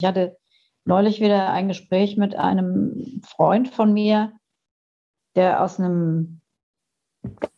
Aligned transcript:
Ich 0.00 0.06
hatte 0.06 0.36
neulich 0.84 1.20
wieder 1.20 1.50
ein 1.52 1.66
Gespräch 1.68 2.16
mit 2.16 2.36
einem 2.36 3.20
Freund 3.26 3.68
von 3.68 3.92
mir, 3.92 4.32
der 5.34 5.62
aus 5.62 5.80
einem 5.80 6.40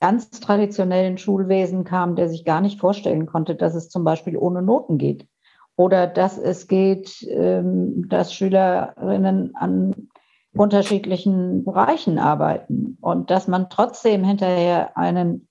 ganz 0.01 0.31
traditionellen 0.31 1.19
Schulwesen 1.19 1.85
kam, 1.85 2.17
der 2.17 2.31
sich 2.31 2.47
gar 2.47 2.63
nicht 2.63 2.81
vorstellen 2.81 3.27
konnte, 3.27 3.55
dass 3.55 3.75
es 3.75 3.91
zum 3.91 4.05
Beispiel 4.05 4.39
ohne 4.39 4.63
Noten 4.63 4.97
geht. 4.97 5.29
Oder 5.77 6.07
dass 6.07 6.39
es 6.39 6.67
geht, 6.67 7.23
ähm, 7.29 8.09
dass 8.09 8.35
Schülerinnen 8.35 9.55
an 9.55 10.09
unterschiedlichen 10.55 11.65
Bereichen 11.65 12.19
arbeiten 12.19 12.97
und 13.01 13.31
dass 13.31 13.49
man 13.49 13.69
trotzdem 13.71 14.25
hinterher 14.25 14.97
einen 14.97 15.47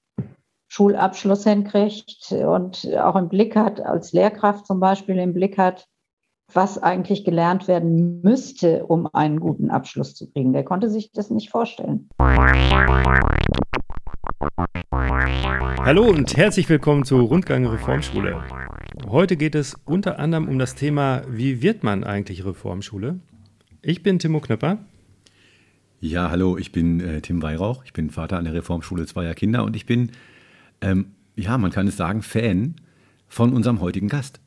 Schulabschluss 0.68 1.46
hinkriegt 1.46 2.32
und 2.32 2.88
auch 2.98 3.16
im 3.16 3.30
Blick 3.30 3.56
hat, 3.56 3.80
als 3.80 4.12
Lehrkraft 4.12 4.68
zum 4.68 4.80
Beispiel 4.80 5.18
im 5.18 5.34
Blick 5.34 5.58
hat, 5.58 5.88
was 6.54 6.82
eigentlich 6.82 7.24
gelernt 7.24 7.68
werden 7.68 8.22
müsste, 8.22 8.86
um 8.86 9.08
einen 9.14 9.40
guten 9.40 9.70
Abschluss 9.70 10.16
zu 10.16 10.30
kriegen. 10.32 10.54
Der 10.54 10.64
konnte 10.64 10.90
sich 10.90 11.12
das 11.12 11.30
nicht 11.30 11.50
vorstellen. 11.50 12.10
Hallo 15.86 16.06
und 16.06 16.36
herzlich 16.36 16.70
willkommen 16.70 17.04
zur 17.04 17.22
Rundgang 17.22 17.66
Reformschule. 17.66 18.42
Heute 19.08 19.38
geht 19.38 19.56
es 19.56 19.76
unter 19.86 20.20
anderem 20.20 20.48
um 20.48 20.60
das 20.60 20.76
Thema, 20.76 21.22
wie 21.30 21.62
wird 21.62 21.84
man 21.84 22.04
eigentlich 22.04 22.46
Reformschule? 22.46 23.20
Ich 23.82 24.04
bin 24.04 24.20
Timo 24.20 24.40
Knöpper. 24.40 24.80
Ja, 26.02 26.30
hallo, 26.30 26.58
ich 26.58 26.72
bin 26.72 27.00
äh, 27.00 27.22
Tim 27.22 27.42
Weihrauch. 27.42 27.84
Ich 27.86 27.94
bin 27.94 28.10
Vater 28.10 28.38
an 28.38 28.46
der 28.46 28.54
Reformschule 28.54 29.06
zweier 29.06 29.34
Kinder 29.34 29.64
und 29.64 29.76
ich 29.76 29.86
bin, 29.86 30.12
ähm, 30.82 31.12
ja, 31.36 31.58
man 31.58 31.72
kann 31.72 31.88
es 31.88 31.98
sagen, 31.98 32.22
Fan 32.22 32.76
von 33.28 33.54
unserem 33.54 33.82
heutigen 33.82 34.08
Gast. 34.08 34.40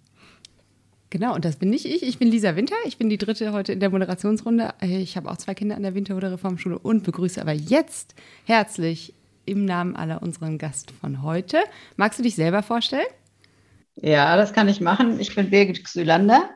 Genau, 1.12 1.34
und 1.34 1.44
das 1.44 1.56
bin 1.56 1.68
nicht 1.68 1.84
ich. 1.84 2.02
Ich 2.02 2.18
bin 2.18 2.28
Lisa 2.28 2.56
Winter. 2.56 2.74
Ich 2.86 2.96
bin 2.96 3.10
die 3.10 3.18
dritte 3.18 3.52
heute 3.52 3.74
in 3.74 3.80
der 3.80 3.90
Moderationsrunde. 3.90 4.72
Ich 4.80 5.14
habe 5.18 5.30
auch 5.30 5.36
zwei 5.36 5.52
Kinder 5.52 5.76
an 5.76 5.82
der 5.82 5.94
Winterhuder 5.94 6.32
Reformschule 6.32 6.78
und 6.78 7.04
begrüße 7.04 7.38
aber 7.38 7.52
jetzt 7.52 8.14
herzlich 8.46 9.12
im 9.44 9.66
Namen 9.66 9.94
aller 9.94 10.22
unseren 10.22 10.56
Gast 10.56 10.90
von 10.90 11.22
heute. 11.22 11.58
Magst 11.96 12.18
du 12.18 12.22
dich 12.22 12.34
selber 12.34 12.62
vorstellen? 12.62 13.04
Ja, 13.96 14.38
das 14.38 14.54
kann 14.54 14.70
ich 14.70 14.80
machen. 14.80 15.20
Ich 15.20 15.34
bin 15.34 15.50
Birgit 15.50 15.84
Xylander. 15.84 16.48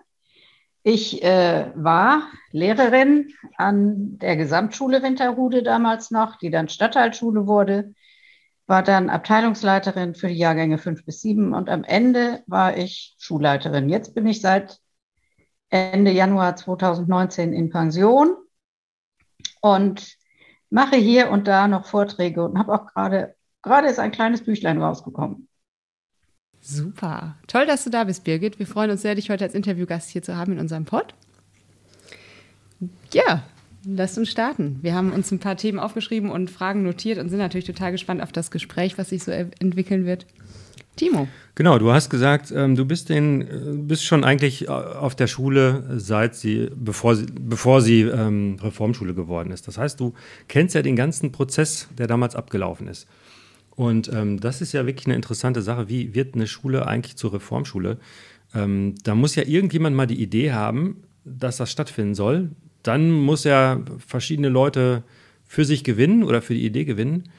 Ich 0.82 1.22
äh, 1.22 1.66
war 1.74 2.22
Lehrerin 2.50 3.34
an 3.58 4.18
der 4.20 4.38
Gesamtschule 4.38 5.02
Winterhude 5.02 5.64
damals 5.64 6.10
noch, 6.10 6.36
die 6.36 6.48
dann 6.48 6.70
Stadtteilschule 6.70 7.46
wurde 7.46 7.92
war 8.66 8.82
dann 8.82 9.10
Abteilungsleiterin 9.10 10.14
für 10.14 10.28
die 10.28 10.34
Jahrgänge 10.34 10.78
fünf 10.78 11.04
bis 11.04 11.20
sieben 11.20 11.54
und 11.54 11.68
am 11.68 11.84
Ende 11.84 12.42
war 12.46 12.76
ich 12.76 13.14
Schulleiterin. 13.18 13.88
Jetzt 13.88 14.14
bin 14.14 14.26
ich 14.26 14.40
seit 14.40 14.80
Ende 15.68 16.10
Januar 16.10 16.56
2019 16.56 17.52
in 17.52 17.70
Pension 17.70 18.36
und 19.60 20.16
mache 20.70 20.96
hier 20.96 21.30
und 21.30 21.46
da 21.46 21.68
noch 21.68 21.86
Vorträge 21.86 22.44
und 22.44 22.58
habe 22.58 22.74
auch 22.74 22.86
gerade, 22.86 23.36
gerade 23.62 23.88
ist 23.88 23.98
ein 23.98 24.10
kleines 24.10 24.44
Büchlein 24.44 24.82
rausgekommen. 24.82 25.48
Super. 26.60 27.36
Toll, 27.46 27.66
dass 27.66 27.84
du 27.84 27.90
da 27.90 28.04
bist, 28.04 28.24
Birgit. 28.24 28.58
Wir 28.58 28.66
freuen 28.66 28.90
uns 28.90 29.02
sehr, 29.02 29.14
dich 29.14 29.30
heute 29.30 29.44
als 29.44 29.54
Interviewgast 29.54 30.10
hier 30.10 30.22
zu 30.22 30.36
haben 30.36 30.52
in 30.52 30.58
unserem 30.58 30.84
Pod. 30.84 31.14
Ja, 33.12 33.44
Lasst 33.88 34.18
uns 34.18 34.30
starten. 34.30 34.78
Wir 34.82 34.94
haben 34.94 35.12
uns 35.12 35.30
ein 35.30 35.38
paar 35.38 35.56
Themen 35.56 35.78
aufgeschrieben 35.78 36.30
und 36.30 36.50
Fragen 36.50 36.82
notiert 36.82 37.18
und 37.18 37.28
sind 37.28 37.38
natürlich 37.38 37.66
total 37.66 37.92
gespannt 37.92 38.20
auf 38.20 38.32
das 38.32 38.50
Gespräch, 38.50 38.98
was 38.98 39.10
sich 39.10 39.22
so 39.22 39.30
entwickeln 39.30 40.06
wird. 40.06 40.26
Timo. 40.96 41.28
Genau, 41.54 41.78
du 41.78 41.92
hast 41.92 42.10
gesagt, 42.10 42.52
ähm, 42.56 42.74
du 42.74 42.84
bist, 42.84 43.10
den, 43.10 43.42
äh, 43.42 43.46
bist 43.76 44.04
schon 44.04 44.24
eigentlich 44.24 44.66
äh, 44.66 44.70
auf 44.70 45.14
der 45.14 45.26
Schule, 45.26 45.84
seit 45.98 46.34
sie, 46.34 46.68
bevor 46.74 47.14
sie, 47.14 47.26
bevor 47.26 47.80
sie 47.80 48.02
ähm, 48.02 48.56
Reformschule 48.60 49.14
geworden 49.14 49.52
ist. 49.52 49.68
Das 49.68 49.78
heißt, 49.78 50.00
du 50.00 50.14
kennst 50.48 50.74
ja 50.74 50.82
den 50.82 50.96
ganzen 50.96 51.32
Prozess, 51.32 51.88
der 51.96 52.06
damals 52.06 52.34
abgelaufen 52.34 52.88
ist. 52.88 53.06
Und 53.76 54.10
ähm, 54.12 54.40
das 54.40 54.62
ist 54.62 54.72
ja 54.72 54.86
wirklich 54.86 55.06
eine 55.06 55.16
interessante 55.16 55.62
Sache. 55.62 55.88
Wie 55.88 56.14
wird 56.14 56.34
eine 56.34 56.46
Schule 56.46 56.86
eigentlich 56.86 57.16
zur 57.16 57.34
Reformschule? 57.34 57.98
Ähm, 58.54 58.94
da 59.04 59.14
muss 59.14 59.34
ja 59.34 59.44
irgendjemand 59.44 59.94
mal 59.94 60.06
die 60.06 60.20
Idee 60.20 60.52
haben, 60.52 61.02
dass 61.24 61.58
das 61.58 61.70
stattfinden 61.70 62.14
soll 62.14 62.50
dann 62.86 63.10
muss 63.10 63.44
er 63.44 63.82
verschiedene 63.98 64.48
Leute 64.48 65.02
für 65.46 65.64
sich 65.64 65.84
gewinnen 65.84 66.22
oder 66.24 66.42
für 66.42 66.54
die 66.54 66.66
Idee 66.66 66.84
gewinnen. 66.84 67.30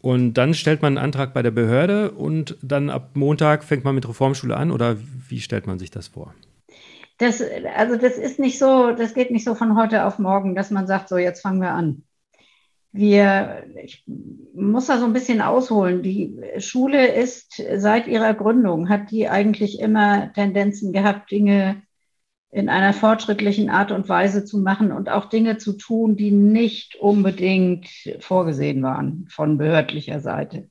Und 0.00 0.34
dann 0.34 0.54
stellt 0.54 0.82
man 0.82 0.96
einen 0.96 1.04
Antrag 1.04 1.34
bei 1.34 1.42
der 1.42 1.50
Behörde 1.50 2.12
und 2.12 2.56
dann 2.62 2.90
ab 2.90 3.10
Montag 3.14 3.64
fängt 3.64 3.84
man 3.84 3.94
mit 3.94 4.08
Reformschule 4.08 4.56
an 4.56 4.70
oder 4.70 4.96
wie 5.28 5.40
stellt 5.40 5.66
man 5.66 5.78
sich 5.78 5.90
das 5.90 6.08
vor? 6.08 6.34
Das, 7.18 7.42
also 7.74 7.96
das 7.96 8.18
ist 8.18 8.38
nicht 8.38 8.58
so, 8.58 8.92
das 8.92 9.14
geht 9.14 9.30
nicht 9.30 9.44
so 9.44 9.54
von 9.54 9.76
heute 9.76 10.04
auf 10.04 10.18
morgen, 10.18 10.54
dass 10.54 10.70
man 10.70 10.86
sagt, 10.86 11.08
so 11.08 11.16
jetzt 11.16 11.40
fangen 11.40 11.60
wir 11.60 11.70
an. 11.70 12.02
Wir, 12.92 13.64
ich 13.82 14.04
muss 14.54 14.86
da 14.86 14.98
so 14.98 15.06
ein 15.06 15.12
bisschen 15.12 15.40
ausholen. 15.40 16.02
Die 16.02 16.38
Schule 16.58 17.08
ist 17.08 17.62
seit 17.76 18.06
ihrer 18.06 18.34
Gründung, 18.34 18.88
hat 18.88 19.10
die 19.10 19.28
eigentlich 19.28 19.80
immer 19.80 20.32
Tendenzen 20.34 20.92
gehabt, 20.92 21.30
Dinge 21.30 21.82
in 22.50 22.68
einer 22.68 22.92
fortschrittlichen 22.92 23.70
Art 23.70 23.92
und 23.92 24.08
Weise 24.08 24.44
zu 24.44 24.58
machen 24.58 24.92
und 24.92 25.08
auch 25.08 25.26
Dinge 25.26 25.58
zu 25.58 25.74
tun, 25.74 26.16
die 26.16 26.30
nicht 26.30 26.96
unbedingt 26.96 27.88
vorgesehen 28.20 28.82
waren 28.82 29.26
von 29.28 29.58
behördlicher 29.58 30.20
Seite. 30.20 30.70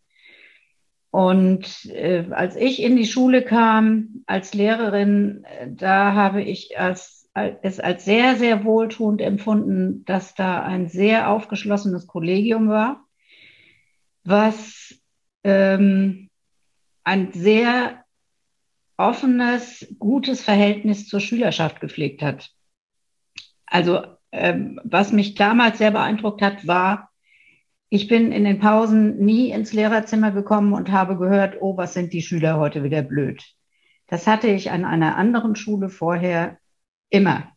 Und 1.12 1.86
äh, 1.86 2.25
als 2.31 2.56
ich 2.58 2.81
in 2.81 2.97
die 2.97 3.06
Schule 3.06 3.41
kam 3.41 4.24
als 4.25 4.53
Lehrerin, 4.53 5.46
äh, 5.46 5.68
da 5.72 6.13
habe 6.13 6.41
ich 6.41 6.78
als, 6.78 7.30
als, 7.34 7.58
es 7.62 7.80
als 7.80 8.03
sehr, 8.03 8.36
sehr 8.36 8.66
wohltuend 8.66 9.22
empfunden, 9.22 10.03
dass 10.06 10.36
da 10.36 10.63
ein 10.63 10.90
sehr 10.90 11.30
aufgeschlossenes 11.30 12.07
Kollegium 12.07 12.68
war, 12.68 13.06
was 14.25 14.96
ähm, 15.46 16.30
ein 17.06 17.31
sehr 17.31 18.05
offenes, 18.97 19.95
gutes 20.00 20.44
Verhältnis 20.44 21.07
zur 21.07 21.19
Schülerschaft 21.19 21.81
gepflegt 21.81 22.22
hat. 22.22 22.51
Also 23.66 24.03
ähm, 24.31 24.79
was 24.83 25.11
mich 25.11 25.35
damals 25.35 25.78
sehr 25.78 25.91
beeindruckt 25.91 26.41
hat, 26.41 26.67
war, 26.67 27.11
ich 27.89 28.07
bin 28.07 28.31
in 28.31 28.44
den 28.44 28.59
Pausen 28.59 29.17
nie 29.17 29.51
ins 29.51 29.72
Lehrerzimmer 29.73 30.31
gekommen 30.31 30.73
und 30.73 30.91
habe 30.91 31.17
gehört, 31.17 31.57
oh, 31.61 31.78
was 31.78 31.94
sind 31.94 32.13
die 32.13 32.22
Schüler 32.22 32.57
heute 32.57 32.83
wieder 32.83 33.01
blöd. 33.01 33.44
Das 34.07 34.28
hatte 34.28 34.47
ich 34.47 34.72
an 34.72 34.85
einer 34.85 35.16
anderen 35.16 35.56
Schule 35.56 35.89
vorher 35.89 36.57
immer. 37.09 37.51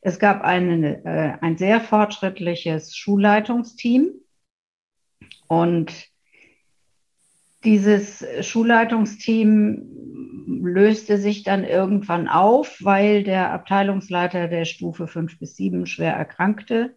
Es 0.00 0.18
gab 0.18 0.42
eine, 0.42 1.04
äh, 1.04 1.38
ein 1.44 1.56
sehr 1.58 1.80
fortschrittliches 1.80 2.96
Schulleitungsteam 2.96 4.10
und 5.48 5.92
dieses 7.64 8.24
Schulleitungsteam 8.40 9.88
löste 10.62 11.18
sich 11.18 11.42
dann 11.42 11.64
irgendwann 11.64 12.28
auf, 12.28 12.78
weil 12.82 13.24
der 13.24 13.52
Abteilungsleiter 13.52 14.48
der 14.48 14.64
Stufe 14.64 15.06
5 15.06 15.38
bis 15.38 15.56
7 15.56 15.86
schwer 15.86 16.14
erkrankte. 16.14 16.96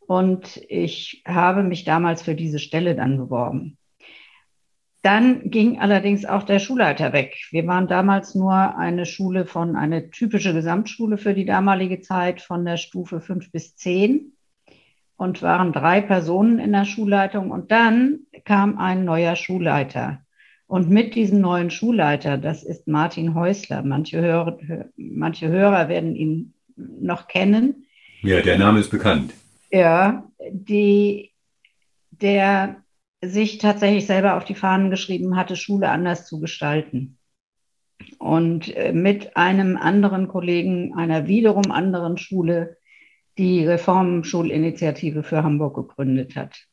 Und 0.00 0.60
ich 0.68 1.22
habe 1.26 1.62
mich 1.62 1.84
damals 1.84 2.22
für 2.22 2.34
diese 2.34 2.58
Stelle 2.58 2.94
dann 2.94 3.18
beworben. 3.18 3.76
Dann 5.02 5.50
ging 5.50 5.78
allerdings 5.80 6.24
auch 6.24 6.42
der 6.42 6.58
Schulleiter 6.58 7.12
weg. 7.12 7.36
Wir 7.50 7.66
waren 7.66 7.86
damals 7.86 8.34
nur 8.34 8.76
eine 8.76 9.06
Schule 9.06 9.46
von, 9.46 9.76
eine 9.76 10.10
typische 10.10 10.52
Gesamtschule 10.52 11.16
für 11.16 11.34
die 11.34 11.44
damalige 11.44 12.00
Zeit 12.00 12.40
von 12.40 12.64
der 12.64 12.76
Stufe 12.76 13.20
5 13.20 13.52
bis 13.52 13.76
10 13.76 14.35
und 15.16 15.42
waren 15.42 15.72
drei 15.72 16.00
Personen 16.00 16.58
in 16.58 16.72
der 16.72 16.84
Schulleitung. 16.84 17.50
Und 17.50 17.70
dann 17.70 18.20
kam 18.44 18.78
ein 18.78 19.04
neuer 19.04 19.36
Schulleiter. 19.36 20.20
Und 20.66 20.90
mit 20.90 21.14
diesem 21.14 21.40
neuen 21.40 21.70
Schulleiter, 21.70 22.38
das 22.38 22.64
ist 22.64 22.88
Martin 22.88 23.34
Häusler, 23.34 23.82
manche 23.82 24.20
Hörer, 24.20 24.58
manche 24.96 25.48
Hörer 25.48 25.88
werden 25.88 26.16
ihn 26.16 26.54
noch 26.76 27.28
kennen. 27.28 27.86
Ja, 28.22 28.40
der 28.40 28.58
Name 28.58 28.80
ist 28.80 28.90
bekannt. 28.90 29.32
Ja, 29.70 30.24
die, 30.50 31.30
der 32.10 32.82
sich 33.22 33.58
tatsächlich 33.58 34.06
selber 34.06 34.36
auf 34.36 34.44
die 34.44 34.54
Fahnen 34.54 34.90
geschrieben 34.90 35.36
hatte, 35.36 35.56
Schule 35.56 35.88
anders 35.88 36.26
zu 36.26 36.40
gestalten. 36.40 37.18
Und 38.18 38.74
äh, 38.76 38.92
mit 38.92 39.36
einem 39.36 39.76
anderen 39.76 40.28
Kollegen 40.28 40.94
einer 40.94 41.26
wiederum 41.26 41.70
anderen 41.70 42.18
Schule 42.18 42.76
die 43.38 43.66
Reformschulinitiative 43.66 45.22
für 45.22 45.42
Hamburg 45.42 45.76
gegründet 45.76 46.36
hat. 46.36 46.66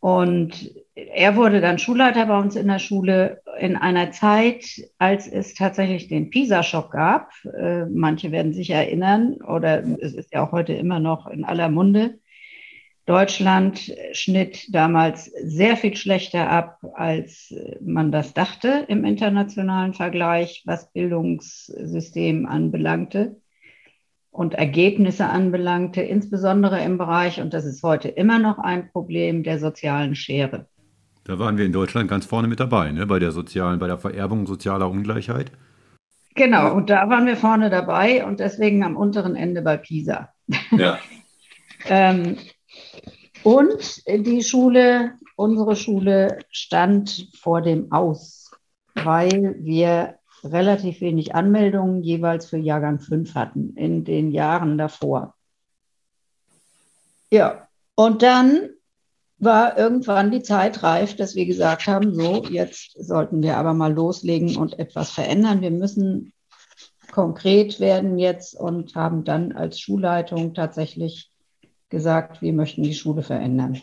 Und 0.00 0.72
er 0.94 1.34
wurde 1.34 1.60
dann 1.60 1.78
Schulleiter 1.78 2.26
bei 2.26 2.38
uns 2.38 2.54
in 2.54 2.68
der 2.68 2.78
Schule 2.78 3.42
in 3.58 3.76
einer 3.76 4.12
Zeit, 4.12 4.64
als 4.98 5.26
es 5.26 5.54
tatsächlich 5.54 6.06
den 6.06 6.30
PISA-Schock 6.30 6.92
gab. 6.92 7.32
Äh, 7.44 7.86
manche 7.86 8.30
werden 8.30 8.52
sich 8.52 8.70
erinnern, 8.70 9.34
oder 9.42 9.82
es 10.00 10.14
ist 10.14 10.32
ja 10.32 10.46
auch 10.46 10.52
heute 10.52 10.72
immer 10.72 11.00
noch 11.00 11.26
in 11.26 11.44
aller 11.44 11.68
Munde. 11.68 12.18
Deutschland 13.06 13.92
schnitt 14.12 14.72
damals 14.72 15.24
sehr 15.24 15.76
viel 15.78 15.96
schlechter 15.96 16.50
ab, 16.50 16.78
als 16.92 17.54
man 17.80 18.12
das 18.12 18.34
dachte 18.34 18.84
im 18.88 19.04
internationalen 19.04 19.94
Vergleich, 19.94 20.62
was 20.66 20.92
Bildungssystem 20.92 22.44
anbelangte 22.44 23.40
und 24.30 24.54
Ergebnisse 24.54 25.26
anbelangte, 25.26 26.02
insbesondere 26.02 26.80
im 26.82 26.98
Bereich, 26.98 27.40
und 27.40 27.54
das 27.54 27.64
ist 27.64 27.82
heute 27.82 28.08
immer 28.08 28.38
noch 28.38 28.58
ein 28.58 28.90
Problem, 28.90 29.42
der 29.42 29.58
sozialen 29.58 30.14
Schere. 30.14 30.66
Da 31.24 31.38
waren 31.38 31.58
wir 31.58 31.66
in 31.66 31.72
Deutschland 31.72 32.08
ganz 32.08 32.24
vorne 32.24 32.48
mit 32.48 32.60
dabei, 32.60 32.90
ne? 32.90 33.06
bei 33.06 33.18
der 33.18 33.32
sozialen, 33.32 33.78
bei 33.78 33.86
der 33.86 33.98
Vererbung 33.98 34.46
sozialer 34.46 34.90
Ungleichheit. 34.90 35.52
Genau, 36.34 36.72
und 36.74 36.88
da 36.88 37.10
waren 37.10 37.26
wir 37.26 37.36
vorne 37.36 37.68
dabei 37.68 38.24
und 38.24 38.38
deswegen 38.38 38.84
am 38.84 38.96
unteren 38.96 39.34
Ende 39.34 39.60
bei 39.60 39.76
PISA. 39.76 40.32
Ja. 40.70 40.98
ähm, 41.86 42.36
und 43.42 44.06
die 44.06 44.42
Schule, 44.42 45.14
unsere 45.36 45.74
Schule 45.74 46.38
stand 46.50 47.28
vor 47.36 47.60
dem 47.60 47.90
Aus, 47.92 48.52
weil 48.94 49.56
wir 49.58 50.14
relativ 50.44 51.00
wenig 51.00 51.34
Anmeldungen 51.34 52.02
jeweils 52.02 52.46
für 52.46 52.58
Jahrgang 52.58 53.00
5 53.00 53.34
hatten 53.34 53.74
in 53.76 54.04
den 54.04 54.30
Jahren 54.30 54.78
davor. 54.78 55.34
Ja, 57.30 57.68
und 57.94 58.22
dann 58.22 58.70
war 59.38 59.78
irgendwann 59.78 60.30
die 60.30 60.42
Zeit 60.42 60.82
reif, 60.82 61.14
dass 61.14 61.34
wir 61.34 61.46
gesagt 61.46 61.86
haben, 61.86 62.14
so, 62.14 62.44
jetzt 62.44 62.92
sollten 62.98 63.42
wir 63.42 63.56
aber 63.56 63.74
mal 63.74 63.92
loslegen 63.92 64.56
und 64.56 64.78
etwas 64.78 65.10
verändern. 65.10 65.60
Wir 65.60 65.70
müssen 65.70 66.32
konkret 67.12 67.80
werden 67.80 68.18
jetzt 68.18 68.54
und 68.54 68.94
haben 68.94 69.24
dann 69.24 69.52
als 69.52 69.80
Schulleitung 69.80 70.54
tatsächlich 70.54 71.30
gesagt, 71.88 72.42
wir 72.42 72.52
möchten 72.52 72.82
die 72.82 72.94
Schule 72.94 73.22
verändern. 73.22 73.80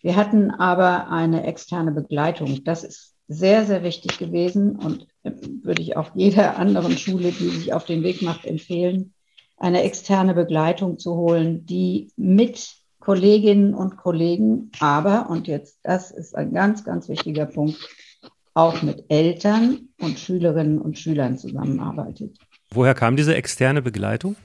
Wir 0.00 0.16
hatten 0.16 0.50
aber 0.50 1.10
eine 1.10 1.44
externe 1.44 1.92
Begleitung. 1.92 2.64
Das 2.64 2.84
ist 2.84 3.14
sehr, 3.28 3.64
sehr 3.66 3.82
wichtig 3.82 4.18
gewesen 4.18 4.76
und 4.76 5.06
würde 5.22 5.82
ich 5.82 5.96
auch 5.96 6.10
jeder 6.14 6.58
anderen 6.58 6.98
Schule, 6.98 7.32
die 7.32 7.48
sich 7.48 7.72
auf 7.72 7.84
den 7.84 8.02
Weg 8.02 8.22
macht, 8.22 8.44
empfehlen, 8.44 9.12
eine 9.56 9.82
externe 9.82 10.34
Begleitung 10.34 10.98
zu 10.98 11.14
holen, 11.14 11.64
die 11.66 12.10
mit 12.16 12.74
Kolleginnen 12.98 13.74
und 13.74 13.96
Kollegen, 13.96 14.70
aber, 14.80 15.28
und 15.28 15.48
jetzt 15.48 15.80
das 15.82 16.10
ist 16.10 16.36
ein 16.36 16.52
ganz, 16.52 16.84
ganz 16.84 17.08
wichtiger 17.08 17.46
Punkt, 17.46 17.78
auch 18.54 18.82
mit 18.82 19.04
Eltern 19.08 19.88
und 20.00 20.18
Schülerinnen 20.18 20.80
und 20.80 20.98
Schülern 20.98 21.38
zusammenarbeitet. 21.38 22.38
Woher 22.70 22.94
kam 22.94 23.16
diese 23.16 23.34
externe 23.34 23.82
Begleitung? 23.82 24.36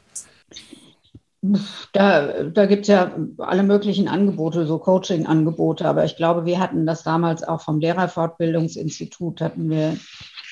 Da, 1.94 2.44
da 2.44 2.66
gibt 2.66 2.84
es 2.84 2.88
ja 2.88 3.16
alle 3.38 3.64
möglichen 3.64 4.08
Angebote, 4.08 4.66
so 4.66 4.80
Coaching-Angebote, 4.80 5.88
aber 5.88 6.04
ich 6.04 6.16
glaube, 6.16 6.46
wir 6.46 6.60
hatten 6.60 6.86
das 6.86 7.04
damals 7.04 7.44
auch 7.44 7.62
vom 7.62 7.80
Lehrerfortbildungsinstitut, 7.80 9.40
hatten 9.42 9.70
wir 9.70 9.98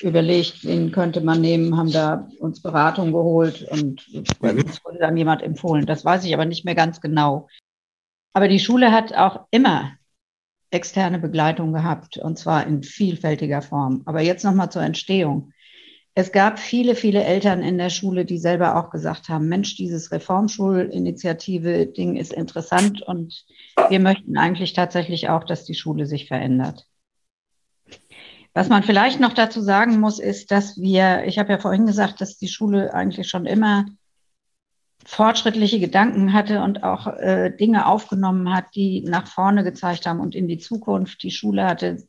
überlegt, 0.00 0.64
wen 0.64 0.92
könnte 0.92 1.20
man 1.20 1.40
nehmen, 1.40 1.76
haben 1.76 1.92
da 1.92 2.28
uns 2.38 2.60
Beratung 2.60 3.12
geholt 3.12 3.66
und 3.70 4.06
uns 4.40 4.84
wurde 4.84 4.98
dann 4.98 5.16
jemand 5.16 5.42
empfohlen. 5.42 5.86
Das 5.86 6.04
weiß 6.04 6.24
ich 6.24 6.34
aber 6.34 6.44
nicht 6.44 6.64
mehr 6.64 6.74
ganz 6.74 7.00
genau. 7.00 7.48
Aber 8.32 8.48
die 8.48 8.60
Schule 8.60 8.92
hat 8.92 9.14
auch 9.14 9.46
immer 9.50 9.92
externe 10.70 11.18
Begleitung 11.18 11.72
gehabt 11.72 12.18
und 12.18 12.38
zwar 12.38 12.66
in 12.66 12.82
vielfältiger 12.82 13.62
Form. 13.62 14.02
Aber 14.04 14.20
jetzt 14.20 14.44
nochmal 14.44 14.70
zur 14.70 14.82
Entstehung. 14.82 15.52
Es 16.14 16.32
gab 16.32 16.58
viele, 16.58 16.94
viele 16.94 17.24
Eltern 17.24 17.62
in 17.62 17.76
der 17.76 17.90
Schule, 17.90 18.24
die 18.24 18.38
selber 18.38 18.76
auch 18.76 18.90
gesagt 18.90 19.28
haben, 19.28 19.48
Mensch, 19.48 19.76
dieses 19.76 20.12
Reformschulinitiative-Ding 20.12 22.16
ist 22.16 22.32
interessant 22.32 23.02
und 23.02 23.44
wir 23.90 24.00
möchten 24.00 24.38
eigentlich 24.38 24.72
tatsächlich 24.72 25.28
auch, 25.28 25.44
dass 25.44 25.64
die 25.64 25.74
Schule 25.74 26.06
sich 26.06 26.26
verändert. 26.26 26.86
Was 28.56 28.70
man 28.70 28.82
vielleicht 28.82 29.20
noch 29.20 29.34
dazu 29.34 29.60
sagen 29.60 30.00
muss, 30.00 30.18
ist, 30.18 30.50
dass 30.50 30.80
wir, 30.80 31.24
ich 31.26 31.38
habe 31.38 31.52
ja 31.52 31.58
vorhin 31.58 31.84
gesagt, 31.84 32.22
dass 32.22 32.38
die 32.38 32.48
Schule 32.48 32.94
eigentlich 32.94 33.28
schon 33.28 33.44
immer 33.44 33.84
fortschrittliche 35.04 35.78
Gedanken 35.78 36.32
hatte 36.32 36.62
und 36.62 36.82
auch 36.82 37.06
äh, 37.06 37.50
Dinge 37.54 37.84
aufgenommen 37.84 38.54
hat, 38.54 38.74
die 38.74 39.02
nach 39.02 39.26
vorne 39.26 39.62
gezeigt 39.62 40.06
haben 40.06 40.20
und 40.20 40.34
in 40.34 40.48
die 40.48 40.56
Zukunft. 40.56 41.22
Die 41.22 41.32
Schule 41.32 41.66
hatte, 41.66 42.08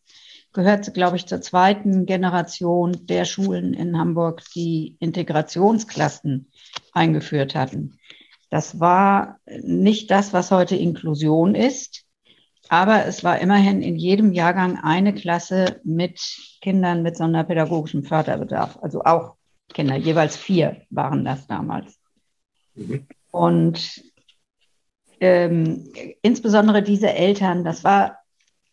gehört, 0.53 0.93
glaube 0.93 1.17
ich, 1.17 1.25
zur 1.25 1.41
zweiten 1.41 2.05
Generation 2.05 2.95
der 3.07 3.25
Schulen 3.25 3.73
in 3.73 3.97
Hamburg, 3.97 4.41
die 4.55 4.95
Integrationsklassen 5.01 6.49
eingeführt 6.93 7.55
hatten. 7.55 7.99
Das 8.49 8.79
war 8.79 9.41
nicht 9.63 10.11
das, 10.11 10.31
was 10.31 10.49
heute 10.51 10.77
Inklusion 10.77 11.55
ist, 11.55 12.06
aber 12.69 13.05
es 13.05 13.23
war 13.23 13.39
immerhin 13.39 13.81
in 13.81 13.95
jedem 13.95 14.33
Jahrgang 14.33 14.79
eine 14.81 15.13
Klasse 15.13 15.79
mit 15.83 16.19
Kindern 16.61 17.03
mit 17.03 17.17
sonderpädagogischem 17.17 18.03
Förderbedarf. 18.03 18.77
Also 18.81 19.03
auch 19.03 19.35
Kinder, 19.73 19.95
jeweils 19.95 20.37
vier 20.37 20.81
waren 20.89 21.25
das 21.25 21.47
damals. 21.47 21.99
Und 23.31 24.03
ähm, 25.19 25.91
insbesondere 26.21 26.83
diese 26.83 27.13
Eltern, 27.13 27.63
das 27.63 27.83
war, 27.83 28.19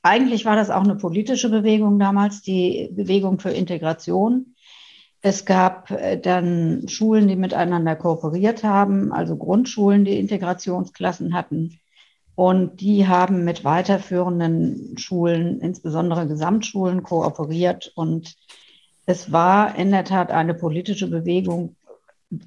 eigentlich 0.03 0.45
war 0.45 0.57
das 0.57 0.71
auch 0.71 0.85
eine 0.85 0.97
politische 0.97 1.49
Bewegung 1.49 1.99
damals, 1.99 2.43
die 2.43 2.91
Bewegung 2.93 3.39
für 3.39 3.51
Integration. 3.51 4.55
Es 5.23 5.47
gab 5.47 5.91
äh, 5.91 6.19
dann 6.19 6.87
Schulen, 6.89 7.29
die 7.29 7.37
miteinander 7.37 7.97
kooperiert 7.97 8.63
haben, 8.63 9.13
also 9.13 9.37
Grundschulen, 9.37 10.05
die 10.05 10.19
Integrationsklassen 10.19 11.33
hatten. 11.33 11.81
Und 12.37 12.81
die 12.81 13.07
haben 13.07 13.45
mit 13.45 13.65
weiterführenden 13.65 14.99
Schulen, 14.99 15.61
insbesondere 15.61 16.27
Gesamtschulen, 16.27 17.03
kooperiert. 17.03 17.93
Und 17.95 18.35
es 19.07 19.31
war 19.31 19.77
in 19.77 19.91
der 19.91 20.05
Tat 20.05 20.31
eine 20.31 20.55
politische 20.55 21.09
Bewegung, 21.09 21.77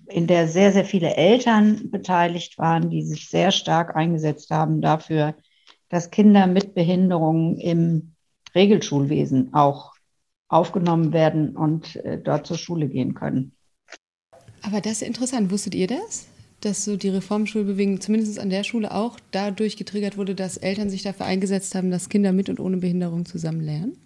in 0.07 0.28
der 0.28 0.48
sehr, 0.50 0.74
sehr 0.74 0.84
viele 0.84 1.16
Eltern 1.16 1.89
beteiligt 1.89 2.57
waren, 2.57 2.89
die 2.89 3.04
sich 3.04 3.30
sehr 3.30 3.51
stark 3.51 3.95
eingesetzt 3.95 4.51
haben 4.51 4.81
dafür, 4.81 5.36
dass 5.90 6.12
Kinder 6.12 6.48
mit 6.48 6.74
Behinderungen 6.74 7.57
im 7.57 8.13
Regelschulwesen 8.54 9.54
auch 9.54 9.94
aufgenommen 10.50 11.13
werden 11.13 11.56
und 11.56 11.95
äh, 11.98 12.18
dort 12.18 12.48
zur 12.48 12.57
Schule 12.57 12.88
gehen 12.88 13.13
können. 13.13 13.54
Aber 14.63 14.81
das 14.81 14.94
ist 14.94 15.01
interessant. 15.04 15.51
Wusstet 15.51 15.75
ihr 15.75 15.88
das? 15.88 16.28
Dass 16.62 16.86
so 16.86 16.98
die 16.98 17.09
Reformschulbewegung 17.09 18.01
zumindest 18.01 18.39
an 18.39 18.50
der 18.50 18.63
Schule 18.63 18.94
auch 18.94 19.19
dadurch 19.31 19.77
getriggert 19.77 20.18
wurde, 20.18 20.33
dass 20.33 20.57
Eltern 20.57 20.89
sich 20.89 21.04
dafür 21.04 21.27
eingesetzt 21.27 21.75
haben, 21.75 21.92
dass 21.92 22.09
Kinder 22.09 22.31
mit 22.31 22.50
und 22.50 22.59
ohne 22.59 22.77
Behinderung 22.77 23.25
zusammen 23.25 23.62
lernen? 23.62 23.98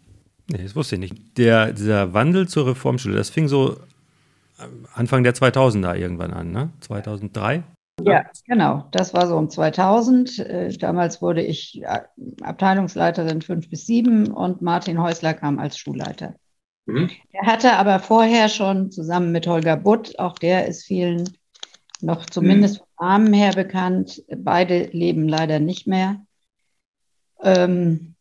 Nee, 0.47 0.63
das 0.63 0.75
wusste 0.75 0.95
ich 0.95 1.01
nicht. 1.01 1.15
Der, 1.37 1.71
dieser 1.71 2.13
Wandel 2.13 2.47
zur 2.47 2.67
Reformschule, 2.67 3.15
das 3.15 3.29
fing 3.29 3.47
so 3.47 3.77
Anfang 4.93 5.23
der 5.23 5.33
2000er 5.33 5.95
irgendwann 5.95 6.33
an, 6.33 6.51
ne? 6.51 6.69
2003? 6.81 7.63
Ja, 8.03 8.25
genau. 8.47 8.87
Das 8.91 9.13
war 9.13 9.27
so 9.27 9.37
um 9.37 9.49
2000. 9.49 10.39
Äh, 10.39 10.77
damals 10.77 11.21
wurde 11.21 11.41
ich 11.41 11.81
äh, 11.83 12.01
Abteilungsleiterin 12.41 13.41
5 13.41 13.69
bis 13.69 13.85
7 13.85 14.31
und 14.31 14.61
Martin 14.61 15.01
Häusler 15.01 15.33
kam 15.33 15.59
als 15.59 15.77
Schulleiter. 15.77 16.35
Mhm. 16.85 17.09
Er 17.31 17.45
hatte 17.45 17.73
aber 17.73 17.99
vorher 17.99 18.49
schon 18.49 18.91
zusammen 18.91 19.31
mit 19.31 19.45
Holger 19.47 19.77
Butt, 19.77 20.17
auch 20.19 20.37
der 20.37 20.67
ist 20.67 20.83
vielen 20.83 21.29
noch 22.03 22.25
zumindest 22.25 22.75
mhm. 22.75 22.79
vom 22.79 23.07
Namen 23.07 23.33
her 23.33 23.53
bekannt, 23.53 24.23
beide 24.35 24.85
leben 24.91 25.27
leider 25.27 25.59
nicht 25.59 25.87
mehr. 25.87 26.21
Ähm, 27.41 28.15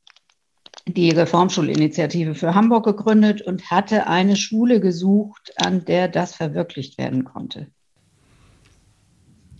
die 0.87 1.10
Reformschulinitiative 1.10 2.34
für 2.34 2.54
Hamburg 2.54 2.84
gegründet 2.84 3.42
und 3.42 3.70
hatte 3.70 4.06
eine 4.06 4.37
Schule 4.37 4.80
gesucht, 4.80 5.52
an 5.56 5.84
der 5.84 6.08
das 6.08 6.34
verwirklicht 6.34 6.99
werden 6.99 7.25
konnte. 7.25 7.68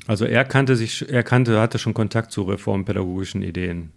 Also 0.07 0.25
er 0.25 0.45
kannte 0.45 0.77
sich, 0.77 1.09
er 1.09 1.23
kannte, 1.23 1.61
hatte 1.61 1.79
schon 1.79 1.95
Kontakt 1.95 2.33
zu 2.33 2.43
reformpädagogischen 2.43 3.43
Ideen. 3.43 3.93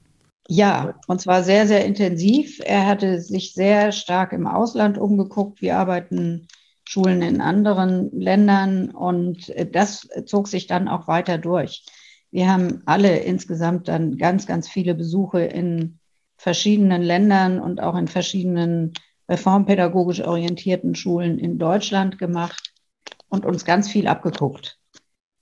Ja, 0.48 0.96
und 1.08 1.22
zwar 1.22 1.44
sehr, 1.44 1.66
sehr 1.68 1.86
intensiv. 1.86 2.60
Er 2.64 2.86
hatte 2.86 3.22
sich 3.22 3.54
sehr 3.54 3.92
stark 3.94 4.34
im 4.34 4.46
Ausland 4.46 4.98
umgeguckt. 4.98 5.62
Wie 5.62 5.72
arbeiten 5.72 6.48
Schulen 6.94 7.24
in 7.24 7.42
anderen 7.42 8.12
Ländern? 8.12 8.92
Und 8.92 9.52
das 9.72 10.08
zog 10.26 10.48
sich 10.48 10.68
dann 10.68 10.88
auch 10.88 11.08
weiter 11.08 11.40
durch. 11.40 11.86
Wir 12.30 12.52
haben 12.52 12.84
alle 12.86 13.18
insgesamt 13.18 13.88
dann 13.88 14.18
ganz, 14.18 14.46
ganz 14.46 14.70
viele 14.70 14.94
Besuche 14.94 15.42
in 15.42 15.98
verschiedenen 16.38 17.02
Ländern 17.02 17.60
und 17.60 17.82
auch 17.82 17.96
in 17.96 18.08
verschiedenen 18.08 18.94
reformpädagogisch 19.28 20.22
orientierten 20.22 20.94
Schulen 20.94 21.40
in 21.40 21.58
Deutschland 21.58 22.20
gemacht 22.20 22.74
und 23.28 23.44
uns 23.44 23.66
ganz 23.66 23.90
viel 23.90 24.08
abgeguckt 24.08 24.78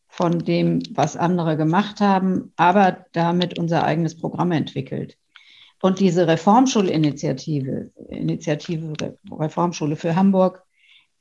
von 0.07 0.39
dem, 0.39 0.81
was 0.91 1.17
andere 1.17 1.57
gemacht 1.57 1.99
haben, 1.99 2.53
aber 2.55 3.05
damit 3.11 3.59
unser 3.59 3.83
eigenes 3.83 4.15
Programm 4.15 4.53
entwickelt. 4.53 5.17
Und 5.81 5.99
diese 5.99 6.27
Reformschulinitiative, 6.27 7.91
Initiative 8.09 8.93
Reformschule 9.29 9.97
für 9.97 10.15
Hamburg, 10.15 10.63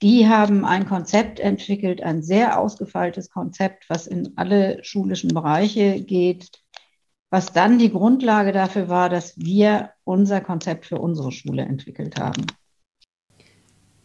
die 0.02 0.28
haben 0.28 0.64
ein 0.64 0.86
Konzept 0.86 1.40
entwickelt, 1.40 2.02
ein 2.02 2.22
sehr 2.22 2.58
ausgefeiltes 2.58 3.30
Konzept, 3.30 3.88
was 3.88 4.06
in 4.06 4.32
alle 4.36 4.82
schulischen 4.82 5.28
Bereiche 5.34 6.00
geht, 6.00 6.50
was 7.30 7.52
dann 7.52 7.78
die 7.78 7.90
Grundlage 7.90 8.52
dafür 8.52 8.88
war, 8.88 9.08
dass 9.08 9.38
wir 9.38 9.90
unser 10.04 10.40
Konzept 10.40 10.86
für 10.86 10.98
unsere 10.98 11.32
Schule 11.32 11.62
entwickelt 11.62 12.18
haben. 12.18 12.46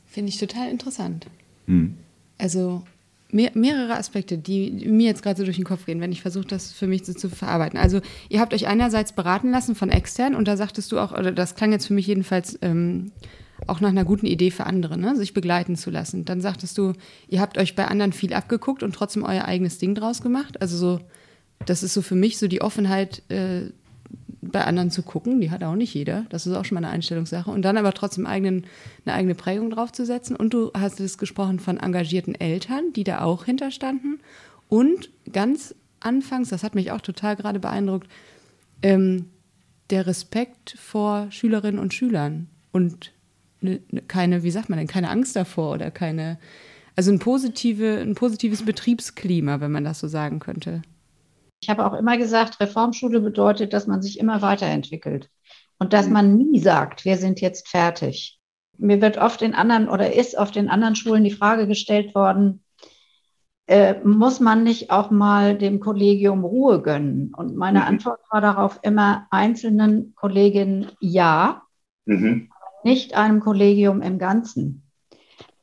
Finde 0.06 0.30
ich 0.30 0.38
total 0.38 0.70
interessant. 0.70 1.28
Hm. 1.66 1.98
Also 2.38 2.84
mehr, 3.32 3.52
mehrere 3.54 3.98
Aspekte, 3.98 4.38
die 4.38 4.72
mir 4.88 5.08
jetzt 5.08 5.24
gerade 5.24 5.38
so 5.38 5.44
durch 5.44 5.58
den 5.58 5.66
Kopf 5.66 5.86
gehen, 5.86 6.02
wenn 6.02 6.12
ich 6.12 6.22
versuche, 6.22 6.46
das 6.46 6.72
für 6.72 6.88
mich 6.88 7.06
so 7.06 7.14
zu 7.14 7.30
verarbeiten. 7.30 7.80
Also 7.80 8.02
ihr 8.30 8.42
habt 8.42 8.54
euch 8.54 8.68
einerseits 8.68 9.14
beraten 9.14 9.50
lassen 9.52 9.76
von 9.76 9.90
extern 9.90 10.36
und 10.36 10.48
da 10.48 10.58
sagtest 10.58 10.92
du 10.92 11.00
auch, 11.00 11.12
oder 11.12 11.32
das 11.32 11.56
klang 11.56 11.72
jetzt 11.72 11.88
für 11.88 11.94
mich 11.94 12.08
jedenfalls 12.08 12.60
ähm, 12.62 13.12
auch 13.68 13.80
nach 13.80 13.90
einer 13.90 14.06
guten 14.06 14.26
Idee 14.26 14.52
für 14.52 14.66
andere, 14.66 14.98
ne? 14.98 15.16
sich 15.16 15.34
begleiten 15.34 15.76
zu 15.76 15.90
lassen. 15.90 16.26
Dann 16.26 16.42
sagtest 16.42 16.78
du, 16.78 16.94
ihr 17.28 17.42
habt 17.42 17.58
euch 17.58 17.76
bei 17.76 17.88
anderen 17.88 18.14
viel 18.14 18.34
abgeguckt 18.34 18.84
und 18.84 18.94
trotzdem 18.94 19.24
euer 19.24 19.46
eigenes 19.46 19.78
Ding 19.78 19.96
draus 19.96 20.22
gemacht. 20.22 20.62
Also 20.62 20.78
so, 20.78 21.00
das 21.66 21.84
ist 21.84 21.94
so 21.94 22.02
für 22.02 22.16
mich 22.16 22.38
so 22.38 22.48
die 22.48 22.62
Offenheit, 22.62 23.24
äh, 23.30 23.72
bei 24.42 24.64
anderen 24.64 24.92
zu 24.92 25.04
gucken. 25.04 25.42
Die 25.42 25.52
hat 25.52 25.64
auch 25.64 25.76
nicht 25.76 25.94
jeder. 25.94 26.26
Das 26.30 26.46
ist 26.46 26.54
auch 26.54 26.66
schon 26.66 26.76
mal 26.76 26.84
eine 26.84 26.94
Einstellungssache. 26.94 27.50
Und 27.50 27.64
dann 27.64 27.78
aber 27.78 27.94
trotzdem 27.94 28.26
eigenen, 28.26 28.66
eine 29.06 29.16
eigene 29.16 29.36
Prägung 29.36 29.70
draufzusetzen. 29.70 30.36
Und 30.36 30.54
du 30.54 30.72
hast 30.74 31.00
es 31.00 31.18
gesprochen 31.18 31.60
von 31.60 31.78
engagierten 31.78 32.36
Eltern, 32.36 32.94
die 32.94 33.04
da 33.04 33.22
auch 33.22 33.46
hinterstanden. 33.46 34.20
Und 34.70 35.10
ganz 35.32 35.76
anfangs, 36.00 36.50
das 36.50 36.64
hat 36.64 36.76
mich 36.76 36.92
auch 36.92 37.02
total 37.02 37.36
gerade 37.36 37.60
beeindruckt, 37.60 38.08
ähm, 38.82 39.30
der 39.90 40.08
Respekt 40.08 40.76
vor 40.80 41.28
Schülerinnen 41.32 41.80
und 41.80 41.94
Schülern 41.94 42.48
und 42.72 43.12
keine, 44.08 44.44
wie 44.44 44.52
sagt 44.52 44.70
man 44.70 44.80
denn, 44.80 44.88
keine 44.88 45.10
Angst 45.10 45.36
davor 45.36 45.74
oder 45.74 45.92
keine, 45.92 46.38
also 46.96 47.12
ein, 47.12 47.20
positive, 47.20 48.00
ein 48.00 48.16
positives 48.16 48.64
Betriebsklima, 48.64 49.60
wenn 49.60 49.72
man 49.72 49.84
das 49.84 50.00
so 50.00 50.08
sagen 50.08 50.40
könnte. 50.40 50.82
Ich 51.62 51.70
habe 51.70 51.86
auch 51.86 51.94
immer 51.94 52.18
gesagt, 52.18 52.60
Reformschule 52.60 53.22
bedeutet, 53.22 53.74
dass 53.74 53.88
man 53.88 54.02
sich 54.02 54.20
immer 54.20 54.42
weiterentwickelt 54.42 55.30
und 55.80 55.94
dass 55.94 56.08
man 56.08 56.38
nie 56.38 56.60
sagt, 56.60 57.06
wir 57.06 57.18
sind 57.18 57.42
jetzt 57.42 57.68
fertig. 57.70 58.40
Mir 58.78 59.02
wird 59.02 59.18
oft 59.18 59.42
in 59.42 59.54
anderen 59.54 59.90
oder 59.90 60.14
ist 60.14 60.38
auf 60.38 60.52
den 60.52 60.70
anderen 60.70 60.96
Schulen 60.96 61.24
die 61.24 61.32
Frage 61.32 61.68
gestellt 61.68 62.14
worden, 62.14 62.64
äh, 63.68 63.96
muss 64.04 64.40
man 64.40 64.64
nicht 64.64 64.92
auch 64.92 65.10
mal 65.10 65.58
dem 65.58 65.80
Kollegium 65.80 66.44
Ruhe 66.44 66.82
gönnen? 66.82 67.34
Und 67.34 67.56
meine 67.56 67.80
mhm. 67.80 67.86
Antwort 67.86 68.20
war 68.30 68.42
darauf 68.42 68.80
immer 68.84 69.28
einzelnen 69.32 70.14
Kolleginnen 70.16 70.92
ja, 71.00 71.64
mhm. 72.06 72.50
Nicht 72.86 73.16
einem 73.16 73.40
Kollegium 73.40 74.02
im 74.02 74.20
Ganzen 74.20 74.84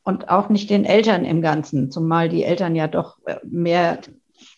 und 0.02 0.28
auch 0.28 0.48
nicht 0.48 0.68
den 0.68 0.84
Eltern 0.84 1.24
im 1.24 1.40
Ganzen, 1.40 1.90
zumal 1.90 2.28
die 2.28 2.42
Eltern 2.42 2.74
ja 2.74 2.88
doch 2.88 3.16
äh, 3.24 3.36
mehr 3.44 4.00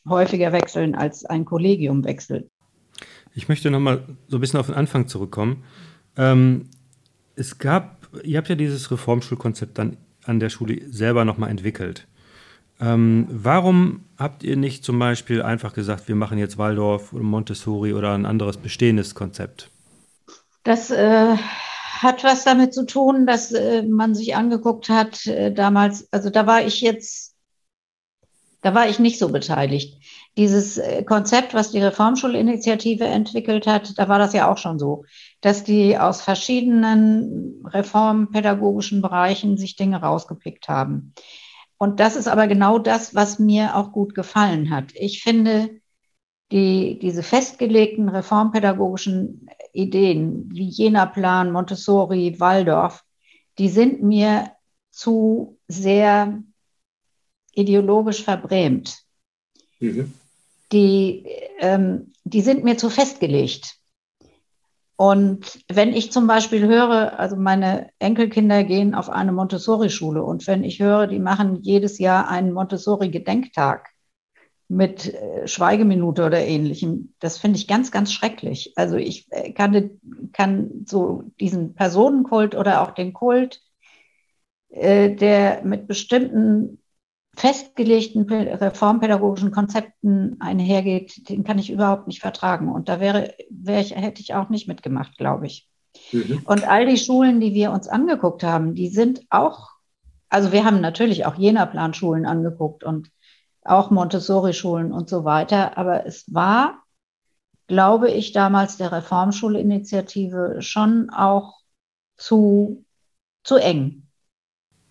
häufiger 0.09 0.53
wechseln, 0.53 0.95
als 0.95 1.25
ein 1.27 1.45
Kollegium 1.45 2.05
wechselt. 2.05 2.49
Ich 3.35 3.49
möchte 3.49 3.71
nochmal 3.71 4.05
so 4.29 4.39
ein 4.39 4.41
bisschen 4.41 4.61
auf 4.61 4.67
den 4.67 4.75
Anfang 4.75 5.09
zurückkommen. 5.09 5.65
Ähm, 6.17 6.71
es 7.37 7.59
gab, 7.59 8.09
ihr 8.23 8.39
habt 8.39 8.49
ja 8.49 8.55
dieses 8.55 8.91
Reformschulkonzept 8.91 9.77
dann 9.77 9.99
an 10.25 10.41
der 10.41 10.49
Schule 10.49 10.81
selber 10.91 11.25
nochmal 11.25 11.51
entwickelt. 11.51 12.07
Ähm, 12.81 13.27
warum 13.31 14.05
habt 14.17 14.43
ihr 14.43 14.57
nicht 14.57 14.85
zum 14.85 14.99
Beispiel 14.99 15.43
einfach 15.43 15.75
gesagt, 15.75 16.09
wir 16.09 16.17
machen 16.17 16.39
jetzt 16.39 16.57
Waldorf 16.57 17.13
oder 17.13 17.23
Montessori 17.23 17.93
oder 17.93 18.15
ein 18.15 18.25
anderes 18.25 18.57
bestehendes 18.57 19.15
Konzept? 19.15 19.71
Das 20.63 20.91
äh, 20.91 21.37
hat 22.03 22.25
was 22.25 22.45
damit 22.45 22.75
zu 22.75 22.87
tun, 22.87 23.27
dass 23.27 23.53
äh, 23.53 23.83
man 23.83 24.15
sich 24.15 24.37
angeguckt 24.37 24.89
hat 24.89 25.27
äh, 25.27 25.53
damals, 25.53 26.13
also 26.13 26.31
da 26.31 26.47
war 26.47 26.65
ich 26.67 26.81
jetzt 26.81 27.35
da 28.65 28.75
war 28.75 28.89
ich 28.89 28.99
nicht 28.99 29.19
so 29.19 29.29
beteiligt. 29.29 30.03
Dieses 30.39 30.79
äh, 30.79 31.05
Konzept, 31.05 31.53
was 31.53 31.71
die 31.71 31.83
Reformschulinitiative 31.83 33.05
entwickelt 33.05 33.67
hat, 33.67 33.99
da 33.99 34.09
war 34.09 34.19
das 34.19 34.33
ja 34.33 34.51
auch 34.51 34.57
schon 34.57 34.79
so, 34.79 35.05
dass 35.43 35.65
die 35.65 35.99
aus 35.99 36.23
verschiedenen 36.23 37.63
reformpädagogischen 37.67 39.03
Bereichen 39.03 39.59
sich 39.59 39.77
Dinge 39.77 40.01
rausgepickt 40.01 40.69
haben. 40.69 41.13
Und 41.77 42.01
das 42.01 42.17
ist 42.17 42.27
aber 42.27 42.47
genau 42.47 42.79
das, 42.79 43.15
was 43.15 43.39
mir 43.39 43.77
auch 43.77 43.93
gut 43.93 44.15
gefallen 44.15 44.71
hat. 44.71 44.93
Ich 44.95 45.23
finde, 45.23 45.69
die, 46.55 47.01
diese 47.01 47.25
festgelegten 47.25 48.09
reformpädagogischen 48.09 49.51
Ideen 49.73 50.49
wie 50.53 50.69
Jena 50.69 51.05
Plan, 51.05 51.51
Montessori, 51.51 52.39
Waldorf, 52.39 53.03
die 53.59 53.69
sind 53.69 54.05
mir 54.05 54.53
zu 54.93 55.59
sehr 55.67 56.41
ideologisch 57.55 58.23
verbrämt. 58.23 58.99
Mhm. 59.81 60.15
Die, 60.71 61.27
ähm, 61.59 62.13
die 62.23 62.41
sind 62.41 62.63
mir 62.63 62.79
zu 62.79 62.89
festgelegt. 62.89 63.75
Und 64.95 65.65
wenn 65.67 65.93
ich 65.93 66.13
zum 66.13 66.29
Beispiel 66.29 66.69
höre, 66.69 67.19
also 67.19 67.35
meine 67.35 67.91
Enkelkinder 67.99 68.63
gehen 68.63 68.95
auf 68.95 69.11
eine 69.11 69.33
Montessori-Schule 69.33 70.23
und 70.23 70.47
wenn 70.47 70.63
ich 70.63 70.79
höre, 70.79 71.09
die 71.09 71.19
machen 71.19 71.57
jedes 71.63 71.99
Jahr 71.99 72.29
einen 72.29 72.53
Montessori-Gedenktag 72.53 73.94
mit 74.69 75.13
äh, 75.13 75.47
Schweigeminute 75.47 76.25
oder 76.25 76.41
ähnlichem, 76.41 77.15
das 77.21 77.39
finde 77.39 77.59
ich 77.59 77.69
ganz, 77.69 77.91
ganz 77.91 78.13
schrecklich. 78.13 78.73
Also 78.77 78.97
ich 78.97 79.27
äh, 79.31 79.53
kann, 79.53 79.91
kann 80.33 80.85
so 80.87 81.25
diesen 81.39 81.75
Personenkult 81.75 82.55
oder 82.55 82.83
auch 82.83 82.93
den 82.93 83.13
Kult, 83.13 83.61
äh, 84.71 85.15
der 85.15 85.63
mit 85.65 85.87
bestimmten 85.87 86.79
festgelegten 87.37 88.23
reformpädagogischen 88.23 89.51
Konzepten 89.51 90.37
einhergeht, 90.41 91.29
den 91.29 91.45
kann 91.45 91.59
ich 91.59 91.71
überhaupt 91.71 92.07
nicht 92.07 92.21
vertragen. 92.21 92.71
Und 92.71 92.89
da 92.89 93.01
wäre, 93.01 93.35
wäre 93.51 93.81
ich, 93.81 93.95
hätte 93.95 94.21
ich 94.21 94.35
auch 94.35 94.51
nicht 94.51 94.69
mitgemacht, 94.69 95.19
glaube 95.19 95.47
ich. 95.47 95.69
Mhm. 96.13 96.43
Und 96.45 96.67
all 96.67 96.87
die 96.87 96.97
Schulen, 96.97 97.41
die 97.41 97.55
wir 97.55 97.73
uns 97.73 97.89
angeguckt 97.89 98.45
haben, 98.45 98.75
die 98.75 98.89
sind 98.89 99.23
auch, 99.31 99.71
also 100.29 100.53
wir 100.53 100.65
haben 100.65 100.81
natürlich 100.81 101.27
auch 101.27 101.37
Jena-Planschulen 101.37 102.27
angeguckt 102.27 102.85
und 102.85 103.11
auch 103.65 103.91
Montessori-Schulen 103.91 104.93
und 104.93 105.09
so 105.09 105.25
weiter, 105.25 105.77
aber 105.79 106.07
es 106.07 106.33
war, 106.33 106.85
glaube 107.67 108.11
ich, 108.11 108.33
damals 108.33 108.77
der 108.77 108.93
Reformschulinitiative 108.93 110.59
schon 110.61 111.11
auch 111.11 111.61
zu, 112.17 112.85
zu 113.43 113.57
eng. 113.57 114.03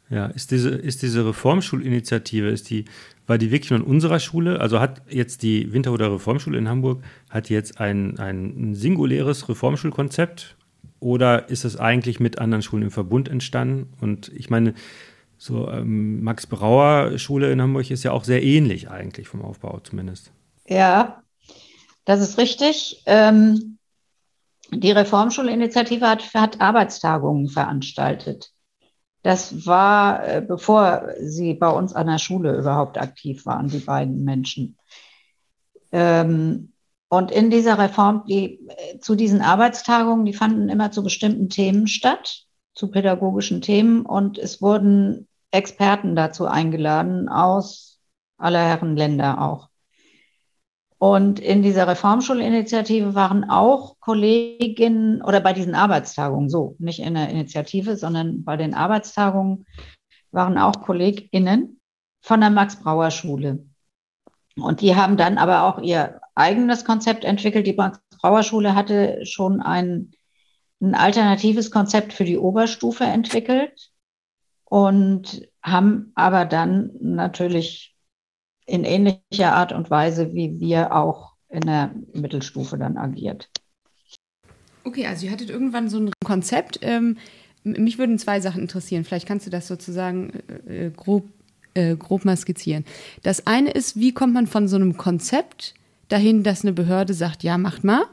Ja, 0.10 0.27
ist 0.27 0.51
diese, 0.51 0.70
ist 0.70 1.01
diese 1.01 1.25
Reformschulinitiative, 1.25 2.50
ist 2.50 2.70
die, 2.70 2.86
war 3.25 3.38
die 3.38 3.51
wirklich 3.51 3.72
in 3.72 3.82
unserer 3.82 4.20
Schule? 4.20 4.60
Also 4.60 4.80
hat 4.80 5.01
jetzt 5.10 5.44
die 5.44 5.74
Winterhuder 5.74 6.12
Reformschule 6.12 6.58
in 6.58 6.70
Hamburg, 6.70 7.03
hat 7.30 7.50
jetzt 7.50 7.80
ein, 7.80 8.20
ein 8.20 8.75
singuläres 8.75 9.50
Reformschulkonzept 9.50 10.56
oder 11.00 11.50
ist 11.50 11.65
es 11.65 11.77
eigentlich 11.77 12.20
mit 12.20 12.39
anderen 12.39 12.62
Schulen 12.62 12.84
im 12.84 12.92
Verbund 12.92 13.27
entstanden? 13.27 13.94
Und 14.01 14.30
ich 14.36 14.50
meine, 14.50 14.74
so 15.43 15.69
ähm, 15.69 16.23
Max 16.23 16.47
Brauer 16.47 17.17
Schule 17.17 17.51
in 17.51 17.62
Hamburg 17.62 17.91
ist 17.91 18.03
ja 18.03 18.12
auch 18.12 18.23
sehr 18.23 18.43
ähnlich 18.43 18.89
eigentlich 18.89 19.27
vom 19.27 19.41
Aufbau 19.41 19.79
zumindest. 19.79 20.31
Ja, 20.67 21.21
das 22.05 22.21
ist 22.21 22.38
richtig. 22.38 23.03
Ähm, 23.05 23.77
die 24.71 24.91
Reformschulinitiative 24.91 26.07
hat, 26.07 26.33
hat 26.33 26.62
Arbeitstagungen 26.62 27.50
veranstaltet. 27.50 28.51
Das 29.21 29.65
war, 29.65 30.25
äh, 30.25 30.41
bevor 30.41 31.09
sie 31.19 31.53
bei 31.53 31.69
uns 31.69 31.93
an 31.93 32.07
der 32.07 32.19
Schule 32.19 32.57
überhaupt 32.57 32.97
aktiv 32.97 33.45
waren, 33.45 33.67
die 33.67 33.79
beiden 33.79 34.23
Menschen. 34.23 34.77
Ähm, 35.91 36.71
und 37.09 37.31
in 37.31 37.50
dieser 37.50 37.77
Reform, 37.77 38.23
die, 38.27 38.65
äh, 38.67 39.00
zu 39.00 39.15
diesen 39.15 39.41
Arbeitstagungen, 39.41 40.25
die 40.25 40.33
fanden 40.33 40.69
immer 40.69 40.91
zu 40.91 41.03
bestimmten 41.03 41.50
Themen 41.50 41.88
statt, 41.88 42.45
zu 42.73 42.89
pädagogischen 42.89 43.62
Themen. 43.62 44.05
Und 44.05 44.38
es 44.38 44.62
wurden 44.62 45.27
Experten 45.53 46.15
dazu 46.15 46.48
eingeladen 46.48 47.29
aus 47.29 48.00
aller 48.38 48.65
Herren 48.65 48.98
Länder 48.98 49.41
auch. 49.41 49.69
Und 50.98 51.39
in 51.39 51.62
dieser 51.62 51.88
Reformschulinitiative 51.88 53.13
waren 53.13 53.50
auch 53.50 54.00
Kolleginnen 54.00 55.22
oder 55.22 55.41
bei 55.41 55.53
diesen 55.53 55.75
Arbeitstagungen 55.75 56.50
so, 56.50 56.75
nicht 56.79 57.00
in 57.00 57.13
der 57.13 57.29
Initiative, 57.29 57.98
sondern 57.98 58.43
bei 58.43 58.57
den 58.57 58.74
Arbeitstagungen 58.74 59.65
waren 60.31 60.57
auch 60.57 60.81
KollegInnen 60.81 61.79
von 62.22 62.39
der 62.39 62.50
Max-Brauer-Schule. 62.50 63.65
Und 64.55 64.81
die 64.81 64.95
haben 64.95 65.17
dann 65.17 65.38
aber 65.38 65.63
auch 65.63 65.81
ihr 65.81 66.22
eigenes 66.36 66.86
Konzept 66.86 67.25
entwickelt. 67.25 67.67
Die 67.67 67.74
Max-Brauer-Schule 67.74 68.74
hatte 68.74 69.25
schon 69.25 69.62
ein, 69.62 70.12
ein 70.81 70.95
alternatives 70.95 71.69
Konzept 71.69 72.13
für 72.13 72.24
die 72.24 72.38
Oberstufe 72.38 73.03
entwickelt 73.03 73.92
und 74.74 75.48
haben 75.62 76.12
aber 76.15 76.46
dann 76.46 76.89
natürlich 77.00 77.96
in 78.65 78.86
ähnlicher 78.86 79.53
Art 79.53 79.72
und 79.72 79.92
Weise, 79.92 80.34
wie 80.34 80.60
wir 80.60 80.96
auch 80.96 81.34
in 81.48 81.62
der 81.62 81.92
Mittelstufe 82.13 82.80
dann 82.80 82.98
agiert. 82.98 83.51
Okay, 84.84 85.06
also 85.06 85.27
ihr 85.27 85.32
hattet 85.32 85.51
irgendwann 85.51 85.89
so 85.89 86.00
ein 86.00 86.12
Konzept. 86.25 86.80
Ähm, 86.82 87.18
mich 87.63 88.00
würden 88.00 88.18
zwei 88.18 88.42
Sachen 88.42 88.63
interessieren. 88.63 89.03
Vielleicht 89.03 89.27
kannst 89.27 89.46
du 89.46 89.51
das 89.51 89.68
sozusagen 89.68 90.32
äh, 90.68 90.89
grob, 90.89 91.30
äh, 91.75 91.96
grob 91.96 92.25
mal 92.25 92.36
skizzieren. 92.36 92.84
Das 93.22 93.46
eine 93.46 93.70
ist, 93.70 94.00
wie 94.00 94.12
kommt 94.12 94.34
man 94.34 94.48
von 94.48 94.68
so 94.68 94.77
einem 94.77 94.98
Konzept 94.98 95.75
dahin, 96.08 96.42
dass 96.42 96.63
eine 96.63 96.74
Behörde 96.74 97.13
sagt, 97.13 97.44
ja, 97.44 97.60
macht 97.60 97.84
mal. 97.84 98.06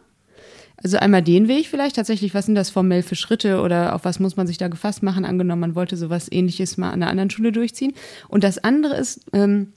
Also 0.82 0.96
einmal 0.96 1.22
den 1.22 1.49
Weg 1.49 1.66
vielleicht 1.66 1.96
tatsächlich, 1.96 2.34
was 2.34 2.46
sind 2.46 2.54
das 2.54 2.70
formell 2.70 3.02
für 3.02 3.14
Schritte 3.14 3.60
oder 3.60 3.94
auf 3.94 4.04
was 4.04 4.18
muss 4.18 4.37
man 4.37 4.46
sich 4.46 4.56
da 4.58 4.68
gefasst 4.68 5.02
machen? 5.02 5.25
Angenommen, 5.25 5.60
man 5.60 5.75
wollte 5.75 5.96
sowas 5.96 6.28
ähnliches 6.30 6.78
mal 6.78 6.88
an 6.88 7.02
einer 7.02 7.10
anderen 7.10 7.30
Schule 7.30 7.52
durchziehen. 7.52 7.92
Und 8.28 8.44
das 8.44 8.58
andere 8.64 8.96
ist, 8.96 9.26
ähm, 9.32 9.72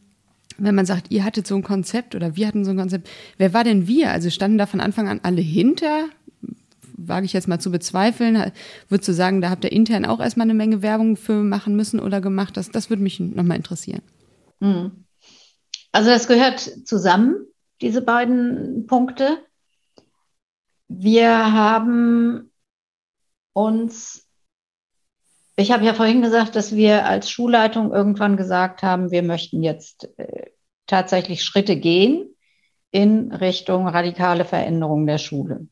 wenn 0.57 0.75
man 0.75 0.85
sagt, 0.85 1.11
ihr 1.11 1.23
hattet 1.23 1.47
so 1.47 1.55
ein 1.55 1.63
Konzept 1.63 2.15
oder 2.15 2.35
wir 2.35 2.47
hatten 2.47 2.63
so 2.63 2.71
ein 2.71 2.77
Konzept, 2.77 3.09
wer 3.37 3.53
war 3.53 3.63
denn 3.63 3.87
wir? 3.87 4.11
Also 4.11 4.29
standen 4.29 4.57
da 4.57 4.65
von 4.65 4.79
Anfang 4.79 5.09
an 5.09 5.19
alle 5.23 5.41
hinter? 5.41 6.05
Wage 6.95 7.25
ich 7.25 7.33
jetzt 7.33 7.47
mal 7.47 7.59
zu 7.59 7.71
bezweifeln. 7.71 8.51
Würdest 8.87 9.09
du 9.09 9.13
sagen, 9.13 9.41
da 9.41 9.49
habt 9.49 9.65
ihr 9.65 9.71
intern 9.71 10.05
auch 10.05 10.19
erstmal 10.19 10.45
eine 10.45 10.53
Menge 10.53 10.81
Werbung 10.81 11.17
für 11.17 11.43
machen 11.43 11.75
müssen 11.75 11.99
oder 11.99 12.21
gemacht? 12.21 12.55
Das, 12.55 12.69
das 12.69 12.89
würde 12.89 13.03
mich 13.03 13.19
nochmal 13.19 13.57
interessieren. 13.57 14.01
Hm. 14.61 14.91
Also 15.91 16.09
das 16.09 16.27
gehört 16.27 16.59
zusammen, 16.85 17.35
diese 17.81 18.01
beiden 18.01 18.85
Punkte. 18.87 19.39
Wir 20.87 21.53
haben 21.53 22.51
uns, 23.53 24.27
ich 25.55 25.71
habe 25.71 25.85
ja 25.85 25.93
vorhin 25.93 26.21
gesagt, 26.21 26.55
dass 26.55 26.75
wir 26.75 27.05
als 27.05 27.29
Schulleitung 27.29 27.93
irgendwann 27.93 28.37
gesagt 28.37 28.83
haben, 28.83 29.11
wir 29.11 29.23
möchten 29.23 29.63
jetzt 29.63 30.09
äh, 30.17 30.51
tatsächlich 30.87 31.43
Schritte 31.43 31.77
gehen 31.77 32.35
in 32.91 33.31
Richtung 33.31 33.87
radikale 33.87 34.45
Veränderung 34.45 35.07
der 35.07 35.17
Schule. 35.17 35.67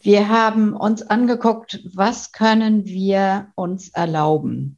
Wir 0.00 0.28
haben 0.28 0.76
uns 0.76 1.02
angeguckt, 1.02 1.80
was 1.94 2.30
können 2.30 2.84
wir 2.84 3.52
uns 3.54 3.88
erlauben, 3.88 4.76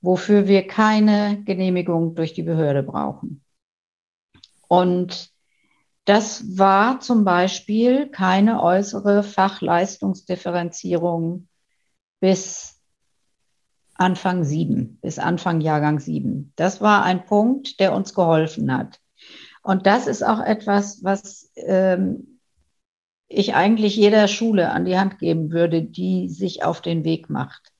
wofür 0.00 0.46
wir 0.46 0.66
keine 0.66 1.42
Genehmigung 1.44 2.14
durch 2.14 2.34
die 2.34 2.44
Behörde 2.44 2.84
brauchen. 2.84 3.44
Und 4.68 5.29
das 6.10 6.58
war 6.58 6.98
zum 6.98 7.24
Beispiel 7.24 8.08
keine 8.08 8.64
äußere 8.64 9.22
Fachleistungsdifferenzierung 9.22 11.46
bis 12.18 12.80
Anfang 13.94 14.42
sieben, 14.42 14.98
bis 15.02 15.20
Anfang 15.20 15.60
Jahrgang 15.60 16.00
sieben. 16.00 16.52
Das 16.56 16.80
war 16.80 17.04
ein 17.04 17.26
Punkt, 17.26 17.78
der 17.78 17.94
uns 17.94 18.12
geholfen 18.12 18.76
hat. 18.76 18.98
Und 19.62 19.86
das 19.86 20.08
ist 20.08 20.24
auch 20.24 20.40
etwas, 20.40 21.04
was 21.04 21.52
ähm, 21.54 22.40
ich 23.28 23.54
eigentlich 23.54 23.94
jeder 23.94 24.26
Schule 24.26 24.72
an 24.72 24.86
die 24.86 24.98
Hand 24.98 25.20
geben 25.20 25.52
würde, 25.52 25.80
die 25.80 26.28
sich 26.28 26.64
auf 26.64 26.80
den 26.80 27.04
Weg 27.04 27.30
macht. 27.30 27.70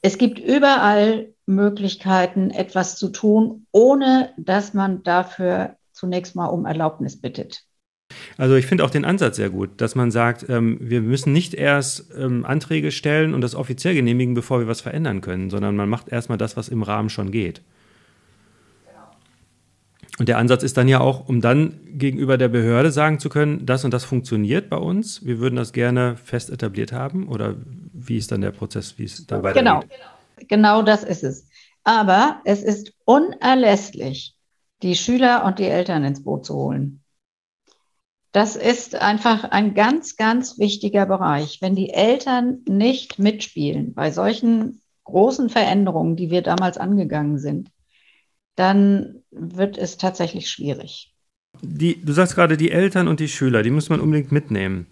Es 0.00 0.16
gibt 0.16 0.38
überall 0.38 1.34
Möglichkeiten, 1.44 2.50
etwas 2.50 2.94
zu 2.94 3.08
tun, 3.08 3.66
ohne 3.72 4.32
dass 4.36 4.74
man 4.74 5.02
dafür 5.02 5.76
zunächst 6.00 6.34
mal 6.34 6.46
um 6.46 6.64
Erlaubnis 6.64 7.20
bittet. 7.20 7.64
Also 8.38 8.56
ich 8.56 8.66
finde 8.66 8.84
auch 8.84 8.90
den 8.90 9.04
Ansatz 9.04 9.36
sehr 9.36 9.50
gut, 9.50 9.80
dass 9.80 9.94
man 9.94 10.10
sagt, 10.10 10.48
ähm, 10.48 10.78
wir 10.80 11.00
müssen 11.00 11.32
nicht 11.32 11.54
erst 11.54 12.10
ähm, 12.16 12.44
Anträge 12.44 12.90
stellen 12.90 13.34
und 13.34 13.40
das 13.42 13.54
offiziell 13.54 13.94
genehmigen, 13.94 14.34
bevor 14.34 14.58
wir 14.58 14.66
was 14.66 14.80
verändern 14.80 15.20
können, 15.20 15.50
sondern 15.50 15.76
man 15.76 15.88
macht 15.88 16.08
erstmal 16.08 16.38
das, 16.38 16.56
was 16.56 16.68
im 16.68 16.82
Rahmen 16.82 17.10
schon 17.10 17.30
geht. 17.30 17.62
Und 20.18 20.28
der 20.28 20.36
Ansatz 20.36 20.62
ist 20.62 20.76
dann 20.76 20.86
ja 20.86 21.00
auch, 21.00 21.28
um 21.28 21.40
dann 21.40 21.80
gegenüber 21.92 22.36
der 22.36 22.48
Behörde 22.48 22.90
sagen 22.90 23.18
zu 23.20 23.30
können, 23.30 23.64
das 23.64 23.86
und 23.86 23.94
das 23.94 24.04
funktioniert 24.04 24.68
bei 24.68 24.76
uns, 24.76 25.24
wir 25.24 25.38
würden 25.38 25.56
das 25.56 25.72
gerne 25.72 26.16
fest 26.16 26.50
etabliert 26.50 26.92
haben 26.92 27.26
oder 27.26 27.54
wie 27.94 28.18
ist 28.18 28.30
dann 28.30 28.42
der 28.42 28.50
Prozess, 28.50 28.98
wie 28.98 29.04
es 29.04 29.26
dann 29.26 29.42
weitergeht? 29.42 29.62
Genau, 29.62 29.82
genau 30.46 30.82
das 30.82 31.04
ist 31.04 31.24
es. 31.24 31.46
Aber 31.84 32.42
es 32.44 32.62
ist 32.62 32.92
unerlässlich, 33.06 34.34
die 34.82 34.96
Schüler 34.96 35.44
und 35.44 35.58
die 35.58 35.66
Eltern 35.66 36.04
ins 36.04 36.22
Boot 36.22 36.46
zu 36.46 36.54
holen. 36.54 37.02
Das 38.32 38.54
ist 38.54 38.94
einfach 38.94 39.44
ein 39.44 39.74
ganz, 39.74 40.16
ganz 40.16 40.58
wichtiger 40.58 41.04
Bereich. 41.04 41.58
Wenn 41.60 41.74
die 41.74 41.90
Eltern 41.90 42.60
nicht 42.68 43.18
mitspielen 43.18 43.92
bei 43.92 44.12
solchen 44.12 44.80
großen 45.04 45.48
Veränderungen, 45.48 46.16
die 46.16 46.30
wir 46.30 46.42
damals 46.42 46.78
angegangen 46.78 47.38
sind, 47.38 47.70
dann 48.54 49.22
wird 49.30 49.78
es 49.78 49.96
tatsächlich 49.96 50.48
schwierig. 50.48 51.12
Die, 51.62 52.00
du 52.04 52.12
sagst 52.12 52.36
gerade, 52.36 52.56
die 52.56 52.70
Eltern 52.70 53.08
und 53.08 53.18
die 53.18 53.28
Schüler, 53.28 53.62
die 53.62 53.70
muss 53.70 53.88
man 53.88 54.00
unbedingt 54.00 54.30
mitnehmen. 54.30 54.86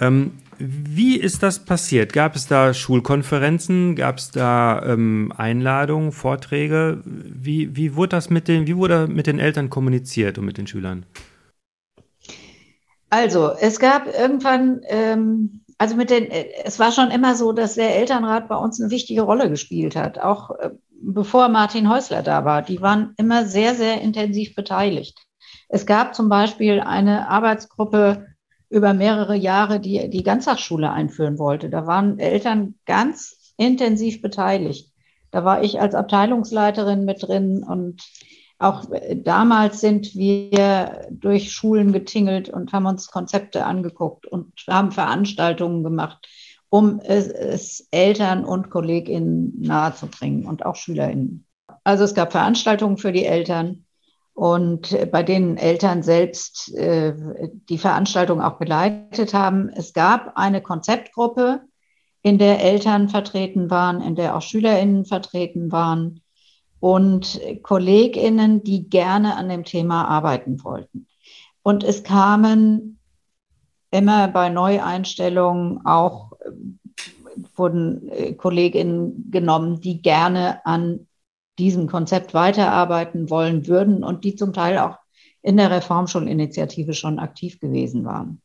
Ähm, 0.00 0.32
wie 0.58 1.16
ist 1.16 1.42
das 1.42 1.64
passiert? 1.64 2.12
Gab 2.12 2.34
es 2.34 2.46
da 2.46 2.74
Schulkonferenzen? 2.74 3.94
Gab 3.94 4.18
es 4.18 4.30
da 4.30 4.82
ähm, 4.84 5.32
Einladungen, 5.36 6.12
Vorträge? 6.12 7.00
Wie, 7.04 7.76
wie, 7.76 7.94
wurde 7.94 8.10
das 8.10 8.30
mit 8.30 8.48
den, 8.48 8.66
wie 8.66 8.76
wurde 8.76 9.06
mit 9.06 9.26
den 9.26 9.38
Eltern 9.38 9.70
kommuniziert 9.70 10.38
und 10.38 10.44
mit 10.44 10.58
den 10.58 10.66
Schülern? 10.66 11.06
Also, 13.10 13.52
es 13.60 13.78
gab 13.78 14.06
irgendwann, 14.06 14.80
ähm, 14.88 15.64
also 15.78 15.96
mit 15.96 16.10
den, 16.10 16.28
es 16.64 16.78
war 16.78 16.92
schon 16.92 17.10
immer 17.10 17.34
so, 17.36 17.52
dass 17.52 17.74
der 17.74 17.96
Elternrat 17.96 18.48
bei 18.48 18.56
uns 18.56 18.80
eine 18.80 18.90
wichtige 18.90 19.22
Rolle 19.22 19.48
gespielt 19.48 19.96
hat, 19.96 20.18
auch 20.18 20.50
äh, 20.58 20.70
bevor 21.00 21.48
Martin 21.48 21.88
Häusler 21.88 22.22
da 22.22 22.44
war. 22.44 22.62
Die 22.62 22.82
waren 22.82 23.14
immer 23.16 23.46
sehr, 23.46 23.74
sehr 23.74 24.00
intensiv 24.00 24.54
beteiligt. 24.54 25.18
Es 25.68 25.86
gab 25.86 26.14
zum 26.14 26.28
Beispiel 26.28 26.80
eine 26.80 27.28
Arbeitsgruppe 27.28 28.26
über 28.70 28.94
mehrere 28.94 29.36
Jahre 29.36 29.80
die, 29.80 30.10
die 30.10 30.22
Ganztagsschule 30.22 30.90
einführen 30.90 31.38
wollte. 31.38 31.70
Da 31.70 31.86
waren 31.86 32.18
Eltern 32.18 32.74
ganz 32.84 33.54
intensiv 33.56 34.22
beteiligt. 34.22 34.92
Da 35.30 35.44
war 35.44 35.62
ich 35.62 35.80
als 35.80 35.94
Abteilungsleiterin 35.94 37.04
mit 37.04 37.22
drin 37.22 37.62
und 37.62 38.02
auch 38.58 38.86
damals 39.14 39.80
sind 39.80 40.14
wir 40.16 41.06
durch 41.10 41.52
Schulen 41.52 41.92
getingelt 41.92 42.48
und 42.48 42.72
haben 42.72 42.86
uns 42.86 43.08
Konzepte 43.08 43.64
angeguckt 43.64 44.26
und 44.26 44.52
haben 44.68 44.90
Veranstaltungen 44.90 45.84
gemacht, 45.84 46.26
um 46.68 46.98
es, 46.98 47.28
es 47.28 47.86
Eltern 47.92 48.44
und 48.44 48.70
KollegInnen 48.70 49.60
nahezubringen 49.60 50.44
und 50.44 50.66
auch 50.66 50.74
SchülerInnen. 50.74 51.46
Also 51.84 52.04
es 52.04 52.14
gab 52.14 52.32
Veranstaltungen 52.32 52.98
für 52.98 53.12
die 53.12 53.24
Eltern 53.24 53.84
und 54.38 54.96
bei 55.10 55.24
denen 55.24 55.56
Eltern 55.56 56.04
selbst 56.04 56.72
äh, 56.76 57.12
die 57.68 57.76
Veranstaltung 57.76 58.40
auch 58.40 58.56
begleitet 58.56 59.34
haben. 59.34 59.68
Es 59.70 59.92
gab 59.92 60.36
eine 60.36 60.62
Konzeptgruppe, 60.62 61.62
in 62.22 62.38
der 62.38 62.62
Eltern 62.62 63.08
vertreten 63.08 63.68
waren, 63.68 64.00
in 64.00 64.14
der 64.14 64.36
auch 64.36 64.42
SchülerInnen 64.42 65.06
vertreten 65.06 65.72
waren 65.72 66.20
und 66.78 67.40
KollegInnen, 67.64 68.62
die 68.62 68.88
gerne 68.88 69.34
an 69.34 69.48
dem 69.48 69.64
Thema 69.64 70.06
arbeiten 70.06 70.62
wollten. 70.62 71.08
Und 71.64 71.82
es 71.82 72.04
kamen 72.04 73.00
immer 73.90 74.28
bei 74.28 74.50
Neueinstellungen 74.50 75.84
auch, 75.84 76.30
wurden 77.56 78.08
äh, 78.08 78.34
KollegInnen 78.34 79.32
genommen, 79.32 79.80
die 79.80 80.00
gerne 80.00 80.64
an 80.64 81.07
diesem 81.58 81.86
Konzept 81.86 82.34
weiterarbeiten 82.34 83.30
wollen 83.30 83.66
würden 83.66 84.04
und 84.04 84.24
die 84.24 84.36
zum 84.36 84.52
Teil 84.52 84.78
auch 84.78 84.96
in 85.42 85.56
der 85.56 85.70
Reformschulinitiative 85.70 86.94
schon 86.94 87.18
aktiv 87.18 87.60
gewesen 87.60 88.04
waren. 88.04 88.40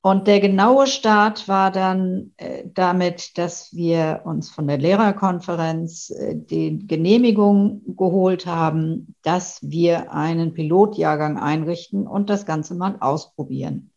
Und 0.00 0.28
der 0.28 0.40
genaue 0.40 0.86
Start 0.86 1.48
war 1.48 1.72
dann 1.72 2.32
äh, 2.36 2.64
damit, 2.72 3.36
dass 3.36 3.74
wir 3.74 4.22
uns 4.24 4.48
von 4.48 4.68
der 4.68 4.78
Lehrerkonferenz 4.78 6.10
äh, 6.10 6.36
die 6.36 6.86
Genehmigung 6.86 7.82
geholt 7.96 8.46
haben, 8.46 9.14
dass 9.22 9.58
wir 9.60 10.12
einen 10.12 10.54
Pilotjahrgang 10.54 11.36
einrichten 11.36 12.06
und 12.06 12.30
das 12.30 12.46
Ganze 12.46 12.74
mal 12.76 12.96
ausprobieren. 13.00 13.90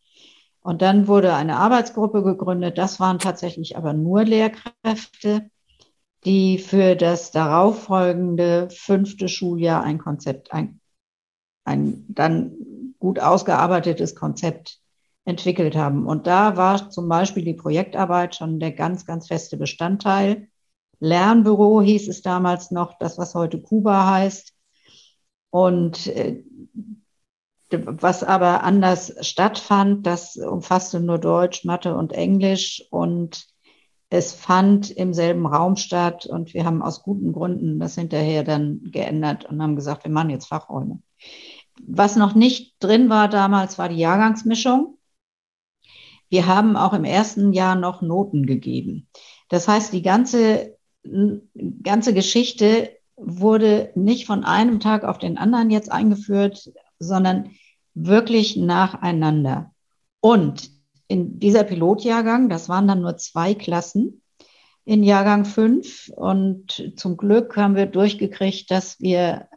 Und 0.62 0.82
dann 0.82 1.08
wurde 1.08 1.34
eine 1.34 1.58
Arbeitsgruppe 1.58 2.24
gegründet. 2.24 2.78
Das 2.78 3.00
waren 3.00 3.20
tatsächlich 3.20 3.78
aber 3.78 3.94
nur 3.94 4.24
Lehrkräfte 4.24 5.50
die 6.26 6.60
für 6.60 6.96
das 6.96 7.32
darauffolgende 7.32 8.70
fünfte 8.70 9.28
Schuljahr 9.28 9.84
ein 9.84 9.98
Konzept, 9.98 10.54
ein, 10.54 10.80
ein 11.64 12.06
dann 12.10 12.52
gut 13.00 13.20
ausgearbeitetes 13.20 14.16
Konzept 14.16 14.80
entwickelt 15.26 15.76
haben. 15.76 16.06
Und 16.06 16.28
da 16.28 16.58
war 16.58 16.90
zum 16.90 17.08
Beispiel 17.08 17.44
die 17.44 17.54
Projektarbeit 17.54 18.36
schon 18.36 18.60
der 18.60 18.72
ganz, 18.72 19.06
ganz 19.06 19.28
feste 19.28 19.58
Bestandteil. 19.58 20.48
Lernbüro 21.00 21.82
hieß 21.82 22.08
es 22.08 22.22
damals 22.22 22.72
noch, 22.72 22.98
das, 23.00 23.18
was 23.18 23.34
heute 23.34 23.60
Kuba 23.60 24.08
heißt. 24.10 24.54
Und 25.50 26.08
äh, 26.08 26.44
was 27.72 28.24
aber 28.24 28.64
anders 28.64 29.14
stattfand, 29.22 30.06
das 30.06 30.36
umfasste 30.36 31.00
nur 31.00 31.18
Deutsch, 31.18 31.64
Mathe 31.64 31.96
und 31.96 32.14
Englisch 32.14 32.84
und 32.90 33.48
es 34.14 34.34
fand 34.34 34.92
im 34.92 35.14
selben 35.14 35.48
Raum 35.48 35.78
statt 35.78 36.26
und 36.26 36.54
wir 36.54 36.66
haben 36.66 36.82
aus 36.82 37.02
guten 37.02 37.32
Gründen 37.32 37.80
das 37.80 37.96
hinterher 37.96 38.44
dann 38.44 38.82
geändert 38.92 39.46
und 39.46 39.62
haben 39.62 39.78
gesagt, 39.78 40.04
wir 40.04 40.12
machen 40.12 40.30
jetzt 40.30 40.48
Fachräume. 40.48 41.02
Was 41.82 42.18
noch 42.18 42.36
nicht 42.36 42.76
drin 42.80 43.10
war 43.10 43.30
damals, 43.30 43.80
war 43.80 43.88
die 43.88 43.96
Jahrgangsmischung. 43.96 44.98
Wir 46.28 46.46
haben 46.46 46.76
auch 46.76 46.92
im 46.92 47.06
ersten 47.06 47.54
Jahr 47.54 47.76
noch 47.76 48.02
Noten 48.02 48.46
gegeben. 48.46 49.08
Das 49.48 49.70
heißt, 49.70 49.94
die 49.94 50.02
ganze, 50.02 50.78
ganze 51.82 52.14
Geschichte 52.14 52.92
wurde 53.16 53.94
nicht 53.96 54.28
von 54.28 54.44
einem 54.44 54.82
Tag 54.82 55.06
auf 55.06 55.20
den 55.20 55.38
anderen 55.38 55.70
jetzt 55.70 55.90
eingeführt, 55.90 56.70
sondern 57.00 57.52
wirklich 57.94 58.58
nacheinander. 58.58 59.74
Und 60.20 60.81
in 61.12 61.40
dieser 61.40 61.66
Pilotjahrgang, 61.66 62.48
das 62.48 62.70
waren 62.70 62.88
dann 62.88 63.02
nur 63.02 63.18
zwei 63.18 63.54
Klassen 63.54 64.22
in 64.86 65.04
Jahrgang 65.04 65.44
5 65.44 66.10
und 66.16 66.94
zum 66.96 67.18
Glück 67.18 67.58
haben 67.58 67.76
wir 67.76 67.86
durchgekriegt, 67.86 68.72
dass 68.72 68.98
wir 69.02 69.50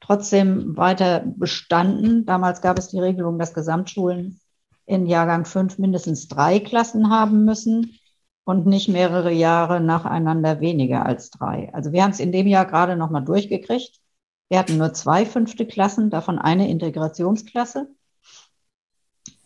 trotzdem 0.00 0.74
weiter 0.74 1.22
bestanden. 1.24 2.24
Damals 2.24 2.62
gab 2.62 2.78
es 2.78 2.88
die 2.88 2.98
Regelung, 2.98 3.38
dass 3.38 3.52
Gesamtschulen 3.52 4.40
in 4.86 5.06
Jahrgang 5.06 5.44
5 5.44 5.78
mindestens 5.78 6.28
drei 6.28 6.58
Klassen 6.60 7.10
haben 7.10 7.44
müssen 7.44 7.98
und 8.44 8.66
nicht 8.66 8.88
mehrere 8.88 9.32
Jahre 9.32 9.80
nacheinander 9.80 10.60
weniger 10.60 11.04
als 11.04 11.28
drei. 11.30 11.68
Also 11.74 11.92
wir 11.92 12.02
haben 12.02 12.12
es 12.12 12.20
in 12.20 12.32
dem 12.32 12.46
Jahr 12.46 12.64
gerade 12.64 12.96
noch 12.96 13.10
mal 13.10 13.20
durchgekriegt. 13.20 14.00
Wir 14.48 14.58
hatten 14.58 14.78
nur 14.78 14.94
zwei 14.94 15.26
fünfte 15.26 15.66
Klassen, 15.66 16.08
davon 16.08 16.38
eine 16.38 16.70
Integrationsklasse. 16.70 17.88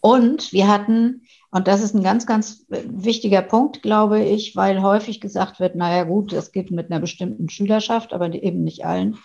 Und 0.00 0.52
wir 0.52 0.68
hatten, 0.68 1.25
und 1.56 1.68
das 1.68 1.82
ist 1.82 1.94
ein 1.94 2.02
ganz, 2.02 2.26
ganz 2.26 2.66
wichtiger 2.68 3.40
Punkt, 3.40 3.80
glaube 3.80 4.22
ich, 4.22 4.56
weil 4.56 4.82
häufig 4.82 5.22
gesagt 5.22 5.58
wird, 5.58 5.74
naja 5.74 6.04
gut, 6.04 6.34
es 6.34 6.52
geht 6.52 6.70
mit 6.70 6.90
einer 6.90 7.00
bestimmten 7.00 7.48
Schülerschaft, 7.48 8.12
aber 8.12 8.30
eben 8.34 8.62
nicht 8.62 8.84
allen. 8.84 9.16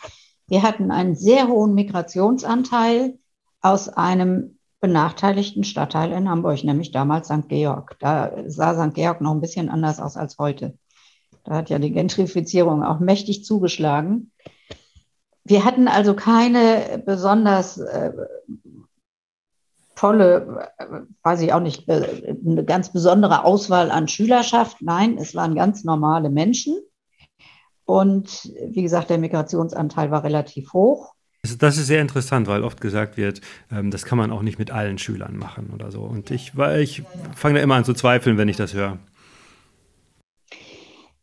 Wir 0.48 0.64
hatten 0.64 0.92
einen 0.92 1.14
sehr 1.14 1.50
hohen 1.50 1.74
Migrationsanteil 1.74 3.20
aus 3.60 3.90
einem 3.90 4.58
benachteiligten 4.80 5.66
Stadtteil 5.66 6.14
in 6.14 6.30
Hamburg, 6.30 6.64
nämlich 6.64 6.92
damals 6.92 7.28
St. 7.28 7.50
Georg. 7.50 7.98
Da 8.00 8.32
sah 8.48 8.76
St. 8.76 8.96
Georg 8.96 9.20
noch 9.20 9.34
ein 9.34 9.42
bisschen 9.42 9.68
anders 9.68 10.00
aus 10.00 10.16
als 10.16 10.38
heute. 10.38 10.78
Da 11.44 11.56
hat 11.56 11.70
ja 11.70 11.80
die 11.80 11.92
Gentrifizierung 11.92 12.82
auch 12.82 13.02
mächtig 13.02 13.44
zugeschlagen. 13.44 14.32
Wir 15.44 15.66
hatten 15.66 15.90
also 15.90 16.14
keine 16.14 17.04
besonders 17.06 17.78
äh, 17.78 18.14
tolle, 20.02 20.68
äh, 20.78 20.86
weiß 21.22 21.42
ich 21.42 21.54
auch 21.54 21.60
nicht, 21.60 21.88
äh, 21.88 22.36
eine 22.46 22.66
ganz 22.66 22.92
besondere 22.92 23.46
Auswahl 23.46 23.92
an 23.92 24.08
Schülerschaft. 24.08 24.78
Nein, 24.82 25.18
es 25.20 25.36
waren 25.36 25.54
ganz 25.54 25.84
normale 25.84 26.32
Menschen. 26.32 26.80
Und 27.86 28.52
wie 28.70 28.82
gesagt, 28.82 29.12
der 29.12 29.20
Migrationsanteil 29.20 30.10
war 30.10 30.24
relativ 30.24 30.74
hoch. 30.74 31.14
Das 31.60 31.78
ist 31.78 31.88
sehr 31.88 32.02
interessant, 32.02 32.48
weil 32.48 32.64
oft 32.64 32.82
gesagt 32.82 33.18
wird, 33.18 33.42
ähm, 33.72 33.92
das 33.92 34.04
kann 34.04 34.18
man 34.18 34.32
auch 34.32 34.42
nicht 34.42 34.58
mit 34.58 34.72
allen 34.72 34.98
Schülern 34.98 35.38
machen 35.38 35.70
oder 35.74 35.92
so. 35.92 36.02
Und 36.02 36.32
ich, 36.32 36.54
ich 36.80 37.04
fange 37.36 37.56
da 37.56 37.62
immer 37.62 37.76
an 37.76 37.86
zu 37.86 37.94
zweifeln, 37.94 38.38
wenn 38.38 38.50
ich 38.50 38.58
das 38.58 38.74
höre. 38.74 38.98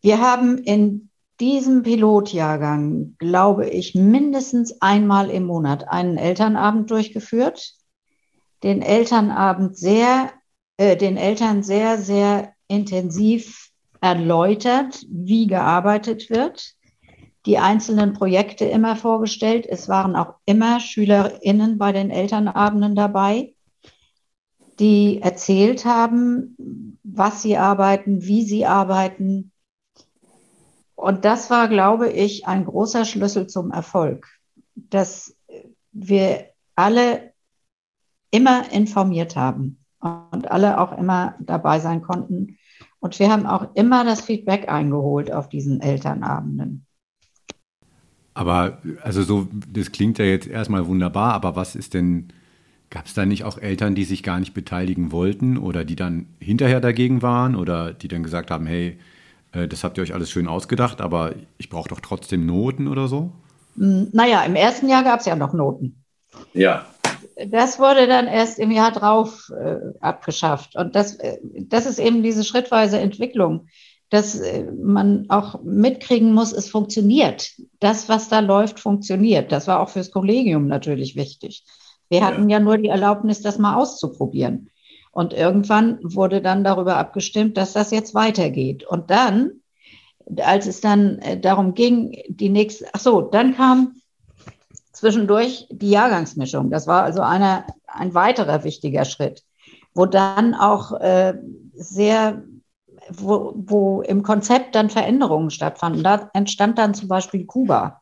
Wir 0.00 0.20
haben 0.20 0.58
in 0.58 1.10
diesem 1.40 1.82
Pilotjahrgang, 1.82 3.16
glaube 3.18 3.68
ich, 3.68 3.94
mindestens 3.94 4.80
einmal 4.80 5.30
im 5.30 5.46
Monat 5.46 5.88
einen 5.88 6.16
Elternabend 6.16 6.90
durchgeführt. 6.90 7.77
Den 8.62 8.82
Elternabend 8.82 9.76
sehr, 9.76 10.32
äh, 10.76 10.96
den 10.96 11.16
Eltern 11.16 11.62
sehr, 11.62 11.98
sehr 11.98 12.54
intensiv 12.68 13.70
erläutert, 14.00 15.04
wie 15.08 15.46
gearbeitet 15.46 16.30
wird 16.30 16.76
die 17.48 17.58
einzelnen 17.58 18.12
Projekte 18.12 18.66
immer 18.66 18.94
vorgestellt. 18.94 19.66
Es 19.66 19.88
waren 19.88 20.16
auch 20.16 20.34
immer 20.44 20.80
SchülerInnen 20.80 21.78
bei 21.78 21.92
den 21.92 22.10
Elternabenden 22.10 22.94
dabei, 22.94 23.54
die 24.78 25.22
erzählt 25.22 25.86
haben, 25.86 26.98
was 27.02 27.40
sie 27.40 27.56
arbeiten, 27.56 28.22
wie 28.22 28.44
sie 28.44 28.66
arbeiten. 28.66 29.52
Und 30.94 31.24
das 31.24 31.48
war, 31.48 31.68
glaube 31.68 32.10
ich, 32.10 32.46
ein 32.46 32.66
großer 32.66 33.06
Schlüssel 33.06 33.46
zum 33.46 33.70
Erfolg, 33.70 34.26
dass 34.74 35.34
wir 35.92 36.50
alle 36.74 37.27
immer 38.30 38.70
informiert 38.72 39.36
haben 39.36 39.78
und 40.00 40.50
alle 40.50 40.80
auch 40.80 40.96
immer 40.96 41.34
dabei 41.40 41.80
sein 41.80 42.02
konnten. 42.02 42.58
Und 43.00 43.18
wir 43.18 43.30
haben 43.30 43.46
auch 43.46 43.74
immer 43.74 44.04
das 44.04 44.20
Feedback 44.20 44.68
eingeholt 44.68 45.32
auf 45.32 45.48
diesen 45.48 45.80
Elternabenden. 45.80 46.86
Aber 48.34 48.78
also 49.02 49.22
so, 49.22 49.48
das 49.72 49.90
klingt 49.90 50.18
ja 50.18 50.24
jetzt 50.24 50.46
erstmal 50.46 50.86
wunderbar, 50.86 51.34
aber 51.34 51.56
was 51.56 51.74
ist 51.74 51.94
denn, 51.94 52.28
gab 52.88 53.06
es 53.06 53.14
da 53.14 53.26
nicht 53.26 53.42
auch 53.42 53.58
Eltern, 53.58 53.96
die 53.96 54.04
sich 54.04 54.22
gar 54.22 54.38
nicht 54.38 54.54
beteiligen 54.54 55.10
wollten 55.10 55.58
oder 55.58 55.84
die 55.84 55.96
dann 55.96 56.26
hinterher 56.38 56.80
dagegen 56.80 57.20
waren 57.20 57.56
oder 57.56 57.92
die 57.92 58.06
dann 58.06 58.22
gesagt 58.22 58.52
haben, 58.52 58.66
hey, 58.66 58.98
äh, 59.52 59.66
das 59.66 59.82
habt 59.82 59.98
ihr 59.98 60.02
euch 60.02 60.14
alles 60.14 60.30
schön 60.30 60.46
ausgedacht, 60.46 61.00
aber 61.00 61.34
ich 61.58 61.68
brauche 61.68 61.88
doch 61.88 62.00
trotzdem 62.00 62.46
Noten 62.46 62.86
oder 62.86 63.08
so? 63.08 63.32
Hm, 63.76 64.08
naja, 64.12 64.42
im 64.42 64.54
ersten 64.54 64.88
Jahr 64.88 65.02
gab 65.02 65.20
es 65.20 65.26
ja 65.26 65.34
noch 65.34 65.52
Noten. 65.52 66.04
Ja. 66.52 66.86
Das 67.46 67.78
wurde 67.78 68.06
dann 68.06 68.26
erst 68.26 68.58
im 68.58 68.70
Jahr 68.70 68.92
drauf 68.92 69.50
äh, 69.50 69.76
abgeschafft. 70.00 70.76
Und 70.76 70.94
das, 70.94 71.16
äh, 71.16 71.38
das 71.42 71.86
ist 71.86 71.98
eben 71.98 72.22
diese 72.22 72.44
schrittweise 72.44 72.98
Entwicklung 72.98 73.68
dass 74.10 74.40
äh, 74.40 74.64
man 74.72 75.26
auch 75.28 75.62
mitkriegen 75.62 76.32
muss, 76.32 76.52
es 76.52 76.70
funktioniert. 76.70 77.52
Das, 77.80 78.08
was 78.08 78.28
da 78.28 78.40
läuft, 78.40 78.80
funktioniert. 78.80 79.52
Das 79.52 79.66
war 79.66 79.80
auch 79.80 79.90
fürs 79.90 80.10
Kollegium 80.10 80.66
natürlich 80.66 81.16
wichtig. 81.16 81.64
Wir 82.08 82.24
hatten 82.24 82.48
ja, 82.48 82.58
nur 82.58 82.78
die 82.78 82.88
Erlaubnis, 82.88 83.42
das 83.42 83.58
mal 83.58 83.76
auszuprobieren. 83.76 84.70
Und 85.10 85.34
irgendwann 85.34 85.98
wurde 86.02 86.40
dann 86.40 86.64
darüber 86.64 86.96
abgestimmt, 86.96 87.56
dass 87.56 87.74
das 87.74 87.90
jetzt 87.90 88.14
weitergeht. 88.14 88.84
Und 88.84 89.10
dann, 89.10 89.60
als 90.38 90.66
es 90.66 90.80
dann 90.80 91.18
äh, 91.18 91.38
darum 91.38 91.74
ging, 91.74 92.22
die 92.28 92.48
nächste, 92.48 92.86
ach 92.92 93.00
so, 93.00 93.20
dann 93.20 93.56
kam 93.56 93.94
zwischendurch 94.98 95.66
die 95.70 95.90
Jahrgangsmischung. 95.90 96.70
Das 96.70 96.86
war 96.86 97.02
also 97.02 97.22
einer, 97.22 97.66
ein 97.86 98.14
weiterer 98.14 98.64
wichtiger 98.64 99.04
Schritt, 99.04 99.42
wo 99.94 100.06
dann 100.06 100.54
auch 100.54 100.92
äh, 101.00 101.34
sehr 101.74 102.42
wo, 103.10 103.54
wo 103.56 104.02
im 104.02 104.22
Konzept 104.22 104.74
dann 104.74 104.90
Veränderungen 104.90 105.50
stattfanden. 105.50 106.02
Da 106.02 106.30
entstand 106.34 106.78
dann 106.78 106.94
zum 106.94 107.08
Beispiel 107.08 107.46
Kuba. 107.46 108.00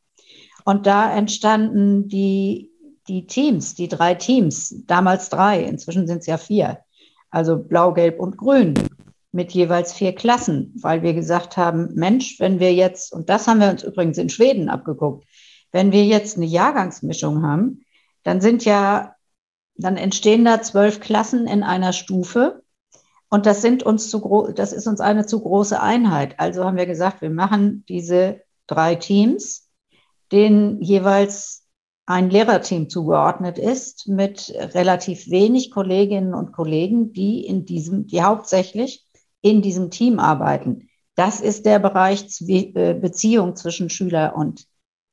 Und 0.64 0.86
da 0.86 1.12
entstanden 1.14 2.08
die, 2.08 2.70
die 3.08 3.26
Teams, 3.26 3.74
die 3.74 3.88
drei 3.88 4.14
Teams, 4.14 4.82
damals 4.86 5.28
drei, 5.28 5.62
inzwischen 5.62 6.06
sind 6.06 6.18
es 6.18 6.26
ja 6.26 6.38
vier. 6.38 6.78
Also 7.30 7.56
Blau, 7.56 7.92
Gelb 7.92 8.18
und 8.18 8.36
Grün 8.36 8.74
mit 9.32 9.52
jeweils 9.52 9.92
vier 9.92 10.14
Klassen, 10.14 10.72
weil 10.80 11.02
wir 11.02 11.14
gesagt 11.14 11.56
haben, 11.56 11.94
Mensch, 11.94 12.40
wenn 12.40 12.58
wir 12.58 12.72
jetzt, 12.72 13.12
und 13.12 13.28
das 13.28 13.46
haben 13.46 13.60
wir 13.60 13.70
uns 13.70 13.84
übrigens 13.84 14.18
in 14.18 14.28
Schweden 14.28 14.68
abgeguckt, 14.68 15.26
wenn 15.72 15.92
wir 15.92 16.04
jetzt 16.04 16.36
eine 16.36 16.46
Jahrgangsmischung 16.46 17.42
haben, 17.42 17.84
dann 18.22 18.40
sind 18.40 18.64
ja, 18.64 19.14
dann 19.76 19.96
entstehen 19.96 20.44
da 20.44 20.62
zwölf 20.62 21.00
Klassen 21.00 21.46
in 21.46 21.62
einer 21.62 21.92
Stufe 21.92 22.62
und 23.28 23.46
das 23.46 23.62
sind 23.62 23.82
uns 23.82 24.08
zu 24.08 24.20
groß, 24.20 24.54
das 24.54 24.72
ist 24.72 24.86
uns 24.86 25.00
eine 25.00 25.26
zu 25.26 25.40
große 25.40 25.80
Einheit. 25.80 26.38
Also 26.38 26.64
haben 26.64 26.76
wir 26.76 26.86
gesagt, 26.86 27.22
wir 27.22 27.30
machen 27.30 27.84
diese 27.88 28.40
drei 28.66 28.94
Teams, 28.94 29.68
denen 30.32 30.80
jeweils 30.80 31.64
ein 32.06 32.30
Lehrerteam 32.30 32.88
zugeordnet 32.88 33.58
ist, 33.58 34.06
mit 34.06 34.54
relativ 34.56 35.28
wenig 35.28 35.72
Kolleginnen 35.72 36.34
und 36.34 36.52
Kollegen, 36.52 37.12
die 37.12 37.44
in 37.44 37.64
diesem, 37.64 38.06
die 38.06 38.22
hauptsächlich 38.22 39.04
in 39.40 39.60
diesem 39.60 39.90
Team 39.90 40.20
arbeiten. 40.20 40.88
Das 41.16 41.40
ist 41.40 41.66
der 41.66 41.80
Bereich 41.80 42.26
äh, 42.46 42.94
Beziehung 42.94 43.56
zwischen 43.56 43.90
Schüler 43.90 44.36
und 44.36 44.66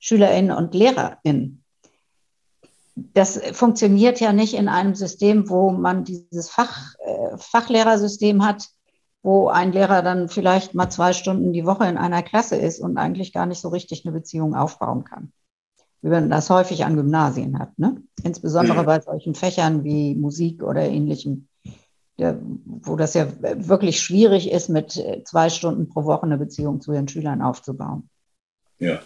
SchülerInnen 0.03 0.55
und 0.55 0.73
LehrerInnen 0.73 1.63
das 2.95 3.39
funktioniert 3.53 4.19
ja 4.19 4.33
nicht 4.33 4.53
in 4.53 4.67
einem 4.67 4.95
System, 4.95 5.49
wo 5.49 5.71
man 5.71 6.03
dieses 6.03 6.49
Fach, 6.49 6.93
äh, 6.99 7.37
Fachlehrersystem 7.37 8.45
hat, 8.45 8.69
wo 9.23 9.47
ein 9.47 9.71
Lehrer 9.71 10.01
dann 10.01 10.29
vielleicht 10.29 10.73
mal 10.73 10.89
zwei 10.89 11.13
Stunden 11.13 11.53
die 11.53 11.65
Woche 11.65 11.87
in 11.87 11.97
einer 11.97 12.21
Klasse 12.21 12.55
ist 12.55 12.79
und 12.79 12.97
eigentlich 12.97 13.33
gar 13.33 13.45
nicht 13.45 13.61
so 13.61 13.69
richtig 13.69 14.05
eine 14.05 14.13
Beziehung 14.13 14.53
aufbauen 14.53 15.05
kann. 15.05 15.31
Wie 16.01 16.09
man 16.09 16.29
das 16.29 16.49
häufig 16.49 16.83
an 16.83 16.97
Gymnasien 16.97 17.57
hat, 17.57 17.79
ne? 17.79 18.03
Insbesondere 18.23 18.81
mhm. 18.81 18.85
bei 18.85 18.99
solchen 18.99 19.35
Fächern 19.35 19.83
wie 19.83 20.15
Musik 20.15 20.61
oder 20.61 20.81
ähnlichem, 20.81 21.47
wo 22.17 22.95
das 22.95 23.13
ja 23.13 23.27
wirklich 23.39 24.01
schwierig 24.01 24.51
ist, 24.51 24.69
mit 24.69 24.97
äh, 24.97 25.23
zwei 25.23 25.49
Stunden 25.49 25.89
pro 25.89 26.03
Woche 26.03 26.23
eine 26.23 26.37
Beziehung 26.37 26.81
zu 26.81 26.91
den 26.91 27.07
Schülern 27.07 27.41
aufzubauen. 27.41 28.09
Ja. 28.77 28.99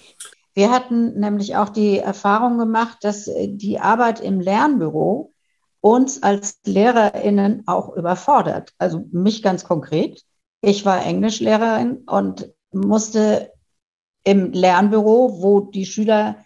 Wir 0.58 0.72
hatten 0.72 1.20
nämlich 1.20 1.56
auch 1.56 1.70
die 1.70 2.00
Erfahrung 2.00 2.58
gemacht, 2.58 2.98
dass 3.02 3.28
äh, 3.28 3.48
die 3.48 3.80
Arbeit 3.80 4.20
im 4.20 4.40
Lernbüro 4.40 5.32
uns 5.82 6.24
als 6.24 6.58
LehrerInnen 6.66 7.68
auch 7.68 7.96
überfordert. 7.96 8.74
Also 8.80 9.06
mich 9.12 9.44
ganz 9.44 9.66
konkret. 9.66 10.24
Ich 10.62 10.84
war 10.84 11.06
Englischlehrerin 11.06 11.98
und 12.08 12.52
musste 12.72 13.52
im 14.24 14.52
Lernbüro, 14.52 15.44
wo 15.44 15.60
die 15.60 15.86
Schüler, 15.86 16.38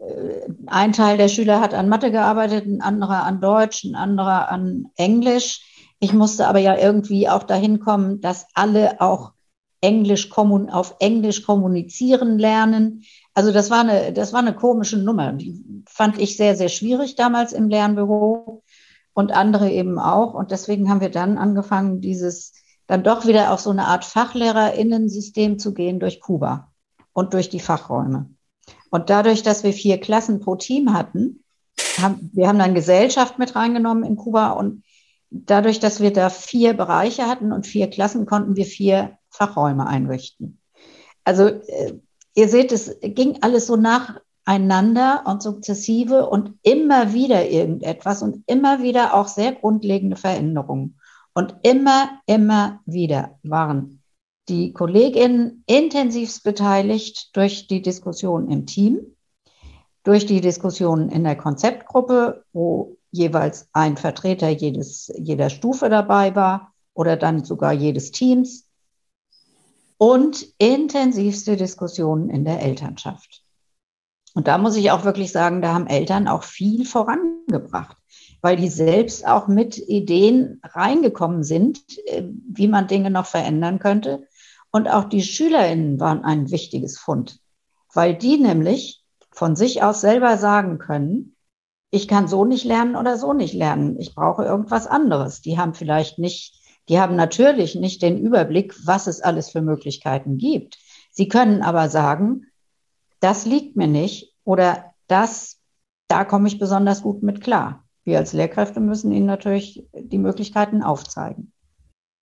äh, 0.00 0.48
ein 0.68 0.94
Teil 0.94 1.18
der 1.18 1.28
Schüler 1.28 1.60
hat 1.60 1.74
an 1.74 1.90
Mathe 1.90 2.10
gearbeitet, 2.10 2.64
ein 2.64 2.80
anderer 2.80 3.24
an 3.24 3.42
Deutsch, 3.42 3.84
ein 3.84 3.96
anderer 3.96 4.48
an 4.50 4.86
Englisch. 4.96 5.92
Ich 6.00 6.14
musste 6.14 6.46
aber 6.46 6.60
ja 6.60 6.78
irgendwie 6.78 7.28
auch 7.28 7.42
dahin 7.42 7.80
kommen, 7.80 8.22
dass 8.22 8.46
alle 8.54 9.02
auch 9.02 9.32
Englisch 9.82 10.30
auf 10.32 10.96
Englisch 11.00 11.42
kommunizieren 11.42 12.38
lernen. 12.38 13.04
Also 13.34 13.52
das 13.52 13.70
war 13.70 13.80
eine, 13.80 14.12
das 14.12 14.32
war 14.32 14.40
eine 14.40 14.54
komische 14.54 14.98
Nummer. 14.98 15.32
Die 15.32 15.84
fand 15.86 16.18
ich 16.18 16.36
sehr, 16.36 16.56
sehr 16.56 16.68
schwierig 16.68 17.16
damals 17.16 17.52
im 17.52 17.68
Lernbüro 17.68 18.62
und 19.14 19.32
andere 19.32 19.70
eben 19.70 19.98
auch. 19.98 20.34
Und 20.34 20.50
deswegen 20.50 20.90
haben 20.90 21.00
wir 21.00 21.10
dann 21.10 21.38
angefangen, 21.38 22.00
dieses 22.00 22.54
dann 22.86 23.02
doch 23.02 23.26
wieder 23.26 23.52
auf 23.52 23.60
so 23.60 23.70
eine 23.70 23.86
Art 23.86 24.04
Fachlehrerinnensystem 24.04 25.58
zu 25.58 25.72
gehen 25.72 25.98
durch 25.98 26.20
Kuba 26.20 26.72
und 27.12 27.32
durch 27.32 27.48
die 27.48 27.60
Fachräume. 27.60 28.30
Und 28.90 29.08
dadurch, 29.08 29.42
dass 29.42 29.64
wir 29.64 29.72
vier 29.72 29.98
Klassen 29.98 30.40
pro 30.40 30.56
Team 30.56 30.92
hatten, 30.92 31.42
haben, 31.98 32.30
wir 32.34 32.48
haben 32.48 32.58
dann 32.58 32.74
Gesellschaft 32.74 33.38
mit 33.38 33.56
reingenommen 33.56 34.04
in 34.04 34.16
Kuba 34.16 34.50
und 34.50 34.84
dadurch, 35.30 35.80
dass 35.80 36.00
wir 36.00 36.12
da 36.12 36.28
vier 36.28 36.74
Bereiche 36.74 37.26
hatten 37.26 37.52
und 37.52 37.66
vier 37.66 37.88
Klassen, 37.88 38.26
konnten 38.26 38.56
wir 38.56 38.66
vier 38.66 39.16
Fachräume 39.30 39.86
einrichten. 39.86 40.58
Also 41.24 41.46
äh, 41.46 41.94
ihr 42.34 42.48
seht, 42.48 42.72
es 42.72 42.96
ging 43.00 43.38
alles 43.42 43.66
so 43.66 43.76
nacheinander 43.76 45.24
und 45.26 45.42
sukzessive 45.42 46.28
und 46.28 46.58
immer 46.62 47.12
wieder 47.12 47.48
irgendetwas 47.48 48.22
und 48.22 48.42
immer 48.46 48.82
wieder 48.82 49.14
auch 49.14 49.28
sehr 49.28 49.52
grundlegende 49.52 50.16
Veränderungen. 50.16 50.98
Und 51.34 51.56
immer, 51.62 52.20
immer 52.26 52.80
wieder 52.84 53.38
waren 53.42 54.02
die 54.48 54.72
Kolleginnen 54.72 55.62
intensivst 55.66 56.42
beteiligt 56.42 57.30
durch 57.34 57.68
die 57.68 57.80
Diskussion 57.80 58.50
im 58.50 58.66
Team, 58.66 59.16
durch 60.02 60.26
die 60.26 60.40
Diskussionen 60.40 61.10
in 61.10 61.24
der 61.24 61.36
Konzeptgruppe, 61.36 62.44
wo 62.52 62.96
jeweils 63.12 63.68
ein 63.72 63.96
Vertreter 63.96 64.48
jedes, 64.48 65.12
jeder 65.16 65.48
Stufe 65.48 65.88
dabei 65.88 66.34
war 66.34 66.72
oder 66.92 67.16
dann 67.16 67.44
sogar 67.44 67.72
jedes 67.72 68.10
Teams 68.10 68.68
und 70.02 70.48
intensivste 70.58 71.56
Diskussionen 71.56 72.28
in 72.28 72.44
der 72.44 72.60
Elternschaft. 72.60 73.44
Und 74.34 74.48
da 74.48 74.58
muss 74.58 74.74
ich 74.74 74.90
auch 74.90 75.04
wirklich 75.04 75.30
sagen, 75.30 75.62
da 75.62 75.74
haben 75.74 75.86
Eltern 75.86 76.26
auch 76.26 76.42
viel 76.42 76.84
vorangebracht, 76.84 77.96
weil 78.40 78.56
die 78.56 78.68
selbst 78.68 79.24
auch 79.24 79.46
mit 79.46 79.78
Ideen 79.78 80.60
reingekommen 80.64 81.44
sind, 81.44 81.78
äh, 82.06 82.24
wie 82.50 82.66
man 82.66 82.88
Dinge 82.88 83.12
noch 83.12 83.26
verändern 83.26 83.78
könnte. 83.78 84.26
Und 84.72 84.88
auch 84.88 85.04
die 85.04 85.22
Schülerinnen 85.22 86.00
waren 86.00 86.24
ein 86.24 86.50
wichtiges 86.50 86.98
Fund, 86.98 87.38
weil 87.94 88.16
die 88.16 88.38
nämlich 88.38 89.04
von 89.30 89.54
sich 89.54 89.84
aus 89.84 90.00
selber 90.00 90.36
sagen 90.36 90.78
können, 90.78 91.36
ich 91.92 92.08
kann 92.08 92.26
so 92.26 92.44
nicht 92.44 92.64
lernen 92.64 92.96
oder 92.96 93.18
so 93.18 93.34
nicht 93.34 93.54
lernen. 93.54 94.00
Ich 94.00 94.16
brauche 94.16 94.42
irgendwas 94.42 94.88
anderes. 94.88 95.42
Die 95.42 95.58
haben 95.58 95.74
vielleicht 95.74 96.18
nicht 96.18 96.60
die 96.92 97.00
haben 97.00 97.16
natürlich 97.16 97.74
nicht 97.74 98.02
den 98.02 98.18
Überblick, 98.18 98.74
was 98.84 99.06
es 99.06 99.22
alles 99.22 99.48
für 99.48 99.62
Möglichkeiten 99.62 100.36
gibt. 100.36 100.76
Sie 101.10 101.26
können 101.26 101.62
aber 101.62 101.88
sagen, 101.88 102.48
das 103.20 103.46
liegt 103.46 103.76
mir 103.76 103.86
nicht 103.86 104.34
oder 104.44 104.92
das, 105.06 105.58
da 106.08 106.26
komme 106.26 106.48
ich 106.48 106.58
besonders 106.58 107.00
gut 107.00 107.22
mit 107.22 107.40
klar. 107.40 107.88
Wir 108.04 108.18
als 108.18 108.34
Lehrkräfte 108.34 108.78
müssen 108.80 109.10
ihnen 109.10 109.24
natürlich 109.24 109.86
die 109.94 110.18
Möglichkeiten 110.18 110.82
aufzeigen. 110.82 111.52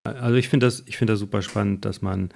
Also 0.03 0.35
ich 0.35 0.49
finde 0.49 0.67
das, 0.67 0.83
ich 0.85 0.99
das 0.99 1.17
super 1.17 1.41
spannend, 1.41 1.83
dass 1.83 2.03
man 2.03 2.29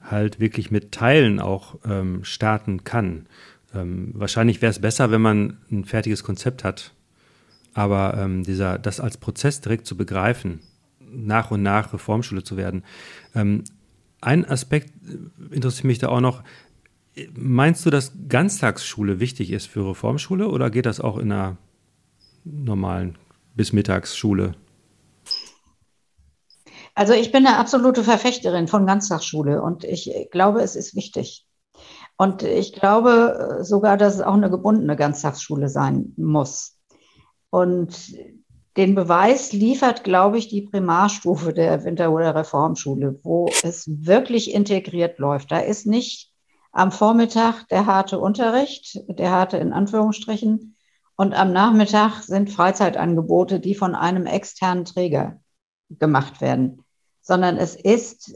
halt 0.00 0.38
wirklich 0.38 0.70
mit 0.70 0.92
Teilen 0.92 1.40
auch 1.40 1.74
ähm, 1.84 2.22
starten 2.22 2.84
kann. 2.84 3.26
Ähm, 3.74 4.12
wahrscheinlich 4.14 4.62
wäre 4.62 4.70
es 4.70 4.80
besser, 4.80 5.10
wenn 5.10 5.22
man 5.22 5.58
ein 5.72 5.84
fertiges 5.84 6.22
Konzept 6.22 6.62
hat, 6.62 6.94
aber 7.74 8.14
ähm, 8.16 8.44
dieser, 8.44 8.78
das 8.78 9.00
als 9.00 9.16
Prozess 9.16 9.60
direkt 9.60 9.86
zu 9.86 9.96
begreifen, 9.96 10.60
nach 11.10 11.50
und 11.50 11.62
nach 11.62 11.92
Reformschule 11.92 12.42
zu 12.42 12.56
werden. 12.56 12.84
Ähm, 13.34 13.64
ein 14.20 14.44
Aspekt 14.44 14.92
äh, 15.06 15.54
interessiert 15.54 15.84
mich 15.84 15.98
da 15.98 16.08
auch 16.08 16.20
noch. 16.20 16.42
Meinst 17.34 17.84
du, 17.84 17.90
dass 17.90 18.12
Ganztagsschule 18.28 19.20
wichtig 19.20 19.50
ist 19.50 19.66
für 19.66 19.88
Reformschule 19.88 20.48
oder 20.48 20.70
geht 20.70 20.86
das 20.86 21.00
auch 21.00 21.18
in 21.18 21.32
einer 21.32 21.56
normalen 22.44 23.18
bis 23.54 23.72
Mittagsschule? 23.72 24.54
Also 26.94 27.12
ich 27.12 27.32
bin 27.32 27.46
eine 27.46 27.56
absolute 27.56 28.04
Verfechterin 28.04 28.68
von 28.68 28.86
Ganztagsschule 28.86 29.62
und 29.62 29.84
ich 29.84 30.10
glaube, 30.30 30.60
es 30.60 30.76
ist 30.76 30.94
wichtig. 30.94 31.46
Und 32.16 32.42
ich 32.42 32.74
glaube 32.74 33.58
äh, 33.60 33.64
sogar, 33.64 33.96
dass 33.96 34.16
es 34.16 34.20
auch 34.20 34.34
eine 34.34 34.50
gebundene 34.50 34.96
Ganztagsschule 34.96 35.68
sein 35.68 36.12
muss. 36.16 36.76
Und 37.48 38.14
den 38.80 38.94
Beweis 38.94 39.52
liefert, 39.52 40.04
glaube 40.04 40.38
ich, 40.38 40.48
die 40.48 40.62
Primarstufe 40.62 41.52
der 41.52 41.84
Winter- 41.84 42.12
oder 42.12 42.34
Reformschule, 42.34 43.20
wo 43.22 43.50
es 43.62 43.84
wirklich 43.86 44.54
integriert 44.54 45.18
läuft. 45.18 45.52
Da 45.52 45.58
ist 45.58 45.86
nicht 45.86 46.32
am 46.72 46.90
Vormittag 46.90 47.68
der 47.68 47.84
harte 47.84 48.18
Unterricht, 48.18 48.98
der 49.06 49.32
harte 49.32 49.58
in 49.58 49.74
Anführungsstrichen, 49.74 50.76
und 51.14 51.34
am 51.34 51.52
Nachmittag 51.52 52.22
sind 52.22 52.48
Freizeitangebote, 52.48 53.60
die 53.60 53.74
von 53.74 53.94
einem 53.94 54.24
externen 54.24 54.86
Träger 54.86 55.42
gemacht 55.90 56.40
werden, 56.40 56.82
sondern 57.20 57.58
es 57.58 57.76
ist 57.76 58.32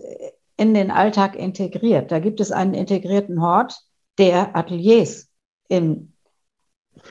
in 0.59 0.75
den 0.75 0.91
Alltag 0.91 1.37
integriert. 1.37 2.13
Da 2.13 2.19
gibt 2.19 2.41
es 2.41 2.53
einen 2.53 2.75
integrierten 2.75 3.41
Hort, 3.41 3.81
der 4.19 4.55
Ateliers 4.55 5.31
im, 5.69 6.13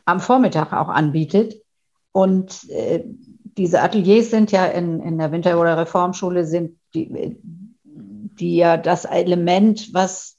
am 0.06 0.20
Vormittag 0.20 0.72
auch 0.72 0.90
anbietet, 0.90 1.63
und 2.14 2.70
äh, 2.70 3.04
diese 3.58 3.82
Ateliers 3.82 4.30
sind 4.30 4.52
ja 4.52 4.66
in, 4.66 5.02
in 5.02 5.18
der 5.18 5.32
Winter- 5.32 5.60
oder 5.60 5.78
Reformschule 5.78 6.46
sind 6.46 6.78
die, 6.94 7.38
die 7.84 8.56
ja 8.56 8.78
das 8.78 9.06
Element, 9.06 9.94
was 9.94 10.38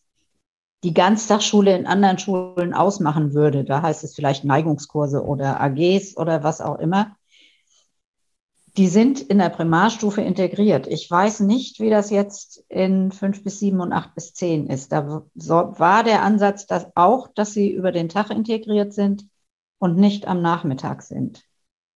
die 0.84 0.94
Ganztagsschule 0.94 1.76
in 1.76 1.86
anderen 1.86 2.18
Schulen 2.18 2.74
ausmachen 2.74 3.34
würde. 3.34 3.64
Da 3.64 3.82
heißt 3.82 4.04
es 4.04 4.14
vielleicht 4.14 4.44
Neigungskurse 4.44 5.24
oder 5.24 5.60
AGs 5.60 6.16
oder 6.16 6.44
was 6.44 6.60
auch 6.60 6.78
immer. 6.78 7.16
Die 8.76 8.88
sind 8.88 9.20
in 9.20 9.38
der 9.38 9.50
Primarstufe 9.50 10.20
integriert. 10.20 10.86
Ich 10.86 11.08
weiß 11.10 11.40
nicht, 11.40 11.80
wie 11.80 11.90
das 11.90 12.10
jetzt 12.10 12.64
in 12.68 13.12
fünf 13.12 13.42
bis 13.42 13.58
sieben 13.60 13.80
und 13.80 13.92
acht 13.92 14.14
bis 14.14 14.34
zehn 14.34 14.66
ist. 14.66 14.92
Da 14.92 15.24
war 15.34 16.04
der 16.04 16.22
Ansatz 16.22 16.66
dass 16.66 16.88
auch, 16.96 17.28
dass 17.28 17.52
sie 17.52 17.70
über 17.70 17.90
den 17.90 18.08
Tag 18.08 18.30
integriert 18.30 18.92
sind 18.92 19.26
und 19.78 19.96
nicht 19.96 20.26
am 20.26 20.42
Nachmittag 20.42 21.02
sind 21.02 21.44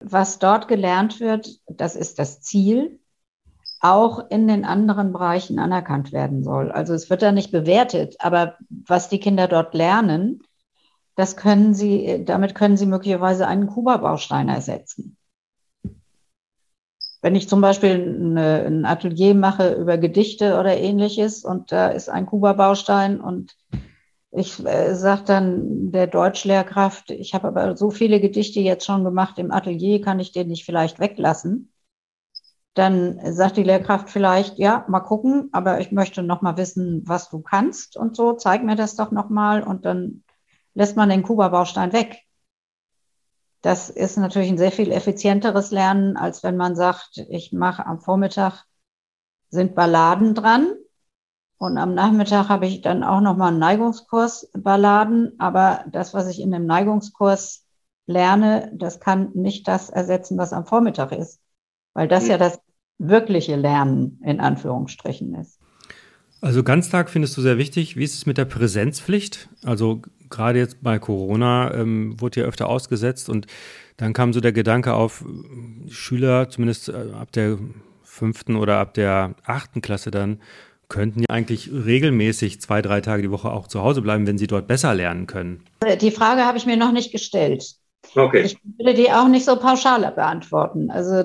was 0.01 0.39
dort 0.39 0.69
gelernt 0.69 1.21
wird, 1.21 1.61
das 1.67 1.97
ist 1.97 2.19
das 2.19 2.41
Ziel, 2.41 3.01
auch 3.81 4.31
in 4.31 4.49
den 4.49 4.65
anderen 4.65 5.13
Bereichen 5.13 5.59
anerkannt 5.59 6.13
werden 6.13 6.43
soll. 6.43 6.73
Also 6.73 6.95
es 6.95 7.11
wird 7.11 7.23
da 7.23 7.33
nicht 7.33 7.53
bewertet, 7.53 8.17
aber 8.19 8.57
was 8.69 9.09
die 9.09 9.21
Kinder 9.21 9.47
dort 9.47 9.75
lernen, 9.75 10.43
das 11.15 11.37
können 11.37 11.75
sie, 11.75 12.25
damit 12.25 12.55
können 12.55 12.77
sie 12.77 12.87
möglicherweise 12.87 13.47
einen 13.47 13.67
Kuba-Baustein 13.67 14.49
ersetzen. 14.49 15.17
Wenn 17.21 17.35
ich 17.35 17.49
zum 17.49 17.61
Beispiel 17.61 18.17
eine, 18.21 18.65
ein 18.67 18.85
Atelier 18.85 19.35
mache 19.35 19.75
über 19.75 19.99
Gedichte 19.99 20.59
oder 20.59 20.77
ähnliches 20.77 21.45
und 21.45 21.73
da 21.73 21.89
ist 21.89 22.09
ein 22.09 22.27
Kuba-Baustein 22.27 23.21
und 23.21 23.57
ich 24.31 24.65
äh, 24.65 24.95
sage 24.95 25.23
dann 25.25 25.91
der 25.91 26.07
Deutschlehrkraft, 26.07 27.11
ich 27.11 27.35
habe 27.35 27.49
aber 27.49 27.77
so 27.77 27.91
viele 27.91 28.21
Gedichte 28.21 28.61
jetzt 28.61 28.85
schon 28.85 29.05
gemacht 29.05 29.39
im 29.39 29.51
Atelier, 29.51 30.01
kann 30.01 30.21
ich 30.21 30.33
den 30.33 30.49
nicht 30.49 30.65
vielleicht 30.65 31.01
weglassen? 31.01 31.73
Dann 32.75 33.19
sagt 33.35 33.57
die 33.57 33.65
Lehrkraft 33.65 34.11
vielleicht, 34.11 34.59
ja, 34.59 34.85
mal 34.89 35.01
gucken, 35.01 35.49
aber 35.53 35.81
ich 35.81 35.91
möchte 35.91 36.23
noch 36.23 36.43
mal 36.43 36.57
wissen, 36.57 37.03
was 37.07 37.29
du 37.29 37.41
kannst 37.41 37.97
und 37.97 38.15
so, 38.15 38.35
zeig 38.35 38.63
mir 38.63 38.77
das 38.77 38.95
doch 38.95 39.11
noch 39.11 39.31
mal 39.31 39.63
und 39.63 39.85
dann 39.85 40.23
lässt 40.75 40.97
man 40.97 41.09
den 41.09 41.23
Kuba-Baustein 41.23 41.93
weg. 41.93 42.19
Das 43.63 43.91
ist 43.91 44.17
natürlich 44.17 44.51
ein 44.51 44.59
sehr 44.59 44.71
viel 44.71 44.93
effizienteres 44.93 45.73
Lernen, 45.73 46.17
als 46.17 46.45
wenn 46.45 46.57
man 46.57 46.77
sagt, 46.77 47.19
ich 47.31 47.53
mache 47.53 47.85
am 47.85 47.99
Vormittag 47.99 48.65
sind 49.51 49.75
Balladen 49.75 50.35
dran 50.35 50.75
und 51.59 51.77
am 51.77 51.95
Nachmittag 51.95 52.49
habe 52.49 52.67
ich 52.67 52.83
dann 52.83 53.03
auch 53.03 53.21
nochmal 53.21 53.49
einen 53.49 53.59
Neigungskurs 53.59 54.49
Balladen. 54.57 55.33
Aber 55.39 55.85
das, 55.91 56.15
was 56.15 56.29
ich 56.29 56.41
in 56.41 56.53
dem 56.53 56.67
Neigungskurs 56.67 57.67
lerne, 58.07 58.71
das 58.75 59.01
kann 59.01 59.33
nicht 59.35 59.67
das 59.67 59.91
ersetzen, 59.91 60.39
was 60.39 60.53
am 60.53 60.67
Vormittag 60.67 61.11
ist. 61.13 61.41
Weil 61.95 62.07
das 62.07 62.25
mhm. 62.25 62.31
ja 62.31 62.39
das 62.39 62.61
wirkliche 62.99 63.57
Lernen 63.57 64.21
in 64.25 64.41
Anführungsstrichen 64.41 65.35
ist. 65.35 65.59
Also 66.41 66.63
Ganztag 66.63 67.11
findest 67.11 67.37
du 67.37 67.43
sehr 67.43 67.59
wichtig. 67.59 67.97
Wie 67.97 68.05
ist 68.05 68.15
es 68.15 68.27
mit 68.27 68.39
der 68.39 68.45
Präsenzpflicht? 68.45 69.49
Also 69.65 70.03
gerade 70.31 70.61
jetzt 70.61 70.81
bei 70.83 71.01
Corona 71.01 71.75
ähm, 71.75 72.21
wurde 72.21 72.41
ja 72.41 72.47
öfter 72.47 72.69
ausgesetzt 72.69 73.29
und 73.29 73.49
dann 73.97 74.13
kam 74.13 74.33
so 74.33 74.41
der 74.41 74.53
Gedanke 74.53 74.95
auf, 74.95 75.25
Schüler, 75.89 76.49
zumindest 76.49 76.89
äh, 76.89 77.11
ab 77.13 77.33
der 77.33 77.59
fünften 78.05 78.55
oder 78.55 78.79
ab 78.79 78.95
der 78.95 79.35
achten 79.45 79.83
Klasse 79.83 80.13
dann, 80.13 80.41
könnten 80.89 81.21
ja 81.21 81.27
eigentlich 81.29 81.71
regelmäßig 81.71 82.61
zwei, 82.61 82.83
drei 82.83 83.01
Tage 83.01 83.23
die 83.23 83.31
Woche 83.31 83.51
auch 83.53 83.67
zu 83.67 83.83
Hause 83.83 84.03
bleiben, 84.03 84.27
wenn 84.27 84.39
sie 84.39 84.47
dort 84.47 84.67
besser 84.67 84.95
lernen 84.95 85.27
können. 85.27 85.65
Die 86.01 86.11
Frage 86.11 86.45
habe 86.45 86.59
ich 86.59 86.67
mir 86.67 86.77
noch 86.77 86.93
nicht 86.93 87.13
gestellt. 87.13 87.75
Okay. 88.15 88.43
Ich 88.43 88.59
würde 88.79 88.95
die 88.95 89.11
auch 89.11 89.29
nicht 89.29 89.45
so 89.45 89.57
pauschal 89.57 90.01
beantworten. 90.13 90.91
Also, 90.91 91.25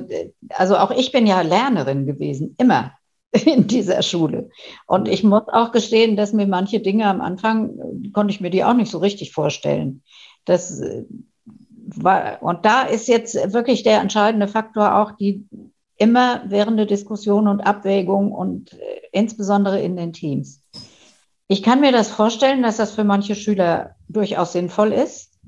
also 0.49 0.77
auch 0.77 0.91
ich 0.91 1.11
bin 1.11 1.25
ja 1.25 1.41
Lernerin 1.41 2.05
gewesen, 2.05 2.55
immer. 2.57 2.93
in 3.45 3.67
dieser 3.67 4.01
Schule. 4.01 4.49
Und 4.85 5.07
ich 5.07 5.23
muss 5.23 5.43
auch 5.47 5.71
gestehen, 5.71 6.15
dass 6.15 6.33
mir 6.33 6.47
manche 6.47 6.79
Dinge 6.79 7.07
am 7.07 7.21
Anfang, 7.21 7.69
äh, 7.79 8.09
konnte 8.11 8.33
ich 8.33 8.41
mir 8.41 8.49
die 8.49 8.63
auch 8.63 8.73
nicht 8.73 8.91
so 8.91 8.99
richtig 8.99 9.31
vorstellen. 9.31 10.03
Das 10.45 10.79
äh, 10.79 11.03
war, 11.75 12.41
und 12.41 12.65
da 12.65 12.83
ist 12.83 13.07
jetzt 13.07 13.35
wirklich 13.53 13.83
der 13.83 14.01
entscheidende 14.01 14.47
Faktor 14.47 14.95
auch 14.95 15.13
die 15.13 15.45
immer 16.03 16.43
währende 16.49 16.85
Diskussion 16.85 17.47
und 17.47 17.61
Abwägung 17.61 18.33
und 18.33 18.73
äh, 18.73 18.77
insbesondere 19.13 19.81
in 19.81 19.95
den 19.95 20.11
Teams. 20.11 20.61
Ich 21.47 21.63
kann 21.63 21.79
mir 21.79 21.93
das 21.93 22.09
vorstellen, 22.09 22.61
dass 22.61 22.77
das 22.77 22.91
für 22.91 23.05
manche 23.05 23.35
Schüler 23.35 23.95
durchaus 24.09 24.51
sinnvoll 24.51 24.91
ist. 24.91 25.39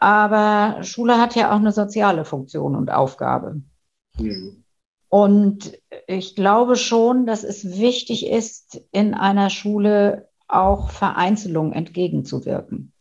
Aber 0.00 0.82
Schule 0.84 1.20
hat 1.20 1.34
ja 1.34 1.50
auch 1.50 1.56
eine 1.56 1.72
soziale 1.72 2.24
Funktion 2.24 2.76
und 2.76 2.90
Aufgabe. 2.90 3.60
Mhm. 4.18 4.64
Und 5.10 5.72
ich 6.06 6.34
glaube 6.34 6.76
schon, 6.76 7.26
dass 7.26 7.44
es 7.44 7.78
wichtig 7.78 8.26
ist, 8.26 8.80
in 8.92 9.14
einer 9.14 9.50
Schule 9.50 10.28
auch 10.46 10.90
Vereinzelung 10.90 11.72
entgegenzuwirken. 11.72 12.92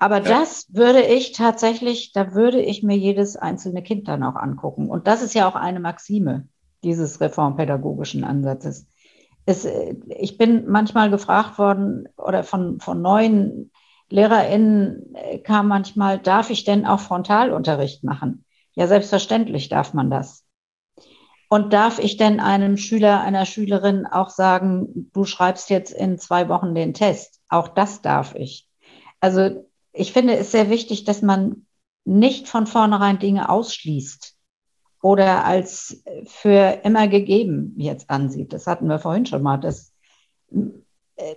Aber 0.00 0.16
ja. 0.16 0.40
das 0.40 0.66
würde 0.70 1.02
ich 1.02 1.32
tatsächlich, 1.32 2.12
da 2.12 2.32
würde 2.32 2.60
ich 2.60 2.82
mir 2.82 2.96
jedes 2.96 3.36
einzelne 3.36 3.82
Kind 3.82 4.08
dann 4.08 4.22
auch 4.22 4.34
angucken. 4.34 4.88
Und 4.88 5.06
das 5.06 5.22
ist 5.22 5.34
ja 5.34 5.46
auch 5.46 5.54
eine 5.54 5.78
Maxime 5.78 6.48
dieses 6.82 7.20
reformpädagogischen 7.20 8.24
Ansatzes. 8.24 8.88
Es, 9.44 9.68
ich 10.08 10.38
bin 10.38 10.66
manchmal 10.68 11.10
gefragt 11.10 11.58
worden 11.58 12.08
oder 12.16 12.44
von, 12.44 12.80
von 12.80 13.02
neuen 13.02 13.70
LehrerInnen 14.08 15.14
kam 15.44 15.68
manchmal, 15.68 16.18
darf 16.18 16.48
ich 16.48 16.64
denn 16.64 16.86
auch 16.86 17.00
Frontalunterricht 17.00 18.02
machen? 18.02 18.46
Ja, 18.72 18.86
selbstverständlich 18.86 19.68
darf 19.68 19.92
man 19.92 20.10
das. 20.10 20.46
Und 21.50 21.74
darf 21.74 21.98
ich 21.98 22.16
denn 22.16 22.40
einem 22.40 22.78
Schüler, 22.78 23.20
einer 23.20 23.44
Schülerin 23.44 24.06
auch 24.06 24.30
sagen, 24.30 25.10
du 25.12 25.24
schreibst 25.24 25.68
jetzt 25.68 25.92
in 25.92 26.16
zwei 26.16 26.48
Wochen 26.48 26.74
den 26.74 26.94
Test? 26.94 27.40
Auch 27.50 27.68
das 27.68 28.00
darf 28.00 28.34
ich. 28.34 28.66
Also 29.20 29.69
ich 29.92 30.12
finde 30.12 30.36
es 30.36 30.52
sehr 30.52 30.70
wichtig, 30.70 31.04
dass 31.04 31.22
man 31.22 31.66
nicht 32.04 32.48
von 32.48 32.66
vornherein 32.66 33.18
Dinge 33.18 33.48
ausschließt 33.48 34.36
oder 35.02 35.44
als 35.44 36.02
für 36.26 36.80
immer 36.84 37.08
gegeben 37.08 37.74
jetzt 37.78 38.10
ansieht. 38.10 38.52
Das 38.52 38.66
hatten 38.66 38.88
wir 38.88 38.98
vorhin 38.98 39.26
schon 39.26 39.42
mal. 39.42 39.58
Das, 39.58 39.92
äh, 41.16 41.36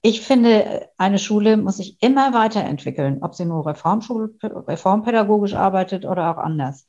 ich 0.00 0.20
finde, 0.20 0.88
eine 0.96 1.18
Schule 1.18 1.56
muss 1.56 1.78
sich 1.78 2.00
immer 2.00 2.32
weiterentwickeln, 2.32 3.22
ob 3.22 3.34
sie 3.34 3.44
nur 3.44 3.66
Reformschule, 3.66 4.30
reformpädagogisch 4.42 5.54
arbeitet 5.54 6.04
oder 6.04 6.30
auch 6.30 6.38
anders. 6.38 6.86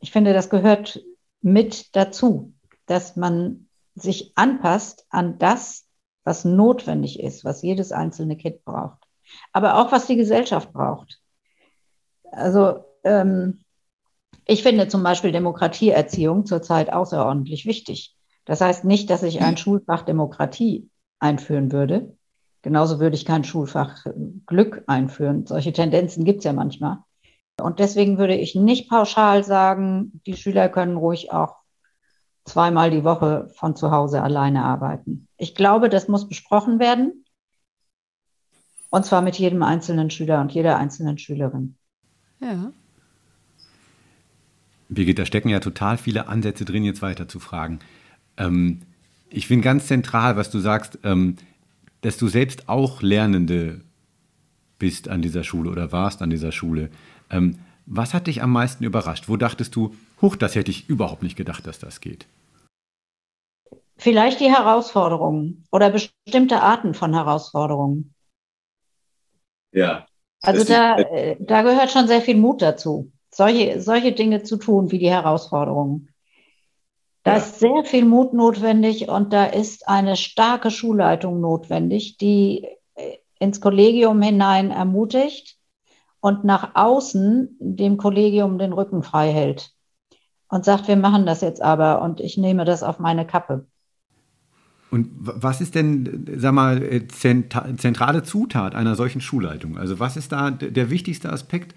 Ich 0.00 0.10
finde, 0.10 0.32
das 0.32 0.50
gehört 0.50 1.02
mit 1.42 1.94
dazu, 1.94 2.54
dass 2.86 3.16
man 3.16 3.68
sich 3.94 4.32
anpasst 4.36 5.06
an 5.10 5.38
das, 5.38 5.86
was 6.24 6.44
notwendig 6.44 7.20
ist, 7.20 7.44
was 7.44 7.62
jedes 7.62 7.92
einzelne 7.92 8.36
Kind 8.36 8.64
braucht 8.64 9.01
aber 9.52 9.78
auch 9.78 9.92
was 9.92 10.06
die 10.06 10.16
Gesellschaft 10.16 10.72
braucht. 10.72 11.20
Also 12.30 12.84
ähm, 13.04 13.60
ich 14.46 14.62
finde 14.62 14.88
zum 14.88 15.02
Beispiel 15.02 15.32
Demokratieerziehung 15.32 16.46
zurzeit 16.46 16.92
außerordentlich 16.92 17.66
wichtig. 17.66 18.16
Das 18.44 18.60
heißt 18.60 18.84
nicht, 18.84 19.08
dass 19.10 19.22
ich 19.22 19.40
ein 19.40 19.56
Schulfach 19.56 20.02
Demokratie 20.02 20.90
einführen 21.20 21.70
würde. 21.70 22.16
Genauso 22.62 23.00
würde 23.00 23.16
ich 23.16 23.24
kein 23.24 23.44
Schulfach 23.44 24.04
Glück 24.46 24.82
einführen. 24.86 25.46
Solche 25.46 25.72
Tendenzen 25.72 26.24
gibt 26.24 26.38
es 26.38 26.44
ja 26.44 26.52
manchmal. 26.52 26.98
Und 27.60 27.78
deswegen 27.78 28.18
würde 28.18 28.34
ich 28.34 28.54
nicht 28.54 28.88
pauschal 28.88 29.44
sagen, 29.44 30.20
die 30.26 30.36
Schüler 30.36 30.68
können 30.68 30.96
ruhig 30.96 31.32
auch 31.32 31.56
zweimal 32.44 32.90
die 32.90 33.04
Woche 33.04 33.50
von 33.54 33.76
zu 33.76 33.90
Hause 33.90 34.22
alleine 34.22 34.64
arbeiten. 34.64 35.28
Ich 35.36 35.54
glaube, 35.54 35.88
das 35.88 36.08
muss 36.08 36.28
besprochen 36.28 36.78
werden. 36.78 37.24
Und 38.92 39.06
zwar 39.06 39.22
mit 39.22 39.38
jedem 39.38 39.62
einzelnen 39.62 40.10
Schüler 40.10 40.42
und 40.42 40.52
jeder 40.52 40.76
einzelnen 40.76 41.16
Schülerin. 41.16 41.76
Ja. 42.40 42.72
Birgit, 44.90 45.18
da 45.18 45.24
stecken 45.24 45.48
ja 45.48 45.60
total 45.60 45.96
viele 45.96 46.28
Ansätze 46.28 46.66
drin, 46.66 46.84
jetzt 46.84 47.00
weiter 47.00 47.26
zu 47.26 47.40
fragen. 47.40 47.78
Ähm, 48.36 48.82
ich 49.30 49.46
finde 49.46 49.64
ganz 49.64 49.86
zentral, 49.86 50.36
was 50.36 50.50
du 50.50 50.58
sagst, 50.58 50.98
ähm, 51.04 51.36
dass 52.02 52.18
du 52.18 52.28
selbst 52.28 52.68
auch 52.68 53.00
Lernende 53.00 53.80
bist 54.78 55.08
an 55.08 55.22
dieser 55.22 55.42
Schule 55.42 55.70
oder 55.70 55.90
warst 55.90 56.20
an 56.20 56.28
dieser 56.28 56.52
Schule. 56.52 56.90
Ähm, 57.30 57.60
was 57.86 58.12
hat 58.12 58.26
dich 58.26 58.42
am 58.42 58.52
meisten 58.52 58.84
überrascht? 58.84 59.26
Wo 59.26 59.38
dachtest 59.38 59.74
du, 59.74 59.94
huch, 60.20 60.36
das 60.36 60.54
hätte 60.54 60.70
ich 60.70 60.90
überhaupt 60.90 61.22
nicht 61.22 61.36
gedacht, 61.36 61.66
dass 61.66 61.78
das 61.78 62.02
geht? 62.02 62.26
Vielleicht 63.96 64.40
die 64.40 64.52
Herausforderungen 64.52 65.64
oder 65.72 65.88
bestimmte 65.88 66.60
Arten 66.60 66.92
von 66.92 67.14
Herausforderungen. 67.14 68.12
Ja. 69.72 70.06
Also 70.40 70.64
da, 70.64 70.96
äh, 70.96 71.36
da 71.38 71.62
gehört 71.62 71.90
schon 71.90 72.08
sehr 72.08 72.20
viel 72.20 72.36
Mut 72.36 72.62
dazu, 72.62 73.12
solche, 73.30 73.80
solche 73.80 74.12
Dinge 74.12 74.42
zu 74.42 74.56
tun 74.56 74.90
wie 74.90 74.98
die 74.98 75.10
Herausforderungen. 75.10 76.08
Da 77.22 77.32
ja. 77.32 77.36
ist 77.38 77.60
sehr 77.60 77.84
viel 77.84 78.04
Mut 78.04 78.32
notwendig 78.32 79.08
und 79.08 79.32
da 79.32 79.46
ist 79.46 79.88
eine 79.88 80.16
starke 80.16 80.70
Schulleitung 80.70 81.40
notwendig, 81.40 82.16
die 82.16 82.66
äh, 82.94 83.18
ins 83.38 83.60
Kollegium 83.60 84.20
hinein 84.20 84.72
ermutigt 84.72 85.56
und 86.20 86.44
nach 86.44 86.74
außen 86.74 87.56
dem 87.60 87.96
Kollegium 87.96 88.58
den 88.58 88.72
Rücken 88.72 89.02
frei 89.02 89.32
hält 89.32 89.70
und 90.48 90.64
sagt, 90.64 90.88
wir 90.88 90.96
machen 90.96 91.24
das 91.24 91.40
jetzt 91.40 91.62
aber 91.62 92.02
und 92.02 92.20
ich 92.20 92.36
nehme 92.36 92.64
das 92.64 92.82
auf 92.82 92.98
meine 92.98 93.26
Kappe. 93.26 93.66
Und 94.92 95.08
was 95.16 95.62
ist 95.62 95.74
denn, 95.74 96.26
sag 96.36 96.52
mal, 96.52 96.82
äh, 96.82 97.08
zentrale 97.08 98.24
Zutat 98.24 98.74
einer 98.74 98.94
solchen 98.94 99.22
Schulleitung? 99.22 99.78
Also 99.78 99.98
was 100.00 100.18
ist 100.18 100.32
da 100.32 100.50
der 100.50 100.90
wichtigste 100.90 101.32
Aspekt, 101.32 101.74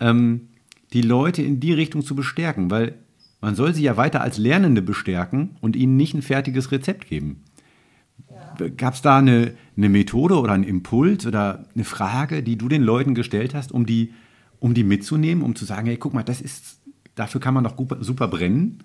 ähm, 0.00 0.48
die 0.94 1.02
Leute 1.02 1.42
in 1.42 1.60
die 1.60 1.74
Richtung 1.74 2.00
zu 2.00 2.16
bestärken? 2.16 2.70
Weil 2.70 2.94
man 3.42 3.56
soll 3.56 3.74
sie 3.74 3.82
ja 3.82 3.98
weiter 3.98 4.22
als 4.22 4.38
Lernende 4.38 4.80
bestärken 4.80 5.56
und 5.60 5.76
ihnen 5.76 5.98
nicht 5.98 6.14
ein 6.14 6.22
fertiges 6.22 6.72
Rezept 6.72 7.08
geben. 7.08 7.42
Ja. 8.30 8.68
Gab 8.68 8.94
es 8.94 9.02
da 9.02 9.18
eine, 9.18 9.52
eine 9.76 9.90
Methode 9.90 10.40
oder 10.40 10.54
einen 10.54 10.64
Impuls 10.64 11.26
oder 11.26 11.66
eine 11.74 11.84
Frage, 11.84 12.42
die 12.42 12.56
du 12.56 12.70
den 12.70 12.82
Leuten 12.82 13.14
gestellt 13.14 13.54
hast, 13.54 13.70
um 13.70 13.84
die, 13.84 14.14
um 14.60 14.72
die 14.72 14.84
mitzunehmen, 14.84 15.44
um 15.44 15.56
zu 15.56 15.66
sagen, 15.66 15.88
hey, 15.88 15.98
guck 15.98 16.14
mal, 16.14 16.22
das 16.22 16.40
ist, 16.40 16.80
dafür 17.16 17.42
kann 17.42 17.52
man 17.52 17.64
doch 17.64 17.76
super 18.00 18.28
brennen? 18.28 18.82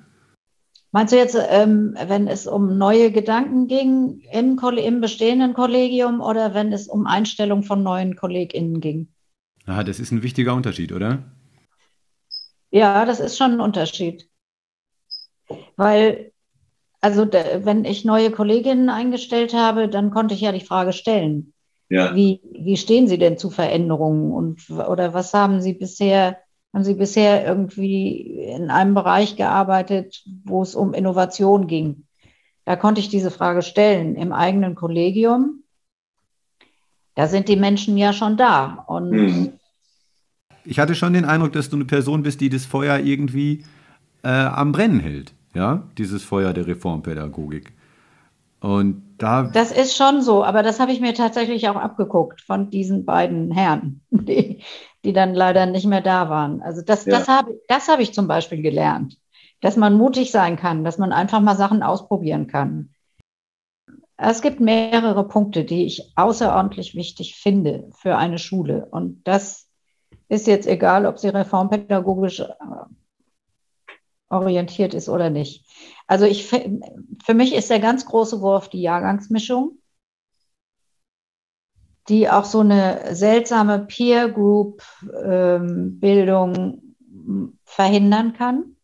Meinst 0.93 1.13
du 1.13 1.17
jetzt, 1.17 1.37
ähm, 1.49 1.95
wenn 2.05 2.27
es 2.27 2.47
um 2.47 2.77
neue 2.77 3.11
Gedanken 3.11 3.67
ging 3.67 4.21
im, 4.31 4.59
im, 4.59 5.01
bestehenden 5.01 5.53
Kollegium 5.53 6.19
oder 6.19 6.53
wenn 6.53 6.73
es 6.73 6.89
um 6.89 7.07
Einstellung 7.07 7.63
von 7.63 7.81
neuen 7.81 8.17
KollegInnen 8.17 8.81
ging? 8.81 9.07
Ah, 9.65 9.83
das 9.83 10.01
ist 10.01 10.11
ein 10.11 10.21
wichtiger 10.21 10.53
Unterschied, 10.53 10.91
oder? 10.91 11.23
Ja, 12.71 13.05
das 13.05 13.21
ist 13.21 13.37
schon 13.37 13.53
ein 13.53 13.61
Unterschied. 13.61 14.29
Weil, 15.77 16.33
also 16.99 17.25
wenn 17.31 17.85
ich 17.85 18.03
neue 18.03 18.31
Kolleginnen 18.31 18.89
eingestellt 18.89 19.53
habe, 19.53 19.87
dann 19.87 20.11
konnte 20.11 20.33
ich 20.33 20.41
ja 20.41 20.51
die 20.51 20.65
Frage 20.65 20.91
stellen. 20.91 21.53
Ja. 21.87 22.15
Wie, 22.15 22.41
wie 22.51 22.77
stehen 22.77 23.07
Sie 23.07 23.17
denn 23.17 23.37
zu 23.37 23.49
Veränderungen 23.49 24.31
und 24.31 24.69
oder 24.69 25.13
was 25.13 25.33
haben 25.33 25.61
Sie 25.61 25.73
bisher 25.73 26.37
haben 26.73 26.83
Sie 26.83 26.93
bisher 26.93 27.45
irgendwie 27.45 28.21
in 28.39 28.69
einem 28.69 28.93
Bereich 28.93 29.35
gearbeitet, 29.35 30.23
wo 30.45 30.61
es 30.61 30.75
um 30.75 30.93
Innovation 30.93 31.67
ging? 31.67 32.05
Da 32.65 32.75
konnte 32.75 33.01
ich 33.01 33.09
diese 33.09 33.31
Frage 33.31 33.61
stellen 33.61 34.15
im 34.15 34.31
eigenen 34.31 34.75
Kollegium. 34.75 35.63
Da 37.15 37.27
sind 37.27 37.49
die 37.49 37.57
Menschen 37.57 37.97
ja 37.97 38.13
schon 38.13 38.37
da. 38.37 38.85
Und 38.87 39.11
mhm. 39.11 39.53
Ich 40.63 40.79
hatte 40.79 40.95
schon 40.95 41.13
den 41.13 41.25
Eindruck, 41.25 41.53
dass 41.53 41.69
du 41.69 41.75
eine 41.75 41.85
Person 41.85 42.23
bist, 42.23 42.39
die 42.39 42.49
das 42.49 42.65
Feuer 42.65 42.99
irgendwie 42.99 43.63
äh, 44.23 44.29
am 44.29 44.71
Brennen 44.71 44.99
hält. 44.99 45.33
Ja, 45.53 45.83
dieses 45.97 46.23
Feuer 46.23 46.53
der 46.53 46.67
Reformpädagogik. 46.67 47.73
Und 48.61 49.03
da. 49.21 49.43
Das 49.43 49.71
ist 49.71 49.95
schon 49.95 50.21
so, 50.21 50.43
aber 50.43 50.63
das 50.63 50.79
habe 50.79 50.91
ich 50.91 50.99
mir 50.99 51.13
tatsächlich 51.13 51.67
auch 51.69 51.75
abgeguckt 51.75 52.41
von 52.41 52.69
diesen 52.69 53.05
beiden 53.05 53.51
Herren, 53.51 54.01
die, 54.09 54.63
die 55.03 55.13
dann 55.13 55.33
leider 55.33 55.65
nicht 55.65 55.85
mehr 55.85 56.01
da 56.01 56.29
waren. 56.29 56.61
Also 56.61 56.81
das, 56.81 57.05
ja. 57.05 57.17
das 57.17 57.27
habe 57.27 57.59
das 57.67 57.87
hab 57.87 57.99
ich 57.99 58.13
zum 58.13 58.27
Beispiel 58.27 58.61
gelernt, 58.61 59.17
dass 59.61 59.77
man 59.77 59.93
mutig 59.93 60.31
sein 60.31 60.57
kann, 60.57 60.83
dass 60.83 60.97
man 60.97 61.11
einfach 61.11 61.39
mal 61.39 61.55
Sachen 61.55 61.83
ausprobieren 61.83 62.47
kann. 62.47 62.89
Es 64.17 64.41
gibt 64.41 64.59
mehrere 64.59 65.27
Punkte, 65.27 65.63
die 65.63 65.85
ich 65.85 66.11
außerordentlich 66.15 66.93
wichtig 66.93 67.35
finde 67.35 67.89
für 67.97 68.17
eine 68.17 68.37
Schule. 68.37 68.87
Und 68.91 69.23
das 69.23 69.67
ist 70.29 70.45
jetzt 70.45 70.67
egal, 70.67 71.07
ob 71.07 71.17
sie 71.17 71.29
reformpädagogisch 71.29 72.41
äh, 72.41 72.45
orientiert 74.29 74.93
ist 74.93 75.09
oder 75.09 75.29
nicht. 75.29 75.65
Also 76.11 76.25
ich, 76.25 76.45
für 76.45 77.33
mich 77.33 77.55
ist 77.55 77.69
der 77.69 77.79
ganz 77.79 78.05
große 78.05 78.41
Wurf 78.41 78.67
die 78.67 78.81
Jahrgangsmischung, 78.81 79.77
die 82.09 82.29
auch 82.29 82.43
so 82.43 82.59
eine 82.59 83.15
seltsame 83.15 83.85
Peer-Group-Bildung 83.85 86.53
ähm, 86.53 87.59
verhindern 87.63 88.33
kann. 88.33 88.75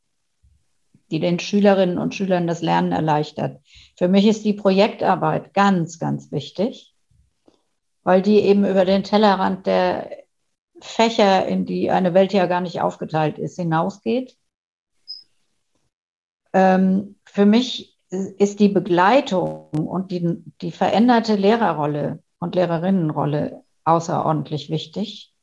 die 1.11 1.19
den 1.19 1.39
Schülerinnen 1.39 1.97
und 1.97 2.15
Schülern 2.15 2.47
das 2.47 2.61
Lernen 2.61 2.93
erleichtert. 2.93 3.61
Für 3.97 4.07
mich 4.07 4.25
ist 4.25 4.45
die 4.45 4.53
Projektarbeit 4.53 5.53
ganz, 5.53 5.99
ganz 5.99 6.31
wichtig, 6.31 6.95
weil 8.03 8.21
die 8.21 8.39
eben 8.39 8.65
über 8.65 8.85
den 8.85 9.03
Tellerrand 9.03 9.67
der 9.67 10.09
Fächer, 10.79 11.45
in 11.47 11.65
die 11.65 11.91
eine 11.91 12.13
Welt 12.13 12.31
ja 12.33 12.45
gar 12.45 12.61
nicht 12.61 12.81
aufgeteilt 12.81 13.37
ist, 13.37 13.57
hinausgeht. 13.57 14.36
Ähm, 16.57 17.15
für 17.23 17.45
mich 17.45 17.99
ist 18.09 18.59
die 18.59 18.69
Begleitung 18.69 19.69
und 19.73 20.09
die, 20.09 20.41
die 20.61 20.71
veränderte 20.71 21.35
Lehrerrolle 21.35 22.23
und 22.39 22.55
Lehrerinnenrolle 22.55 23.61
außerordentlich 23.83 24.71
wichtig. 24.71 25.35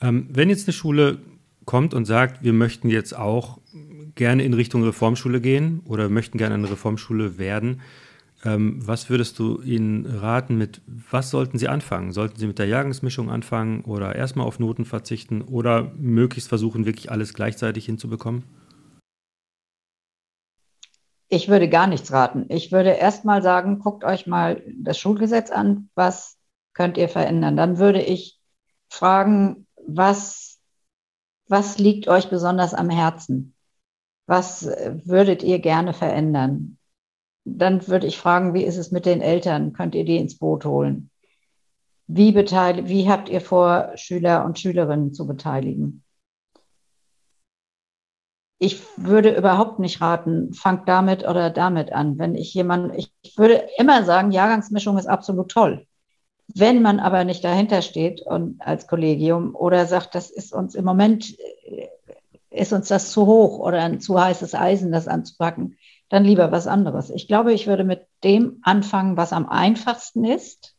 Ähm, 0.00 0.28
wenn 0.32 0.48
jetzt 0.48 0.66
eine 0.66 0.72
Schule 0.72 1.18
kommt 1.66 1.94
und 1.94 2.04
sagt, 2.04 2.42
wir 2.42 2.52
möchten 2.52 2.90
jetzt 2.90 3.16
auch 3.16 3.60
gerne 4.16 4.42
in 4.42 4.54
Richtung 4.54 4.82
Reformschule 4.82 5.40
gehen 5.40 5.82
oder 5.84 6.08
möchten 6.08 6.36
gerne 6.36 6.56
eine 6.56 6.70
Reformschule 6.70 7.38
werden, 7.38 7.80
ähm, 8.44 8.84
was 8.84 9.08
würdest 9.08 9.38
du 9.38 9.62
ihnen 9.62 10.04
raten, 10.04 10.58
mit 10.58 10.80
was 11.12 11.30
sollten 11.30 11.58
sie 11.58 11.68
anfangen? 11.68 12.10
Sollten 12.10 12.40
sie 12.40 12.48
mit 12.48 12.58
der 12.58 12.66
Jahrgangsmischung 12.66 13.30
anfangen 13.30 13.82
oder 13.82 14.16
erstmal 14.16 14.48
auf 14.48 14.58
Noten 14.58 14.84
verzichten 14.84 15.42
oder 15.42 15.92
möglichst 15.96 16.48
versuchen, 16.48 16.86
wirklich 16.86 17.12
alles 17.12 17.34
gleichzeitig 17.34 17.86
hinzubekommen? 17.86 18.42
Ich 21.32 21.48
würde 21.48 21.66
gar 21.70 21.86
nichts 21.86 22.12
raten. 22.12 22.44
Ich 22.50 22.72
würde 22.72 22.90
erst 22.90 23.24
mal 23.24 23.40
sagen, 23.40 23.78
guckt 23.78 24.04
euch 24.04 24.26
mal 24.26 24.62
das 24.76 24.98
Schulgesetz 24.98 25.50
an, 25.50 25.88
was 25.94 26.36
könnt 26.74 26.98
ihr 26.98 27.08
verändern. 27.08 27.56
Dann 27.56 27.78
würde 27.78 28.02
ich 28.02 28.38
fragen, 28.90 29.66
was, 29.86 30.60
was 31.48 31.78
liegt 31.78 32.06
euch 32.06 32.28
besonders 32.28 32.74
am 32.74 32.90
Herzen? 32.90 33.54
Was 34.26 34.66
würdet 34.66 35.42
ihr 35.42 35.58
gerne 35.60 35.94
verändern? 35.94 36.76
Dann 37.46 37.88
würde 37.88 38.08
ich 38.08 38.18
fragen, 38.18 38.52
wie 38.52 38.64
ist 38.64 38.76
es 38.76 38.92
mit 38.92 39.06
den 39.06 39.22
Eltern? 39.22 39.72
Könnt 39.72 39.94
ihr 39.94 40.04
die 40.04 40.18
ins 40.18 40.36
Boot 40.36 40.66
holen? 40.66 41.08
Wie, 42.08 42.32
beteiligt, 42.32 42.88
wie 42.88 43.08
habt 43.08 43.30
ihr 43.30 43.40
vor, 43.40 43.92
Schüler 43.94 44.44
und 44.44 44.58
Schülerinnen 44.58 45.14
zu 45.14 45.26
beteiligen? 45.26 46.04
Ich 48.62 48.80
würde 48.96 49.34
überhaupt 49.34 49.80
nicht 49.80 50.00
raten, 50.00 50.54
fangt 50.54 50.88
damit 50.88 51.26
oder 51.26 51.50
damit 51.50 51.92
an. 51.92 52.16
Wenn 52.18 52.36
ich 52.36 52.54
jemand, 52.54 52.94
ich, 52.96 53.12
würde 53.36 53.66
immer 53.76 54.04
sagen, 54.04 54.30
Jahrgangsmischung 54.30 54.96
ist 54.98 55.08
absolut 55.08 55.50
toll. 55.50 55.84
Wenn 56.46 56.80
man 56.80 57.00
aber 57.00 57.24
nicht 57.24 57.42
dahinter 57.42 57.82
steht 57.82 58.22
und 58.24 58.62
als 58.62 58.86
Kollegium 58.86 59.56
oder 59.56 59.86
sagt, 59.86 60.14
das 60.14 60.30
ist 60.30 60.52
uns 60.52 60.76
im 60.76 60.84
Moment, 60.84 61.34
ist 62.50 62.72
uns 62.72 62.86
das 62.86 63.10
zu 63.10 63.26
hoch 63.26 63.58
oder 63.58 63.82
ein 63.82 64.00
zu 64.00 64.20
heißes 64.20 64.54
Eisen, 64.54 64.92
das 64.92 65.08
anzupacken, 65.08 65.76
dann 66.08 66.24
lieber 66.24 66.52
was 66.52 66.68
anderes. 66.68 67.10
Ich 67.10 67.26
glaube, 67.26 67.52
ich 67.52 67.66
würde 67.66 67.82
mit 67.82 68.06
dem 68.22 68.60
anfangen, 68.62 69.16
was 69.16 69.32
am 69.32 69.48
einfachsten 69.48 70.24
ist. 70.24 70.76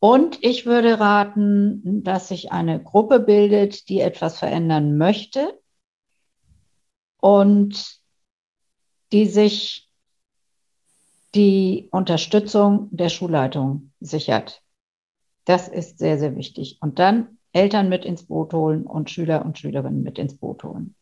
Und 0.00 0.36
ich 0.42 0.66
würde 0.66 1.00
raten, 1.00 2.04
dass 2.04 2.28
sich 2.28 2.52
eine 2.52 2.82
Gruppe 2.82 3.20
bildet, 3.20 3.88
die 3.88 4.00
etwas 4.00 4.38
verändern 4.38 4.98
möchte 4.98 5.58
und 7.20 7.98
die 9.12 9.26
sich 9.26 9.88
die 11.34 11.88
Unterstützung 11.90 12.88
der 12.90 13.08
Schulleitung 13.08 13.92
sichert. 14.00 14.62
Das 15.44 15.68
ist 15.68 15.98
sehr, 15.98 16.18
sehr 16.18 16.36
wichtig. 16.36 16.78
Und 16.80 16.98
dann 16.98 17.38
Eltern 17.52 17.88
mit 17.88 18.04
ins 18.04 18.26
Boot 18.26 18.52
holen 18.52 18.86
und 18.86 19.10
Schüler 19.10 19.44
und 19.44 19.58
Schülerinnen 19.58 20.02
mit 20.02 20.18
ins 20.18 20.36
Boot 20.36 20.64
holen. 20.64 20.94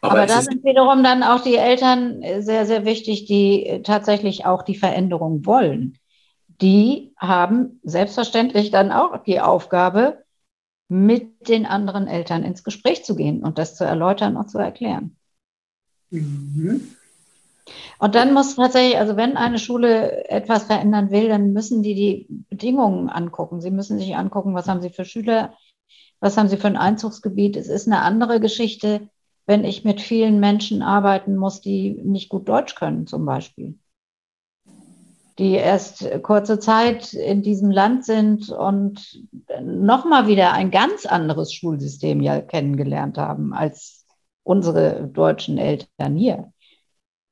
Aber, 0.00 0.12
Aber 0.12 0.26
da 0.26 0.42
sind 0.42 0.64
wiederum 0.64 1.02
dann 1.02 1.22
auch 1.22 1.40
die 1.40 1.56
Eltern 1.56 2.22
sehr, 2.40 2.66
sehr 2.66 2.84
wichtig, 2.84 3.26
die 3.26 3.82
tatsächlich 3.84 4.46
auch 4.46 4.62
die 4.62 4.74
Veränderung 4.74 5.46
wollen. 5.46 5.98
Die 6.60 7.12
haben 7.16 7.80
selbstverständlich 7.82 8.70
dann 8.70 8.90
auch 8.90 9.22
die 9.24 9.40
Aufgabe, 9.40 10.21
mit 10.88 11.48
den 11.48 11.66
anderen 11.66 12.06
Eltern 12.06 12.44
ins 12.44 12.64
Gespräch 12.64 13.04
zu 13.04 13.16
gehen 13.16 13.42
und 13.42 13.58
das 13.58 13.76
zu 13.76 13.84
erläutern 13.84 14.36
und 14.36 14.50
zu 14.50 14.58
erklären. 14.58 15.16
Mhm. 16.10 16.96
Und 17.98 18.14
dann 18.14 18.34
muss 18.34 18.56
tatsächlich, 18.56 18.98
also 18.98 19.16
wenn 19.16 19.36
eine 19.36 19.58
Schule 19.58 20.28
etwas 20.28 20.64
verändern 20.64 21.10
will, 21.10 21.28
dann 21.28 21.52
müssen 21.52 21.82
die 21.82 21.94
die 21.94 22.26
Bedingungen 22.50 23.08
angucken. 23.08 23.60
Sie 23.60 23.70
müssen 23.70 23.98
sich 23.98 24.16
angucken, 24.16 24.54
was 24.54 24.68
haben 24.68 24.82
sie 24.82 24.90
für 24.90 25.04
Schüler, 25.04 25.54
was 26.20 26.36
haben 26.36 26.48
sie 26.48 26.56
für 26.56 26.66
ein 26.66 26.76
Einzugsgebiet. 26.76 27.56
Es 27.56 27.68
ist 27.68 27.86
eine 27.86 28.02
andere 28.02 28.40
Geschichte, 28.40 29.08
wenn 29.46 29.64
ich 29.64 29.84
mit 29.84 30.00
vielen 30.00 30.40
Menschen 30.40 30.82
arbeiten 30.82 31.36
muss, 31.36 31.60
die 31.60 31.92
nicht 32.02 32.28
gut 32.28 32.48
Deutsch 32.48 32.74
können, 32.74 33.06
zum 33.06 33.24
Beispiel 33.24 33.78
die 35.38 35.52
erst 35.52 36.06
kurze 36.22 36.58
Zeit 36.58 37.14
in 37.14 37.42
diesem 37.42 37.70
Land 37.70 38.04
sind 38.04 38.50
und 38.50 39.26
nochmal 39.62 40.26
wieder 40.26 40.52
ein 40.52 40.70
ganz 40.70 41.06
anderes 41.06 41.52
Schulsystem 41.52 42.20
ja 42.20 42.40
kennengelernt 42.40 43.18
haben 43.18 43.54
als 43.54 44.06
unsere 44.42 45.08
deutschen 45.08 45.58
Eltern 45.58 46.16
hier. 46.16 46.52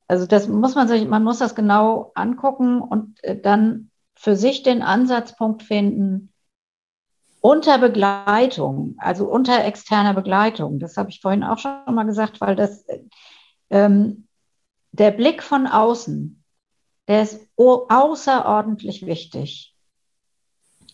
Also 0.08 0.26
das 0.26 0.48
muss 0.48 0.74
man 0.74 0.88
sich, 0.88 1.06
man 1.06 1.22
muss 1.22 1.38
das 1.38 1.54
genau 1.54 2.12
angucken 2.14 2.80
und 2.80 3.22
äh, 3.22 3.40
dann 3.40 3.90
für 4.14 4.36
sich 4.36 4.62
den 4.62 4.82
Ansatzpunkt 4.82 5.62
finden, 5.62 6.32
unter 7.40 7.78
Begleitung, 7.78 8.96
also 8.98 9.26
unter 9.26 9.64
externer 9.64 10.12
Begleitung. 10.12 10.78
Das 10.78 10.96
habe 10.96 11.10
ich 11.10 11.20
vorhin 11.20 11.42
auch 11.42 11.58
schon 11.58 11.94
mal 11.94 12.04
gesagt, 12.04 12.40
weil 12.40 12.54
das 12.54 12.84
ähm, 13.70 14.26
der 14.92 15.10
Blick 15.10 15.42
von 15.42 15.66
außen 15.66 16.39
der 17.10 17.22
ist 17.22 17.44
außerordentlich 17.56 19.04
wichtig. 19.04 19.74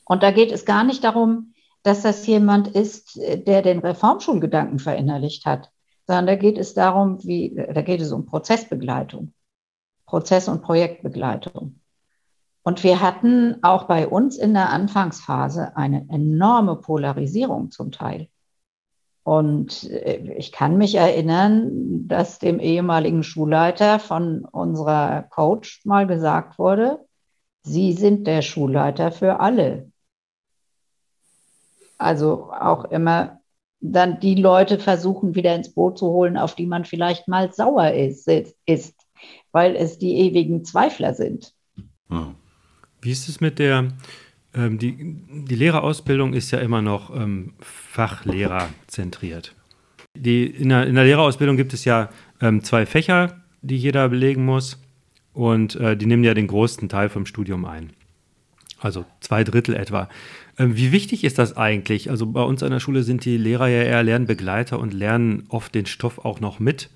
Und 0.07 0.23
da 0.23 0.31
geht 0.31 0.51
es 0.51 0.65
gar 0.65 0.83
nicht 0.83 1.05
darum, 1.05 1.53
dass 1.83 2.01
das 2.01 2.27
jemand 2.27 2.69
ist, 2.69 3.17
der 3.17 3.61
den 3.61 3.81
Reformschulgedanken 3.81 4.79
verinnerlicht 4.79 5.45
hat, 5.45 5.71
sondern 6.07 6.27
da 6.27 6.37
geht 6.37 6.57
es 6.57 6.73
darum, 6.73 7.23
wie, 7.23 7.55
da 7.55 7.83
geht 7.83 8.01
es 8.01 8.13
um 8.13 8.25
Prozessbegleitung, 8.25 9.35
Prozess- 10.07 10.49
und 10.49 10.63
Projektbegleitung. 10.63 11.81
Und 12.63 12.83
wir 12.83 13.03
hatten 13.03 13.63
auch 13.63 13.85
bei 13.85 14.09
uns 14.09 14.39
in 14.39 14.55
der 14.55 14.71
Anfangsphase 14.71 15.77
eine 15.77 16.09
enorme 16.09 16.77
Polarisierung 16.77 17.71
zum 17.71 17.93
Teil. 17.93 18.31
Und 19.27 19.91
äh, 19.91 20.35
ich 20.39 20.53
kann 20.53 20.79
mich 20.79 20.95
erinnern, 20.95 22.07
dass 22.07 22.39
dem 22.39 22.61
ehemaligen 22.61 23.25
Schulleiter 23.25 23.99
von 23.99 24.45
unserer 24.45 25.25
Coach 25.25 25.81
mal 25.85 26.07
gesagt 26.07 26.61
wurde, 26.61 27.01
Sie 27.65 27.93
sind 27.93 28.29
der 28.29 28.43
Schulleiter 28.43 29.11
für 29.11 29.41
alle. 29.41 29.91
Also 31.99 32.53
auch 32.53 32.85
immer 32.85 33.41
dann 33.81 34.21
die 34.21 34.37
Leute 34.37 34.79
versuchen 34.79 35.35
wieder 35.35 35.57
ins 35.57 35.75
Boot 35.75 35.99
zu 35.99 36.07
holen, 36.07 36.37
auf 36.37 36.55
die 36.55 36.67
man 36.67 36.85
vielleicht 36.85 37.27
mal 37.27 37.53
sauer 37.53 37.91
ist, 37.91 38.29
ist 38.29 38.95
weil 39.51 39.75
es 39.75 39.99
die 39.99 40.19
ewigen 40.19 40.65
Zweifler 40.65 41.15
sind. 41.15 41.53
Wie 43.01 43.11
ist 43.11 43.29
es 43.29 43.41
mit 43.41 43.59
der 43.59 43.89
ähm, 44.57 44.79
die, 44.79 45.17
die 45.31 45.55
Lehrerausbildung 45.55 46.33
ist 46.33 46.51
ja 46.51 46.59
immer 46.59 46.83
noch 46.83 47.15
ähm, 47.15 47.53
Fachlehrer 47.61 48.69
zentriert. 48.87 49.55
Die, 50.15 50.47
in, 50.47 50.71
der, 50.71 50.87
in 50.87 50.95
der 50.95 51.05
Lehrerausbildung 51.05 51.57
gibt 51.57 51.75
es 51.75 51.85
ja 51.85 52.09
ähm, 52.41 52.65
zwei 52.65 52.87
Fächer, 52.87 53.43
die 53.61 53.77
jeder 53.77 54.09
belegen 54.09 54.45
muss. 54.45 54.83
Und 55.35 55.77
äh, 55.77 55.97
die 55.97 56.07
nehmen 56.07 56.25
ja 56.25 56.33
den 56.33 56.47
größten 56.47 56.89
Teil 56.89 57.11
vom 57.11 57.27
Studium 57.27 57.67
ein. 57.67 57.91
Also 58.81 59.05
zwei 59.21 59.45
Drittel 59.45 59.75
etwa. 59.75 60.09
Ähm, 60.59 60.77
wie 60.77 60.93
wichtig 60.93 61.25
ist 61.25 61.39
das 61.39 61.57
eigentlich? 61.57 62.11
Also 62.11 62.25
bei 62.27 62.43
uns 62.43 62.63
an 62.63 62.71
der 62.71 62.81
Schule 62.81 63.03
sind 63.03 63.27
die 63.27 63.37
Lehrer 63.37 63.69
ja 63.69 63.83
eher 63.83 64.03
Lernbegleiter 64.03 64.79
und 64.79 64.95
lernen 64.95 65.45
oft 65.51 65.75
den 65.75 65.85
Stoff 65.85 66.25
auch 66.25 66.41
noch 66.41 66.59
mit 66.59 66.89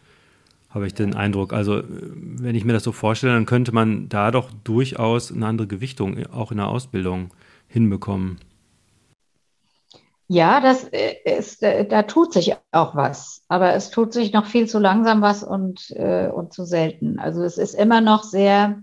habe 0.71 0.87
ich 0.87 0.95
den 0.95 1.15
Eindruck. 1.15 1.53
Also, 1.53 1.83
wenn 1.89 2.55
ich 2.55 2.65
mir 2.65 2.73
das 2.73 2.85
so 2.85 2.93
vorstelle, 2.93 3.35
dann 3.35 3.47
könnte 3.47 3.73
man 3.73 4.09
da 4.09 4.31
doch 4.31 4.51
durchaus 4.65 5.33
eine 5.33 5.47
andere 5.47 5.67
Gewichtung 5.67 6.25
auch 6.27 6.53
in 6.53 6.59
der 6.59 6.69
Ausbildung 6.69 7.31
hinbekommen. 7.71 8.41
Ja, 10.33 10.61
das 10.61 10.85
ist, 10.85 11.63
äh, 11.63 11.87
da 11.87 12.03
tut 12.05 12.33
sich 12.33 12.55
auch 12.71 12.95
was, 12.95 13.43
aber 13.49 13.75
es 13.75 13.91
tut 13.91 14.13
sich 14.13 14.33
noch 14.33 14.47
viel 14.47 14.69
zu 14.69 14.79
langsam 14.79 15.23
was 15.23 15.43
und, 15.43 15.91
äh, 15.91 16.29
und 16.29 16.53
zu 16.53 16.65
selten. 16.65 17.19
Also 17.19 17.43
es 17.43 17.59
ist 17.59 17.75
immer 17.75 18.01
noch 18.01 18.23
sehr, 18.23 18.81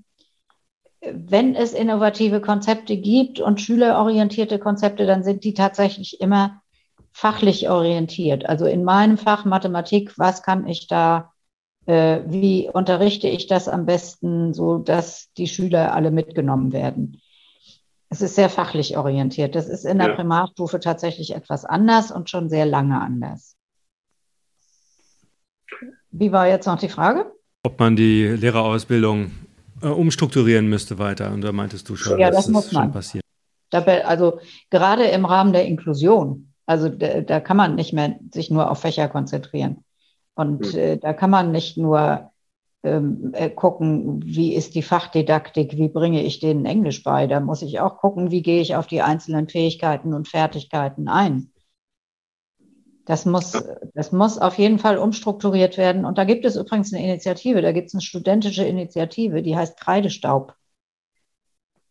wenn 1.01 1.55
es 1.55 1.73
innovative 1.73 2.41
Konzepte 2.41 2.97
gibt 2.97 3.39
und 3.39 3.61
schülerorientierte 3.61 4.59
Konzepte, 4.59 5.05
dann 5.05 5.23
sind 5.23 5.45
die 5.45 5.53
tatsächlich 5.53 6.19
immer 6.19 6.61
fachlich 7.13 7.69
orientiert. 7.69 8.45
Also 8.45 8.65
in 8.65 8.83
meinem 8.83 9.17
Fach 9.17 9.45
Mathematik, 9.45 10.17
was 10.17 10.43
kann 10.43 10.67
ich 10.67 10.87
da, 10.87 11.31
äh, 11.85 12.21
wie 12.25 12.69
unterrichte 12.69 13.29
ich 13.29 13.47
das 13.47 13.69
am 13.69 13.85
besten, 13.85 14.53
so 14.53 14.79
dass 14.79 15.31
die 15.37 15.47
Schüler 15.47 15.93
alle 15.93 16.11
mitgenommen 16.11 16.73
werden? 16.73 17.21
Es 18.09 18.21
ist 18.21 18.35
sehr 18.35 18.49
fachlich 18.49 18.97
orientiert. 18.97 19.55
Das 19.55 19.67
ist 19.67 19.85
in 19.85 19.97
der 19.97 20.09
ja. 20.09 20.15
Primarstufe 20.15 20.79
tatsächlich 20.79 21.35
etwas 21.35 21.65
anders 21.65 22.11
und 22.11 22.29
schon 22.29 22.49
sehr 22.49 22.65
lange 22.65 22.99
anders. 23.01 23.55
Wie 26.11 26.31
war 26.31 26.47
jetzt 26.47 26.65
noch 26.65 26.79
die 26.79 26.89
Frage? 26.89 27.31
Ob 27.63 27.79
man 27.79 27.95
die 27.95 28.23
Lehrerausbildung 28.23 29.31
äh, 29.81 29.87
umstrukturieren 29.87 30.67
müsste 30.67 30.97
weiter. 30.97 31.31
Und 31.31 31.41
da 31.41 31.51
meintest 31.51 31.89
du 31.89 31.95
schon, 31.95 32.17
ja, 32.19 32.31
das, 32.31 32.45
das 32.45 32.47
muss 32.49 32.71
man. 32.71 32.91
passiert. 32.91 33.23
Dabei, 33.69 34.05
also 34.05 34.39
gerade 34.69 35.03
im 35.05 35.25
Rahmen 35.25 35.53
der 35.53 35.65
Inklusion, 35.65 36.53
also 36.65 36.89
da, 36.89 37.21
da, 37.21 37.39
kann 37.39 37.57
man 37.57 37.75
nicht 37.75 37.93
mehr 37.93 38.17
sich 38.31 38.49
nur 38.49 38.71
auf 38.71 38.79
Fächer 38.79 39.09
konzentrieren. 39.09 39.83
Und 40.35 40.73
mhm. 40.73 40.79
äh, 40.79 40.97
da 40.97 41.13
kann 41.13 41.29
man 41.29 41.51
nicht 41.51 41.77
nur 41.77 42.31
gucken, 42.83 44.21
wie 44.23 44.53
ist 44.53 44.75
die 44.75 44.81
Fachdidaktik, 44.81 45.77
wie 45.77 45.89
bringe 45.89 46.23
ich 46.23 46.39
denen 46.39 46.65
Englisch 46.65 47.03
bei. 47.03 47.27
Da 47.27 47.39
muss 47.39 47.61
ich 47.61 47.79
auch 47.79 47.97
gucken, 47.97 48.31
wie 48.31 48.41
gehe 48.41 48.61
ich 48.61 48.75
auf 48.75 48.87
die 48.87 49.01
einzelnen 49.01 49.49
Fähigkeiten 49.49 50.13
und 50.13 50.27
Fertigkeiten 50.27 51.07
ein. 51.07 51.51
Das 53.07 53.25
muss, 53.25 53.53
das 53.93 54.11
muss 54.11 54.37
auf 54.37 54.57
jeden 54.57 54.79
Fall 54.79 54.97
umstrukturiert 54.97 55.77
werden. 55.77 56.03
Und 56.03 56.17
da 56.17 56.25
gibt 56.25 56.43
es 56.43 56.57
übrigens 56.57 56.93
eine 56.93 57.03
Initiative, 57.03 57.61
da 57.61 57.71
gibt 57.71 57.87
es 57.87 57.93
eine 57.93 58.01
studentische 58.01 58.65
Initiative, 58.65 59.41
die 59.41 59.55
heißt 59.55 59.79
Kreidestaub. 59.79 60.53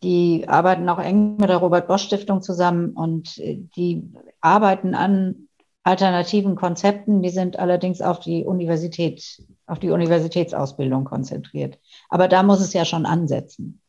Die 0.03 0.45
arbeiten 0.47 0.87
auch 0.91 0.99
eng 0.99 1.37
mit 1.39 1.49
der 1.49 1.57
Robert 1.57 1.89
Bosch 1.89 2.03
Stiftung 2.03 2.43
zusammen 2.43 2.91
und 2.91 3.39
äh, 3.39 3.59
die 3.77 4.13
arbeiten 4.43 4.95
an 4.95 5.49
alternativen 5.83 6.55
Konzepten. 6.55 7.23
Die 7.23 7.31
sind 7.31 7.59
allerdings 7.59 8.03
auf 8.03 8.21
die 8.21 8.45
Universität, 8.45 9.43
auf 9.67 9.79
die 9.79 9.91
Universitätsausbildung 9.91 11.05
konzentriert. 11.05 11.79
Aber 12.09 12.29
da 12.29 12.43
muss 12.43 12.61
es 12.61 12.73
ja 12.73 12.85
schon 12.85 13.07
ansetzen. 13.07 13.81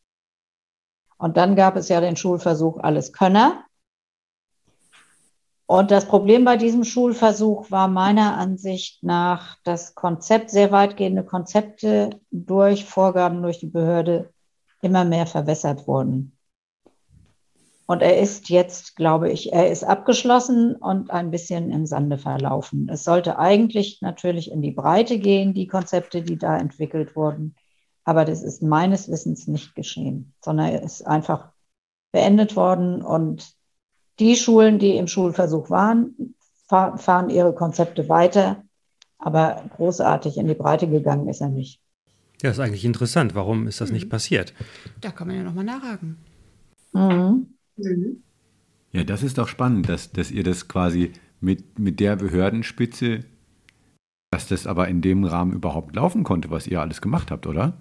Und 1.18 1.36
dann 1.36 1.56
gab 1.56 1.76
es 1.76 1.88
ja 1.88 2.00
den 2.00 2.16
Schulversuch 2.16 2.78
Alles 2.78 3.12
Könner. 3.12 3.64
Und 5.66 5.90
das 5.90 6.06
Problem 6.06 6.44
bei 6.44 6.56
diesem 6.56 6.84
Schulversuch 6.84 7.70
war 7.70 7.88
meiner 7.88 8.38
Ansicht 8.38 9.02
nach, 9.02 9.58
dass 9.64 9.94
Konzept, 9.94 10.50
sehr 10.50 10.72
weitgehende 10.72 11.24
Konzepte 11.24 12.20
durch 12.30 12.86
Vorgaben 12.86 13.42
durch 13.42 13.58
die 13.58 13.66
Behörde 13.66 14.32
immer 14.80 15.04
mehr 15.04 15.26
verwässert 15.26 15.86
wurden. 15.86 16.37
Und 17.90 18.02
er 18.02 18.18
ist 18.18 18.50
jetzt, 18.50 18.96
glaube 18.96 19.30
ich, 19.30 19.54
er 19.54 19.70
ist 19.70 19.82
abgeschlossen 19.82 20.76
und 20.76 21.10
ein 21.10 21.30
bisschen 21.30 21.72
im 21.72 21.86
Sande 21.86 22.18
verlaufen. 22.18 22.86
Es 22.92 23.02
sollte 23.02 23.38
eigentlich 23.38 24.02
natürlich 24.02 24.52
in 24.52 24.60
die 24.60 24.72
Breite 24.72 25.18
gehen, 25.18 25.54
die 25.54 25.66
Konzepte, 25.66 26.20
die 26.20 26.36
da 26.36 26.58
entwickelt 26.58 27.16
wurden. 27.16 27.54
Aber 28.04 28.26
das 28.26 28.42
ist 28.42 28.62
meines 28.62 29.10
Wissens 29.10 29.46
nicht 29.46 29.74
geschehen, 29.74 30.34
sondern 30.44 30.68
er 30.68 30.82
ist 30.82 31.06
einfach 31.06 31.48
beendet 32.12 32.56
worden 32.56 33.00
und 33.00 33.54
die 34.18 34.36
Schulen, 34.36 34.78
die 34.78 34.98
im 34.98 35.06
Schulversuch 35.06 35.70
waren, 35.70 36.34
fahren 36.66 37.30
ihre 37.30 37.54
Konzepte 37.54 38.10
weiter, 38.10 38.64
aber 39.18 39.64
großartig 39.76 40.36
in 40.36 40.46
die 40.46 40.54
Breite 40.54 40.88
gegangen 40.88 41.26
ist 41.28 41.40
er 41.40 41.48
nicht. 41.48 41.80
Ja, 42.42 42.50
ist 42.50 42.60
eigentlich 42.60 42.84
interessant. 42.84 43.34
Warum 43.34 43.66
ist 43.66 43.80
das 43.80 43.88
mhm. 43.88 43.94
nicht 43.94 44.10
passiert? 44.10 44.52
Da 45.00 45.10
kann 45.10 45.28
man 45.28 45.36
ja 45.38 45.42
nochmal 45.42 45.64
nachhaken. 45.64 46.18
Mhm. 46.92 47.57
Mhm. 47.78 48.22
Ja, 48.92 49.04
das 49.04 49.22
ist 49.22 49.38
doch 49.38 49.48
spannend, 49.48 49.88
dass, 49.88 50.12
dass 50.12 50.30
ihr 50.30 50.44
das 50.44 50.68
quasi 50.68 51.12
mit, 51.40 51.78
mit 51.78 52.00
der 52.00 52.16
Behördenspitze, 52.16 53.24
dass 54.30 54.48
das 54.48 54.66
aber 54.66 54.88
in 54.88 55.02
dem 55.02 55.24
Rahmen 55.24 55.52
überhaupt 55.52 55.94
laufen 55.94 56.24
konnte, 56.24 56.50
was 56.50 56.66
ihr 56.66 56.80
alles 56.80 57.00
gemacht 57.00 57.30
habt, 57.30 57.46
oder? 57.46 57.74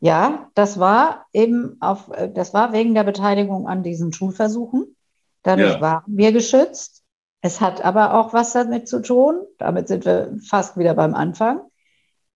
Ja, 0.00 0.50
das 0.54 0.78
war 0.78 1.26
eben 1.32 1.76
auf, 1.80 2.10
das 2.34 2.52
war 2.52 2.72
wegen 2.72 2.94
der 2.94 3.04
Beteiligung 3.04 3.66
an 3.66 3.82
diesen 3.82 4.12
Schulversuchen. 4.12 4.94
Dadurch 5.42 5.74
ja. 5.74 5.80
waren 5.80 6.04
wir 6.06 6.32
geschützt. 6.32 7.02
Es 7.40 7.60
hat 7.60 7.84
aber 7.84 8.14
auch 8.14 8.32
was 8.32 8.52
damit 8.52 8.88
zu 8.88 9.00
tun, 9.00 9.42
damit 9.58 9.88
sind 9.88 10.04
wir 10.04 10.36
fast 10.48 10.76
wieder 10.76 10.94
beim 10.94 11.14
Anfang, 11.14 11.60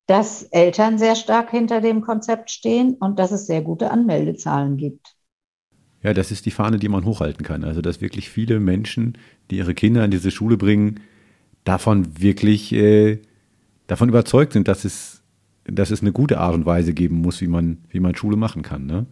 dass 0.07 0.45
Eltern 0.45 0.99
sehr 0.99 1.17
stark 1.17 1.51
hinter 1.51 1.81
dem 1.81 2.01
Konzept 2.01 2.51
stehen 2.51 2.95
und 2.95 3.19
dass 3.19 3.33
es 3.33 3.47
sehr 3.47 3.63
gute 3.63 3.91
Anmeldezahlen 3.91 4.77
gibt. 4.77 5.17
Ja, 6.03 6.15
das 6.15 6.31
ist 6.31 6.47
die 6.47 6.51
Fahne, 6.51 6.79
die 6.79 6.89
man 6.89 7.05
hochhalten 7.05 7.45
kann. 7.45 7.65
Also, 7.65 7.83
dass 7.83 8.01
wirklich 8.01 8.31
viele 8.31 8.59
Menschen, 8.61 9.19
die 9.51 9.59
ihre 9.59 9.75
Kinder 9.75 10.05
in 10.05 10.11
diese 10.11 10.31
Schule 10.31 10.57
bringen, 10.57 11.01
davon 11.65 12.21
wirklich 12.21 12.73
äh, 12.73 13.19
davon 13.87 14.09
überzeugt 14.09 14.55
sind, 14.55 14.67
dass 14.69 14.85
es, 14.85 15.23
dass 15.65 15.91
es 15.91 16.01
eine 16.01 16.13
gute 16.13 16.39
Art 16.39 16.55
und 16.55 16.65
Weise 16.65 16.95
geben 16.95 17.17
muss, 17.17 17.41
wie 17.41 17.49
man, 17.49 17.79
wie 17.91 18.01
man 18.01 18.15
Schule 18.15 18.37
machen 18.37 18.63
kann. 18.63 18.87
Ne? 18.87 19.07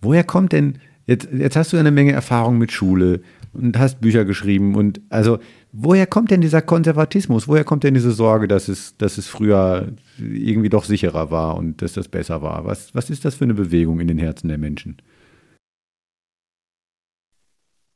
Woher 0.00 0.24
kommt 0.24 0.52
denn, 0.52 0.78
Jetzt, 1.06 1.28
jetzt 1.32 1.56
hast 1.56 1.72
du 1.72 1.76
eine 1.76 1.92
Menge 1.92 2.12
Erfahrung 2.12 2.58
mit 2.58 2.72
Schule 2.72 3.20
und 3.56 3.78
hast 3.78 4.00
Bücher 4.00 4.24
geschrieben 4.24 4.74
und 4.74 5.00
also 5.08 5.38
woher 5.72 6.06
kommt 6.06 6.30
denn 6.30 6.40
dieser 6.40 6.62
Konservatismus? 6.62 7.48
Woher 7.48 7.64
kommt 7.64 7.84
denn 7.84 7.94
diese 7.94 8.12
Sorge, 8.12 8.48
dass 8.48 8.68
es, 8.68 8.96
dass 8.96 9.18
es 9.18 9.28
früher 9.28 9.92
irgendwie 10.18 10.68
doch 10.68 10.84
sicherer 10.84 11.30
war 11.30 11.56
und 11.56 11.82
dass 11.82 11.94
das 11.94 12.08
besser 12.08 12.42
war? 12.42 12.64
Was, 12.64 12.94
was 12.94 13.10
ist 13.10 13.24
das 13.24 13.34
für 13.36 13.44
eine 13.44 13.54
Bewegung 13.54 14.00
in 14.00 14.08
den 14.08 14.18
Herzen 14.18 14.48
der 14.48 14.58
Menschen? 14.58 14.96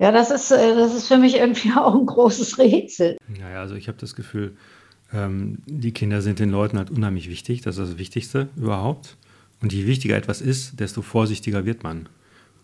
Ja, 0.00 0.12
das 0.12 0.30
ist, 0.30 0.50
äh, 0.50 0.74
das 0.74 0.94
ist 0.94 1.08
für 1.08 1.18
mich 1.18 1.36
irgendwie 1.36 1.72
auch 1.76 1.94
ein 1.94 2.06
großes 2.06 2.58
Rätsel. 2.58 3.18
Naja, 3.28 3.61
also 3.61 3.74
ich 3.74 3.88
habe 3.88 3.98
das 3.98 4.14
Gefühl, 4.14 4.56
ähm, 5.12 5.58
die 5.66 5.92
Kinder 5.92 6.22
sind 6.22 6.38
den 6.38 6.50
Leuten 6.50 6.78
halt 6.78 6.90
unheimlich 6.90 7.28
wichtig. 7.28 7.61
Das 7.62 7.76
ist 7.76 7.90
das 7.90 7.98
Wichtigste 7.98 8.48
überhaupt. 8.56 9.16
Und 9.62 9.72
je 9.72 9.86
wichtiger 9.86 10.16
etwas 10.16 10.40
ist, 10.40 10.80
desto 10.80 11.02
vorsichtiger 11.02 11.66
wird 11.66 11.82
man. 11.82 12.08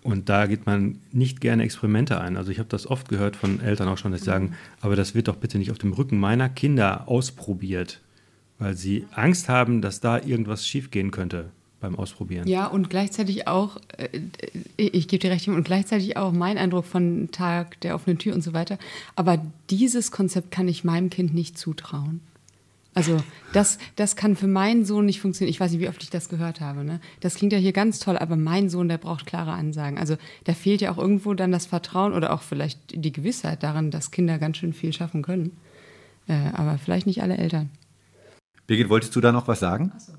Und 0.07 0.29
da 0.29 0.47
geht 0.47 0.67
man 0.67 0.99
nicht 1.13 1.41
gerne 1.41 1.63
Experimente 1.63 2.21
ein. 2.21 2.37
Also 2.37 2.51
ich 2.51 2.59
habe 2.59 2.69
das 2.69 2.87
oft 2.87 3.09
gehört 3.09 3.37
von 3.37 3.61
Eltern 3.61 3.89
auch 3.89 3.99
schon, 3.99 4.13
dass 4.13 4.21
sie 4.21 4.27
sagen, 4.27 4.55
aber 4.81 4.97
das 4.97 5.15
wird 5.15 5.29
doch 5.29 5.37
bitte 5.37 5.59
nicht 5.59 5.71
auf 5.71 5.79
dem 5.79 5.93
Rücken 5.93 6.19
meiner 6.19 6.49
Kinder 6.49 7.09
ausprobiert, 7.09 8.01
weil 8.59 8.75
sie 8.75 9.07
Angst 9.13 9.49
haben, 9.49 9.83
dass 9.83 10.01
da 10.01 10.19
irgendwas 10.19 10.67
schiefgehen 10.67 11.11
könnte 11.11 11.51
beim 11.81 11.97
Ausprobieren. 11.97 12.49
Ja, 12.49 12.67
und 12.67 12.91
gleichzeitig 12.91 13.49
auch, 13.49 13.79
äh, 13.97 14.09
ich 14.77 15.09
gebe 15.09 15.21
dir 15.21 15.31
recht, 15.31 15.47
und 15.49 15.65
gleichzeitig 15.65 16.17
auch 16.17 16.33
mein 16.33 16.59
Eindruck 16.59 16.87
von 16.87 17.29
Tag 17.33 17.81
der 17.81 17.95
offenen 17.95 18.19
Tür 18.19 18.35
und 18.35 18.43
so 18.43 18.55
weiter. 18.55 18.79
Aber 19.15 19.45
dieses 19.71 20.11
Konzept 20.11 20.51
kann 20.51 20.69
ich 20.69 20.85
meinem 20.85 21.11
Kind 21.11 21.35
nicht 21.35 21.59
zutrauen. 21.59 22.21
Also 22.97 23.23
das, 23.53 23.77
das 23.97 24.17
kann 24.17 24.37
für 24.37 24.47
meinen 24.47 24.87
Sohn 24.87 25.05
nicht 25.05 25.21
funktionieren. 25.21 25.51
Ich 25.51 25.61
weiß 25.61 25.71
nicht, 25.71 25.83
wie 25.83 25.89
oft 25.89 26.03
ich 26.03 26.09
das 26.09 26.31
gehört 26.31 26.63
habe. 26.63 26.83
Ne? 26.83 26.99
Das 27.21 27.35
klingt 27.35 27.53
ja 27.53 27.59
hier 27.59 27.75
ganz 27.75 27.99
toll, 27.99 28.17
aber 28.17 28.37
mein 28.37 28.71
Sohn, 28.71 28.89
der 28.89 28.97
braucht 28.97 29.27
klare 29.27 29.53
Ansagen. 29.53 29.99
Also 29.99 30.17
da 30.45 30.55
fehlt 30.55 30.81
ja 30.81 30.91
auch 30.91 30.97
irgendwo 30.97 31.35
dann 31.35 31.53
das 31.53 31.67
Vertrauen 31.67 32.15
oder 32.15 32.33
auch 32.33 32.41
vielleicht 32.41 32.95
die 32.95 33.13
Gewissheit 33.13 33.63
daran, 33.63 33.91
dass 33.91 34.13
Kinder 34.13 34.39
ganz 34.39 34.57
schön 34.57 34.73
viel 34.73 34.95
schaffen 34.95 35.21
können. 35.21 35.59
Äh, 36.27 36.49
aber 36.55 36.79
vielleicht 36.79 37.07
nicht 37.07 37.23
alle 37.23 37.37
Eltern. 37.37 37.69
Birgit, 38.67 38.89
wolltest 38.89 39.15
du 39.15 39.21
da 39.21 39.31
noch 39.31 39.47
was 39.47 39.61
sagen? 39.61 39.93
Ach 39.95 40.01
so. 40.01 40.13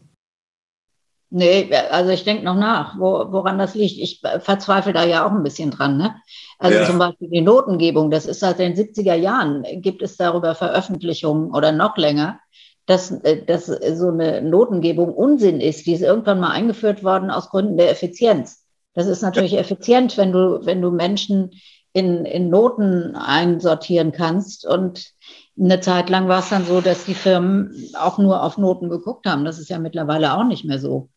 Nee, 1.29 1.69
also 1.91 2.11
ich 2.11 2.23
denke 2.23 2.45
noch 2.45 2.55
nach, 2.55 2.97
wo, 2.97 3.31
woran 3.31 3.57
das 3.57 3.75
liegt. 3.75 3.97
Ich 3.97 4.21
verzweifle 4.39 4.93
da 4.93 5.03
ja 5.03 5.25
auch 5.25 5.31
ein 5.31 5.43
bisschen 5.43 5.71
dran. 5.71 5.97
Ne? 5.97 6.15
Also 6.57 6.79
ja. 6.79 6.85
zum 6.85 6.99
Beispiel 6.99 7.29
die 7.29 7.41
Notengebung, 7.41 8.09
das 8.09 8.25
ist 8.25 8.39
seit 8.39 8.59
den 8.59 8.75
70er 8.75 9.15
Jahren, 9.15 9.65
gibt 9.81 10.01
es 10.01 10.15
darüber 10.15 10.55
Veröffentlichungen 10.55 11.53
oder 11.53 11.71
noch 11.71 11.97
länger 11.97 12.39
dass, 12.87 13.11
äh, 13.11 13.45
dass 13.45 13.67
so 13.67 14.09
eine 14.09 14.41
Notengebung 14.41 15.13
Unsinn 15.13 15.61
ist. 15.61 15.85
Die 15.85 15.93
ist 15.93 16.01
irgendwann 16.01 16.39
mal 16.39 16.51
eingeführt 16.51 17.03
worden 17.03 17.29
aus 17.29 17.49
Gründen 17.49 17.77
der 17.77 17.91
Effizienz. 17.91 18.65
Das 18.95 19.05
ist 19.05 19.21
natürlich 19.21 19.51
ja. 19.51 19.59
effizient, 19.59 20.17
wenn 20.17 20.31
du, 20.31 20.65
wenn 20.65 20.81
du 20.81 20.89
Menschen 20.89 21.51
in, 21.93 22.25
in 22.25 22.49
Noten 22.49 23.15
einsortieren 23.15 24.11
kannst. 24.11 24.65
Und 24.65 25.13
eine 25.59 25.81
Zeit 25.81 26.09
lang 26.09 26.27
war 26.27 26.39
es 26.39 26.49
dann 26.49 26.65
so, 26.65 26.81
dass 26.81 27.05
die 27.05 27.13
Firmen 27.13 27.91
auch 27.99 28.17
nur 28.17 28.41
auf 28.41 28.57
Noten 28.57 28.89
geguckt 28.89 29.27
haben. 29.27 29.45
Das 29.45 29.59
ist 29.59 29.69
ja 29.69 29.77
mittlerweile 29.77 30.35
auch 30.35 30.45
nicht 30.45 30.65
mehr 30.65 30.79
so. 30.79 31.09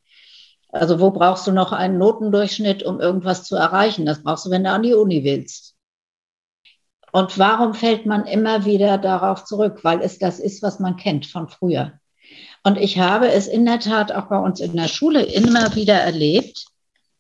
Also 0.73 1.01
wo 1.01 1.11
brauchst 1.11 1.47
du 1.47 1.53
noch 1.53 1.73
einen 1.73 1.99
Notendurchschnitt, 1.99 2.83
um 2.83 3.01
irgendwas 3.01 3.45
zu 3.45 3.57
erreichen? 3.57 4.07
Das 4.07 4.23
brauchst 4.23 4.47
du, 4.47 4.51
wenn 4.51 4.65
du 4.65 4.71
an 4.71 4.83
die 4.83 4.95
Uni 4.95 5.25
willst. 5.25 5.75
Und 7.13 7.39
warum 7.39 7.75
fällt 7.75 8.07
man 8.07 8.25
immer 8.25 8.65
wieder 8.65 8.97
darauf 8.97 9.45
zurück? 9.45 9.81
Weil 9.83 10.01
es 10.01 10.19
das 10.19 10.39
ist, 10.39 10.63
was 10.63 10.79
man 10.79 10.97
kennt 10.97 11.27
von 11.27 11.49
früher. 11.49 11.95
Und 12.63 12.79
ich 12.79 12.99
habe 12.99 13.29
es 13.29 13.49
in 13.49 13.65
der 13.65 13.81
Tat 13.81 14.13
auch 14.13 14.27
bei 14.27 14.39
uns 14.39 14.61
in 14.61 14.77
der 14.77 14.89
Schule 14.89 15.23
immer 15.23 15.75
wieder 15.75 15.95
erlebt, 15.95 16.67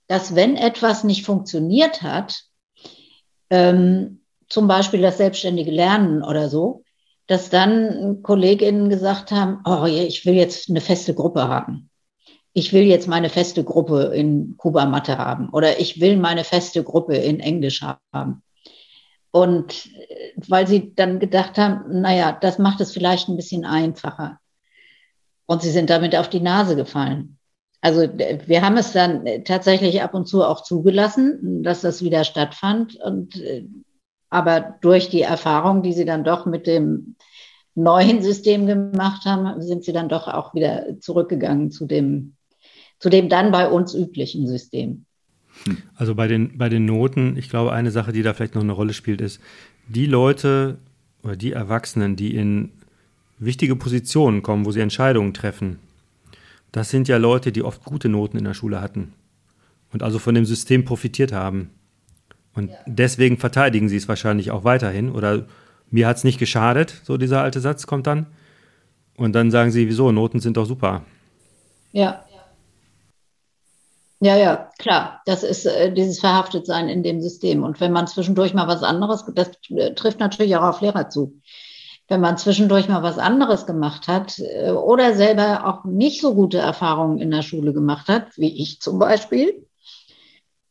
dass 0.06 0.34
wenn 0.34 0.56
etwas 0.56 1.02
nicht 1.02 1.24
funktioniert 1.24 2.02
hat, 2.02 2.44
ähm, 3.48 4.22
zum 4.48 4.68
Beispiel 4.68 5.00
das 5.00 5.16
selbstständige 5.16 5.70
Lernen 5.70 6.22
oder 6.22 6.48
so, 6.48 6.84
dass 7.26 7.50
dann 7.50 8.22
Kolleginnen 8.22 8.90
gesagt 8.90 9.30
haben, 9.30 9.60
oh, 9.64 9.86
ich 9.86 10.26
will 10.26 10.34
jetzt 10.34 10.68
eine 10.68 10.80
feste 10.80 11.14
Gruppe 11.14 11.48
haben. 11.48 11.89
Ich 12.52 12.72
will 12.72 12.82
jetzt 12.82 13.06
meine 13.06 13.28
feste 13.28 13.62
Gruppe 13.62 14.12
in 14.14 14.56
Kuba 14.56 14.86
Mathe 14.86 15.18
haben 15.18 15.50
oder 15.50 15.78
ich 15.78 16.00
will 16.00 16.16
meine 16.16 16.44
feste 16.44 16.82
Gruppe 16.82 17.16
in 17.16 17.40
Englisch 17.40 17.82
haben. 17.82 18.42
Und 19.30 19.86
äh, 19.86 20.32
weil 20.48 20.66
sie 20.66 20.94
dann 20.94 21.20
gedacht 21.20 21.58
haben, 21.58 22.00
naja, 22.00 22.36
das 22.40 22.58
macht 22.58 22.80
es 22.80 22.92
vielleicht 22.92 23.28
ein 23.28 23.36
bisschen 23.36 23.64
einfacher. 23.64 24.40
Und 25.46 25.62
sie 25.62 25.70
sind 25.70 25.90
damit 25.90 26.16
auf 26.16 26.28
die 26.28 26.40
Nase 26.40 26.76
gefallen. 26.76 27.38
Also 27.80 28.02
wir 28.02 28.62
haben 28.62 28.76
es 28.76 28.92
dann 28.92 29.26
äh, 29.26 29.42
tatsächlich 29.42 30.02
ab 30.02 30.14
und 30.14 30.26
zu 30.26 30.44
auch 30.44 30.62
zugelassen, 30.62 31.62
dass 31.62 31.80
das 31.80 32.02
wieder 32.02 32.24
stattfand. 32.24 32.96
Und 32.96 33.40
äh, 33.40 33.64
aber 34.28 34.76
durch 34.80 35.08
die 35.08 35.22
Erfahrung, 35.22 35.82
die 35.82 35.92
sie 35.92 36.04
dann 36.04 36.24
doch 36.24 36.46
mit 36.46 36.66
dem 36.66 37.16
neuen 37.74 38.22
System 38.22 38.66
gemacht 38.66 39.24
haben, 39.24 39.60
sind 39.62 39.84
sie 39.84 39.92
dann 39.92 40.08
doch 40.08 40.28
auch 40.28 40.54
wieder 40.54 41.00
zurückgegangen 41.00 41.70
zu 41.70 41.86
dem, 41.86 42.36
zu 43.00 43.08
dem 43.08 43.28
dann 43.28 43.50
bei 43.50 43.68
uns 43.68 43.94
üblichen 43.94 44.46
System. 44.46 45.04
Also 45.96 46.14
bei 46.14 46.28
den, 46.28 46.56
bei 46.56 46.68
den 46.68 46.84
Noten, 46.84 47.36
ich 47.36 47.50
glaube, 47.50 47.72
eine 47.72 47.90
Sache, 47.90 48.12
die 48.12 48.22
da 48.22 48.32
vielleicht 48.32 48.54
noch 48.54 48.62
eine 48.62 48.72
Rolle 48.72 48.94
spielt, 48.94 49.20
ist, 49.20 49.40
die 49.88 50.06
Leute 50.06 50.78
oder 51.22 51.36
die 51.36 51.52
Erwachsenen, 51.52 52.14
die 52.14 52.36
in 52.36 52.70
wichtige 53.38 53.74
Positionen 53.74 54.42
kommen, 54.42 54.64
wo 54.64 54.70
sie 54.70 54.80
Entscheidungen 54.80 55.34
treffen, 55.34 55.78
das 56.72 56.90
sind 56.90 57.08
ja 57.08 57.16
Leute, 57.16 57.50
die 57.52 57.62
oft 57.62 57.84
gute 57.84 58.08
Noten 58.08 58.36
in 58.36 58.44
der 58.44 58.54
Schule 58.54 58.80
hatten 58.80 59.12
und 59.92 60.02
also 60.02 60.18
von 60.18 60.34
dem 60.34 60.44
System 60.44 60.84
profitiert 60.84 61.32
haben. 61.32 61.70
Und 62.54 62.70
ja. 62.70 62.76
deswegen 62.86 63.38
verteidigen 63.38 63.88
sie 63.88 63.96
es 63.96 64.08
wahrscheinlich 64.08 64.50
auch 64.50 64.64
weiterhin. 64.64 65.10
Oder 65.10 65.46
mir 65.90 66.06
hat 66.06 66.18
es 66.18 66.24
nicht 66.24 66.38
geschadet, 66.38 67.00
so 67.04 67.16
dieser 67.16 67.42
alte 67.42 67.60
Satz 67.60 67.86
kommt 67.86 68.06
dann. 68.06 68.26
Und 69.16 69.34
dann 69.34 69.50
sagen 69.50 69.70
sie, 69.70 69.88
wieso, 69.88 70.12
Noten 70.12 70.40
sind 70.40 70.56
doch 70.56 70.66
super. 70.66 71.04
Ja. 71.92 72.24
Ja, 74.22 74.36
ja, 74.36 74.70
klar. 74.78 75.22
Das 75.24 75.42
ist 75.42 75.64
äh, 75.64 75.92
dieses 75.92 76.20
Verhaftetsein 76.20 76.88
in 76.90 77.02
dem 77.02 77.22
System. 77.22 77.64
Und 77.64 77.80
wenn 77.80 77.92
man 77.92 78.06
zwischendurch 78.06 78.52
mal 78.52 78.68
was 78.68 78.82
anderes, 78.82 79.24
das 79.34 79.50
äh, 79.70 79.94
trifft 79.94 80.20
natürlich 80.20 80.56
auch 80.56 80.62
auf 80.62 80.82
Lehrer 80.82 81.08
zu. 81.08 81.40
Wenn 82.06 82.20
man 82.20 82.36
zwischendurch 82.36 82.88
mal 82.88 83.02
was 83.02 83.18
anderes 83.18 83.64
gemacht 83.64 84.08
hat 84.08 84.38
äh, 84.38 84.72
oder 84.72 85.14
selber 85.14 85.66
auch 85.66 85.84
nicht 85.84 86.20
so 86.20 86.34
gute 86.34 86.58
Erfahrungen 86.58 87.18
in 87.18 87.30
der 87.30 87.40
Schule 87.40 87.72
gemacht 87.72 88.08
hat, 88.08 88.36
wie 88.36 88.60
ich 88.60 88.80
zum 88.80 88.98
Beispiel, 88.98 89.66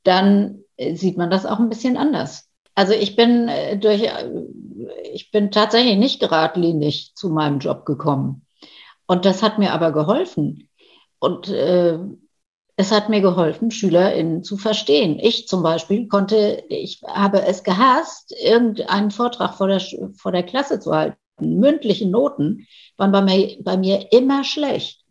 dann 0.04 0.60
äh, 0.78 0.93
sieht 0.95 1.18
man 1.18 1.32
das 1.32 1.47
auch 1.47 1.58
ein 1.58 1.70
bisschen 1.70 1.97
anders. 1.97 2.50
Also 2.76 2.93
ich 2.93 3.16
bin 3.16 3.47
äh, 3.47 3.80
durch, 3.80 4.04
ich 5.12 5.32
bin 5.32 5.50
tatsächlich 5.50 5.97
nicht 5.97 6.20
geradlinig 6.20 7.14
zu 7.16 7.30
meinem 7.30 7.58
Job 7.58 7.84
gekommen. 7.84 8.45
Und 9.08 9.26
das 9.26 9.41
hat 9.41 9.58
mir 9.58 9.74
aber 9.74 9.91
geholfen. 9.91 10.70
Und 11.18 11.50
äh, 11.50 11.97
es 12.80 12.93
hat 12.93 13.09
mir 13.09 13.19
geholfen, 13.19 13.71
SchülerInnen 13.71 14.41
zu 14.41 14.55
verstehen. 14.55 15.19
Ich 15.19 15.49
zum 15.49 15.63
Beispiel 15.63 16.07
konnte, 16.07 16.63
ich 16.69 17.01
habe 17.05 17.41
es 17.41 17.65
gehasst, 17.65 18.34
irgendeinen 18.41 19.11
Vortrag 19.11 19.55
vor 19.55 19.67
der, 19.67 19.82
vor 20.15 20.32
der 20.32 20.43
Klasse 20.43 20.80
zu 20.80 20.95
halten. 20.95 21.17
Mündliche 21.41 22.07
Noten 22.07 22.67
waren 22.95 23.11
bei 23.11 23.21
mir, 23.21 23.57
bei 23.63 23.75
mir 23.75 24.13
immer 24.13 24.45
schlecht. 24.45 25.03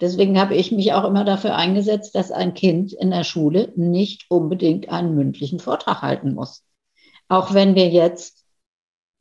Deswegen 0.00 0.40
habe 0.40 0.54
ich 0.54 0.72
mich 0.72 0.94
auch 0.94 1.04
immer 1.04 1.24
dafür 1.24 1.56
eingesetzt, 1.56 2.14
dass 2.14 2.32
ein 2.32 2.54
Kind 2.54 2.94
in 2.94 3.10
der 3.10 3.24
Schule 3.24 3.70
nicht 3.76 4.24
unbedingt 4.30 4.88
einen 4.88 5.14
mündlichen 5.14 5.60
Vortrag 5.60 6.00
halten 6.00 6.32
muss. 6.32 6.64
Auch 7.28 7.52
wenn 7.52 7.74
wir 7.74 7.90
jetzt, 7.90 8.46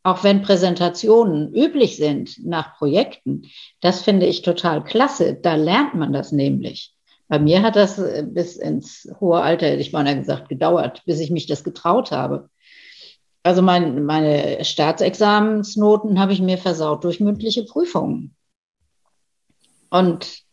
auch 0.03 0.23
wenn 0.23 0.41
Präsentationen 0.41 1.53
üblich 1.53 1.97
sind 1.97 2.45
nach 2.45 2.77
Projekten, 2.77 3.41
das 3.81 4.01
finde 4.01 4.25
ich 4.25 4.41
total 4.41 4.85
klasse. 4.85 5.35
Da 5.35 5.55
lernt 5.55 5.95
man 5.95 6.13
das 6.13 6.31
nämlich. 6.31 6.95
Bei 7.29 7.39
mir 7.39 7.61
hat 7.61 7.77
das 7.77 7.97
äh, 7.97 8.25
bis 8.27 8.57
ins 8.57 9.09
hohe 9.21 9.39
Alter, 9.39 9.67
hätte 9.67 9.81
ich 9.81 9.93
mal 9.93 10.03
gesagt, 10.17 10.49
gedauert, 10.49 11.03
bis 11.05 11.19
ich 11.19 11.31
mich 11.31 11.47
das 11.47 11.63
getraut 11.63 12.11
habe. 12.11 12.49
Also 13.43 13.61
mein, 13.61 14.03
meine 14.03 14.65
Staatsexamensnoten 14.65 16.19
habe 16.19 16.33
ich 16.33 16.41
mir 16.41 16.57
versaut 16.57 17.05
durch 17.05 17.21
mündliche 17.21 17.63
Prüfungen. 17.63 18.35
Und 19.89 20.43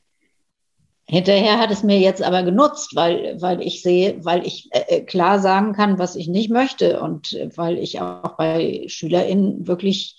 Hinterher 1.09 1.61
hat 1.61 1.71
es 1.71 1.85
mir 1.85 2.01
jetzt 2.01 2.21
aber 2.21 2.43
genutzt, 2.43 2.97
weil, 2.97 3.41
weil 3.41 3.63
ich 3.63 3.81
sehe, 3.81 4.25
weil 4.25 4.45
ich 4.45 4.69
äh, 4.73 4.97
äh 4.97 5.01
klar 5.03 5.39
sagen 5.39 5.73
kann, 5.73 6.01
was 6.01 6.17
ich 6.17 6.27
nicht 6.27 6.51
möchte 6.51 7.01
und 7.01 7.39
weil 7.55 7.79
ich 7.79 8.01
auch 8.01 8.37
bei 8.37 8.87
SchülerInnen 8.89 9.69
wirklich 9.69 10.17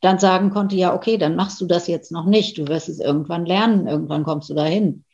dann 0.00 0.18
sagen 0.18 0.50
konnte, 0.50 0.74
ja, 0.74 0.94
okay, 0.94 1.16
dann 1.16 1.36
machst 1.36 1.60
du 1.60 1.66
das 1.66 1.86
jetzt 1.86 2.10
noch 2.10 2.26
nicht. 2.26 2.58
Du 2.58 2.66
wirst 2.66 2.88
es 2.88 2.98
irgendwann 2.98 3.46
lernen, 3.46 3.86
irgendwann 3.86 4.24
kommst 4.24 4.50
du 4.50 4.54
dahin. 4.54 5.04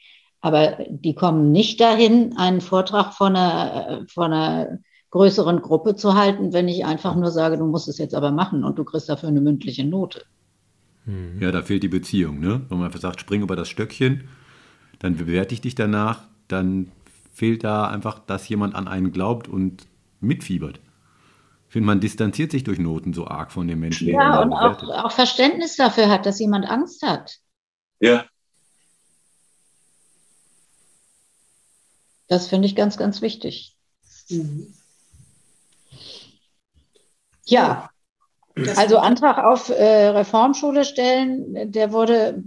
Aber 0.43 0.77
die 0.91 1.15
kommen 1.15 1.51
nicht 1.53 1.81
dahin, 1.81 2.37
einen 2.37 2.61
Vortrag 2.61 3.15
von 3.15 3.35
einer, 3.35 4.05
von 4.09 4.33
einer 4.33 4.79
größeren 5.11 5.63
Gruppe 5.63 5.97
zu 5.97 6.15
halten, 6.15 6.53
wenn 6.53 6.69
ich 6.69 6.85
einfach 6.85 7.15
nur 7.15 7.31
sage, 7.31 7.57
du 7.57 7.65
musst 7.65 7.89
es 7.89 7.99
jetzt 7.99 8.15
aber 8.15 8.31
machen 8.31 8.65
und 8.65 8.79
du 8.79 8.85
kriegst 8.85 9.09
dafür 9.09 9.31
eine 9.31 9.41
mündliche 9.41 9.85
Note. 9.85 10.25
Ja, 11.41 11.51
da 11.51 11.63
fehlt 11.63 11.83
die 11.83 11.89
Beziehung, 11.89 12.39
ne? 12.39 12.61
Wenn 12.69 12.79
man 12.79 12.87
einfach 12.87 13.01
sagt, 13.01 13.21
spring 13.21 13.43
über 13.43 13.57
das 13.57 13.69
Stöckchen 13.69 14.29
dann 15.03 15.17
bewerte 15.17 15.53
ich 15.53 15.61
dich 15.61 15.75
danach, 15.75 16.21
dann 16.47 16.93
fehlt 17.35 17.65
da 17.65 17.89
einfach, 17.89 18.21
dass 18.21 18.49
jemand 18.49 18.77
an 18.77 18.87
einen 18.87 19.11
glaubt 19.11 19.49
und 19.49 19.87
mitfiebert. 20.21 20.79
Ich 21.67 21.73
finde, 21.73 21.87
man 21.87 22.01
distanziert 22.01 22.53
sich 22.53 22.63
durch 22.63 22.79
Noten 22.79 23.13
so 23.13 23.27
arg 23.27 23.51
von 23.51 23.67
den 23.67 23.81
Menschen. 23.81 24.09
Ja, 24.09 24.41
und 24.41 24.53
auch, 24.53 24.81
auch, 24.83 25.11
Verständnis 25.11 25.77
dafür 25.77 26.09
hat, 26.09 26.25
dass 26.25 26.39
jemand 26.39 26.71
Angst 26.71 27.03
hat. 27.03 27.39
Ja. 27.99 28.27
Das 32.33 32.49
finde 32.49 32.67
ich 32.67 32.75
ganz, 32.75 32.97
ganz 32.97 33.21
wichtig. 33.21 33.77
Mhm. 34.29 34.73
Ja, 37.45 37.91
also 38.77 38.99
Antrag 38.99 39.39
auf 39.39 39.69
äh, 39.69 40.09
Reformschule 40.09 40.85
stellen, 40.85 41.73
der 41.73 41.93
wurde 41.93 42.43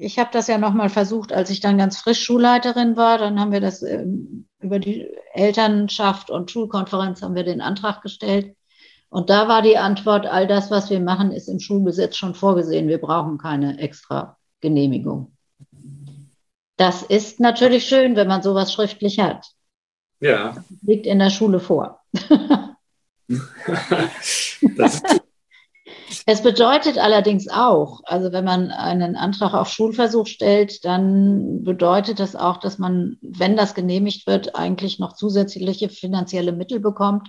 ich 0.00 0.18
habe 0.18 0.30
das 0.32 0.46
ja 0.46 0.58
nochmal 0.58 0.88
versucht, 0.88 1.32
als 1.32 1.50
ich 1.50 1.60
dann 1.60 1.76
ganz 1.76 1.98
frisch 1.98 2.22
Schulleiterin 2.22 2.96
war. 2.96 3.18
Dann 3.18 3.38
haben 3.38 3.52
wir 3.52 3.60
das 3.60 3.82
ähm, 3.82 4.48
über 4.58 4.78
die 4.78 5.08
Elternschaft 5.34 6.30
und 6.30 6.50
Schulkonferenz 6.50 7.22
haben 7.22 7.34
wir 7.34 7.44
den 7.44 7.60
Antrag 7.60 8.02
gestellt. 8.02 8.56
Und 9.10 9.28
da 9.28 9.48
war 9.48 9.60
die 9.60 9.76
Antwort, 9.76 10.26
all 10.26 10.46
das, 10.46 10.70
was 10.70 10.88
wir 10.88 11.00
machen, 11.00 11.32
ist 11.32 11.48
im 11.48 11.60
Schulgesetz 11.60 12.16
schon 12.16 12.34
vorgesehen. 12.34 12.88
Wir 12.88 12.98
brauchen 12.98 13.38
keine 13.38 13.78
extra 13.78 14.38
Genehmigung. 14.60 15.36
Das 16.80 17.02
ist 17.02 17.40
natürlich 17.40 17.84
schön, 17.84 18.16
wenn 18.16 18.26
man 18.26 18.40
sowas 18.40 18.72
schriftlich 18.72 19.20
hat. 19.20 19.44
Ja. 20.18 20.54
Das 20.54 20.64
liegt 20.80 21.04
in 21.04 21.18
der 21.18 21.28
Schule 21.28 21.60
vor. 21.60 22.00
es 26.24 26.42
bedeutet 26.42 26.96
allerdings 26.96 27.48
auch, 27.48 28.00
also 28.04 28.32
wenn 28.32 28.46
man 28.46 28.70
einen 28.70 29.14
Antrag 29.14 29.52
auf 29.52 29.68
Schulversuch 29.68 30.26
stellt, 30.26 30.82
dann 30.86 31.64
bedeutet 31.64 32.18
das 32.18 32.34
auch, 32.34 32.56
dass 32.56 32.78
man, 32.78 33.18
wenn 33.20 33.58
das 33.58 33.74
genehmigt 33.74 34.26
wird, 34.26 34.56
eigentlich 34.56 34.98
noch 34.98 35.12
zusätzliche 35.12 35.90
finanzielle 35.90 36.52
Mittel 36.52 36.80
bekommt 36.80 37.28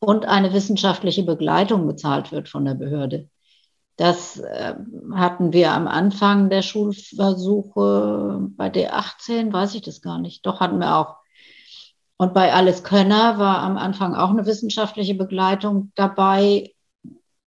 und 0.00 0.24
eine 0.26 0.52
wissenschaftliche 0.52 1.22
Begleitung 1.22 1.86
bezahlt 1.86 2.32
wird 2.32 2.48
von 2.48 2.64
der 2.64 2.74
Behörde. 2.74 3.28
Das 4.00 4.38
äh, 4.38 4.76
hatten 5.12 5.52
wir 5.52 5.72
am 5.72 5.86
Anfang 5.86 6.48
der 6.48 6.62
Schulversuche 6.62 8.38
bei 8.56 8.68
D18, 8.68 9.52
weiß 9.52 9.74
ich 9.74 9.82
das 9.82 10.00
gar 10.00 10.18
nicht. 10.18 10.46
Doch 10.46 10.60
hatten 10.60 10.78
wir 10.78 10.96
auch. 10.96 11.16
Und 12.16 12.32
bei 12.32 12.54
Alles 12.54 12.82
Könner 12.82 13.38
war 13.38 13.58
am 13.58 13.76
Anfang 13.76 14.14
auch 14.14 14.30
eine 14.30 14.46
wissenschaftliche 14.46 15.14
Begleitung 15.14 15.92
dabei. 15.96 16.72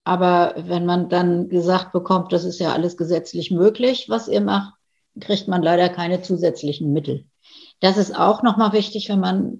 Aber 0.03 0.53
wenn 0.55 0.85
man 0.85 1.09
dann 1.09 1.49
gesagt 1.49 1.91
bekommt, 1.91 2.31
das 2.31 2.43
ist 2.43 2.59
ja 2.59 2.71
alles 2.71 2.97
gesetzlich 2.97 3.49
möglich, 3.49 4.05
was 4.09 4.27
ihr 4.27 4.41
macht, 4.41 4.75
kriegt 5.19 5.47
man 5.47 5.63
leider 5.63 5.89
keine 5.89 6.21
zusätzlichen 6.21 6.93
Mittel. 6.93 7.25
Das 7.79 7.97
ist 7.97 8.15
auch 8.15 8.43
nochmal 8.43 8.73
wichtig, 8.73 9.09
wenn 9.09 9.19
man, 9.19 9.57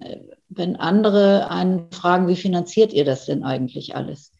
wenn 0.48 0.76
andere 0.76 1.50
einen 1.50 1.90
fragen, 1.90 2.28
wie 2.28 2.36
finanziert 2.36 2.92
ihr 2.92 3.04
das 3.04 3.26
denn 3.26 3.42
eigentlich 3.42 3.96
alles? 3.96 4.33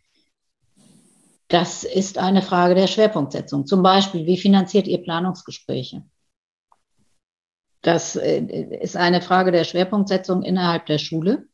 Das 1.54 1.84
ist 1.84 2.18
eine 2.18 2.42
Frage 2.42 2.74
der 2.74 2.88
Schwerpunktsetzung. 2.88 3.64
Zum 3.64 3.82
Beispiel, 3.82 4.26
wie 4.26 4.36
finanziert 4.36 4.88
ihr 4.88 4.98
Planungsgespräche? 4.98 6.02
Das 7.80 8.16
äh, 8.16 8.40
ist 8.80 8.96
eine 8.96 9.20
Frage 9.20 9.52
der 9.52 9.62
Schwerpunktsetzung 9.62 10.42
innerhalb 10.42 10.86
der 10.86 10.98
Schule 10.98 11.46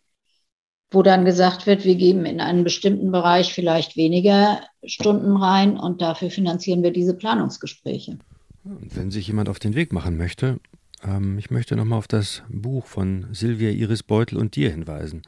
wo 0.90 1.03
dann 1.03 1.24
gesagt 1.24 1.66
wird, 1.66 1.84
wir 1.84 1.94
geben 1.94 2.24
in 2.24 2.40
einen 2.40 2.64
bestimmten 2.64 3.12
Bereich 3.12 3.55
vielleicht 3.55 3.96
weniger 3.96 4.61
Stunden 4.84 5.36
rein 5.36 5.78
und 5.78 6.03
dafür 6.03 6.30
finanzieren 6.30 6.82
wir 6.82 6.92
diese 6.92 7.14
Planungsgespräche. 7.14 8.18
wenn 8.64 9.11
sich 9.11 9.26
jemand 9.26 9.48
auf 9.48 9.59
den 9.59 9.74
Weg 9.74 9.92
machen 9.92 10.16
möchte, 10.16 10.59
ähm, 11.03 11.38
ich 11.38 11.51
möchte 11.51 11.76
nochmal 11.76 11.98
auf 11.98 12.09
das 12.09 12.42
Buch 12.48 12.86
von 12.86 13.26
Silvia 13.32 13.70
Iris 13.70 14.03
Beutel 14.03 14.36
und 14.36 14.57
dir 14.57 14.70
hinweisen. 14.70 15.22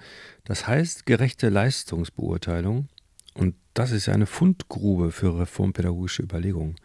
Das 0.44 0.66
heißt 0.66 1.06
gerechte 1.06 1.48
Leistungsbeurteilung 1.48 2.88
und 3.34 3.54
das 3.74 3.90
ist 3.90 4.06
ja 4.06 4.14
eine 4.14 4.26
Fundgrube 4.26 5.12
für 5.12 5.38
reformpädagogische 5.38 6.22
Überlegungen. 6.22 6.76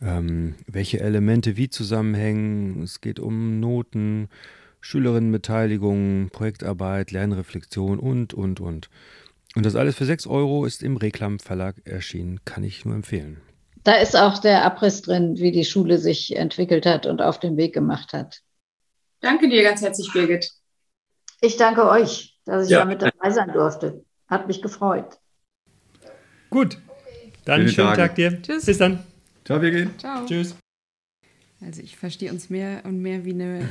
Ähm, 0.00 0.54
welche 0.66 1.00
Elemente 1.00 1.56
wie 1.56 1.68
zusammenhängen, 1.68 2.82
es 2.82 3.00
geht 3.00 3.18
um 3.18 3.60
Noten, 3.60 4.28
Schülerinnenbeteiligung, 4.80 6.30
Projektarbeit, 6.30 7.10
Lernreflexion 7.10 7.98
und, 7.98 8.32
und, 8.32 8.60
und. 8.60 8.88
Und 9.56 9.66
das 9.66 9.74
alles 9.74 9.96
für 9.96 10.04
6 10.04 10.26
Euro 10.28 10.64
ist 10.66 10.82
im 10.82 10.96
Reklam 10.96 11.40
Verlag 11.40 11.76
erschienen. 11.84 12.40
Kann 12.44 12.62
ich 12.62 12.84
nur 12.84 12.94
empfehlen. 12.94 13.40
Da 13.82 13.94
ist 13.94 14.16
auch 14.16 14.38
der 14.38 14.64
Abriss 14.64 15.02
drin, 15.02 15.36
wie 15.38 15.50
die 15.50 15.64
Schule 15.64 15.98
sich 15.98 16.36
entwickelt 16.36 16.86
hat 16.86 17.06
und 17.06 17.22
auf 17.22 17.40
den 17.40 17.56
Weg 17.56 17.74
gemacht 17.74 18.12
hat. 18.12 18.40
Danke 19.20 19.48
dir 19.48 19.62
ganz 19.62 19.82
herzlich, 19.82 20.12
Birgit. 20.12 20.52
Ich 21.40 21.56
danke 21.56 21.88
euch, 21.88 22.38
dass 22.44 22.66
ich 22.66 22.70
ja. 22.70 22.80
da 22.80 22.84
mit 22.84 23.02
dabei 23.02 23.30
sein 23.30 23.52
durfte. 23.52 24.04
Hat 24.28 24.46
mich 24.46 24.62
gefreut. 24.62 25.18
Gut, 26.50 26.78
Dann 27.44 27.60
Schöne 27.60 27.72
schönen 27.72 27.88
Tage. 27.88 28.02
Tag 28.02 28.14
dir. 28.14 28.42
Tschüss. 28.42 28.66
Bis 28.66 28.78
dann. 28.78 29.00
Ciao, 29.44 29.60
wir 29.60 29.70
gehen. 29.70 29.90
Ciao. 29.98 30.26
Tschüss. 30.26 30.56
Also 31.60 31.82
ich 31.82 31.96
verstehe 31.96 32.30
uns 32.30 32.50
mehr 32.50 32.82
und 32.84 33.02
mehr 33.02 33.24
wie 33.24 33.32
eine 33.32 33.60
äh, 33.60 33.64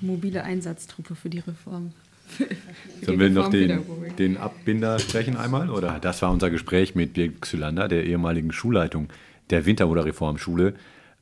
mobile 0.00 0.44
Einsatztruppe 0.44 1.14
für 1.14 1.28
die 1.28 1.40
Reform. 1.40 1.92
Für 2.28 2.44
die 2.44 3.04
Sollen 3.06 3.20
wir 3.20 3.30
noch 3.30 3.48
den, 3.48 3.80
den 4.18 4.36
Abbinder 4.36 4.98
sprechen 4.98 5.36
einmal? 5.38 5.70
Oder 5.70 5.98
das 5.98 6.20
war 6.20 6.30
unser 6.30 6.50
Gespräch 6.50 6.94
mit 6.94 7.14
Birgit 7.14 7.40
Xylander, 7.40 7.88
der 7.88 8.04
ehemaligen 8.04 8.52
Schulleitung 8.52 9.08
der 9.48 9.64
Winterhuder 9.64 10.04
Reformschule. 10.04 10.74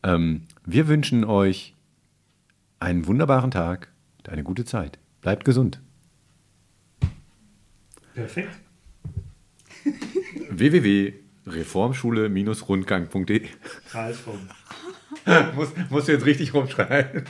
Ähm, 0.03 0.43
wir 0.65 0.89
wünschen 0.89 1.25
euch 1.25 1.75
einen 2.81 3.07
wunderbaren 3.07 3.53
Tag 3.53 3.89
und 4.19 4.31
eine 4.31 4.43
gute 4.43 4.65
Zeit. 4.65 4.99
Bleibt 5.21 5.45
gesund. 5.45 5.81
Perfekt. 8.15 8.66
www.reformschule-rundgang.de 10.51 13.43
muss, 15.57 15.73
muss 15.91 16.07
jetzt 16.07 16.25
richtig 16.27 16.55
rumschreiben. 16.55 17.25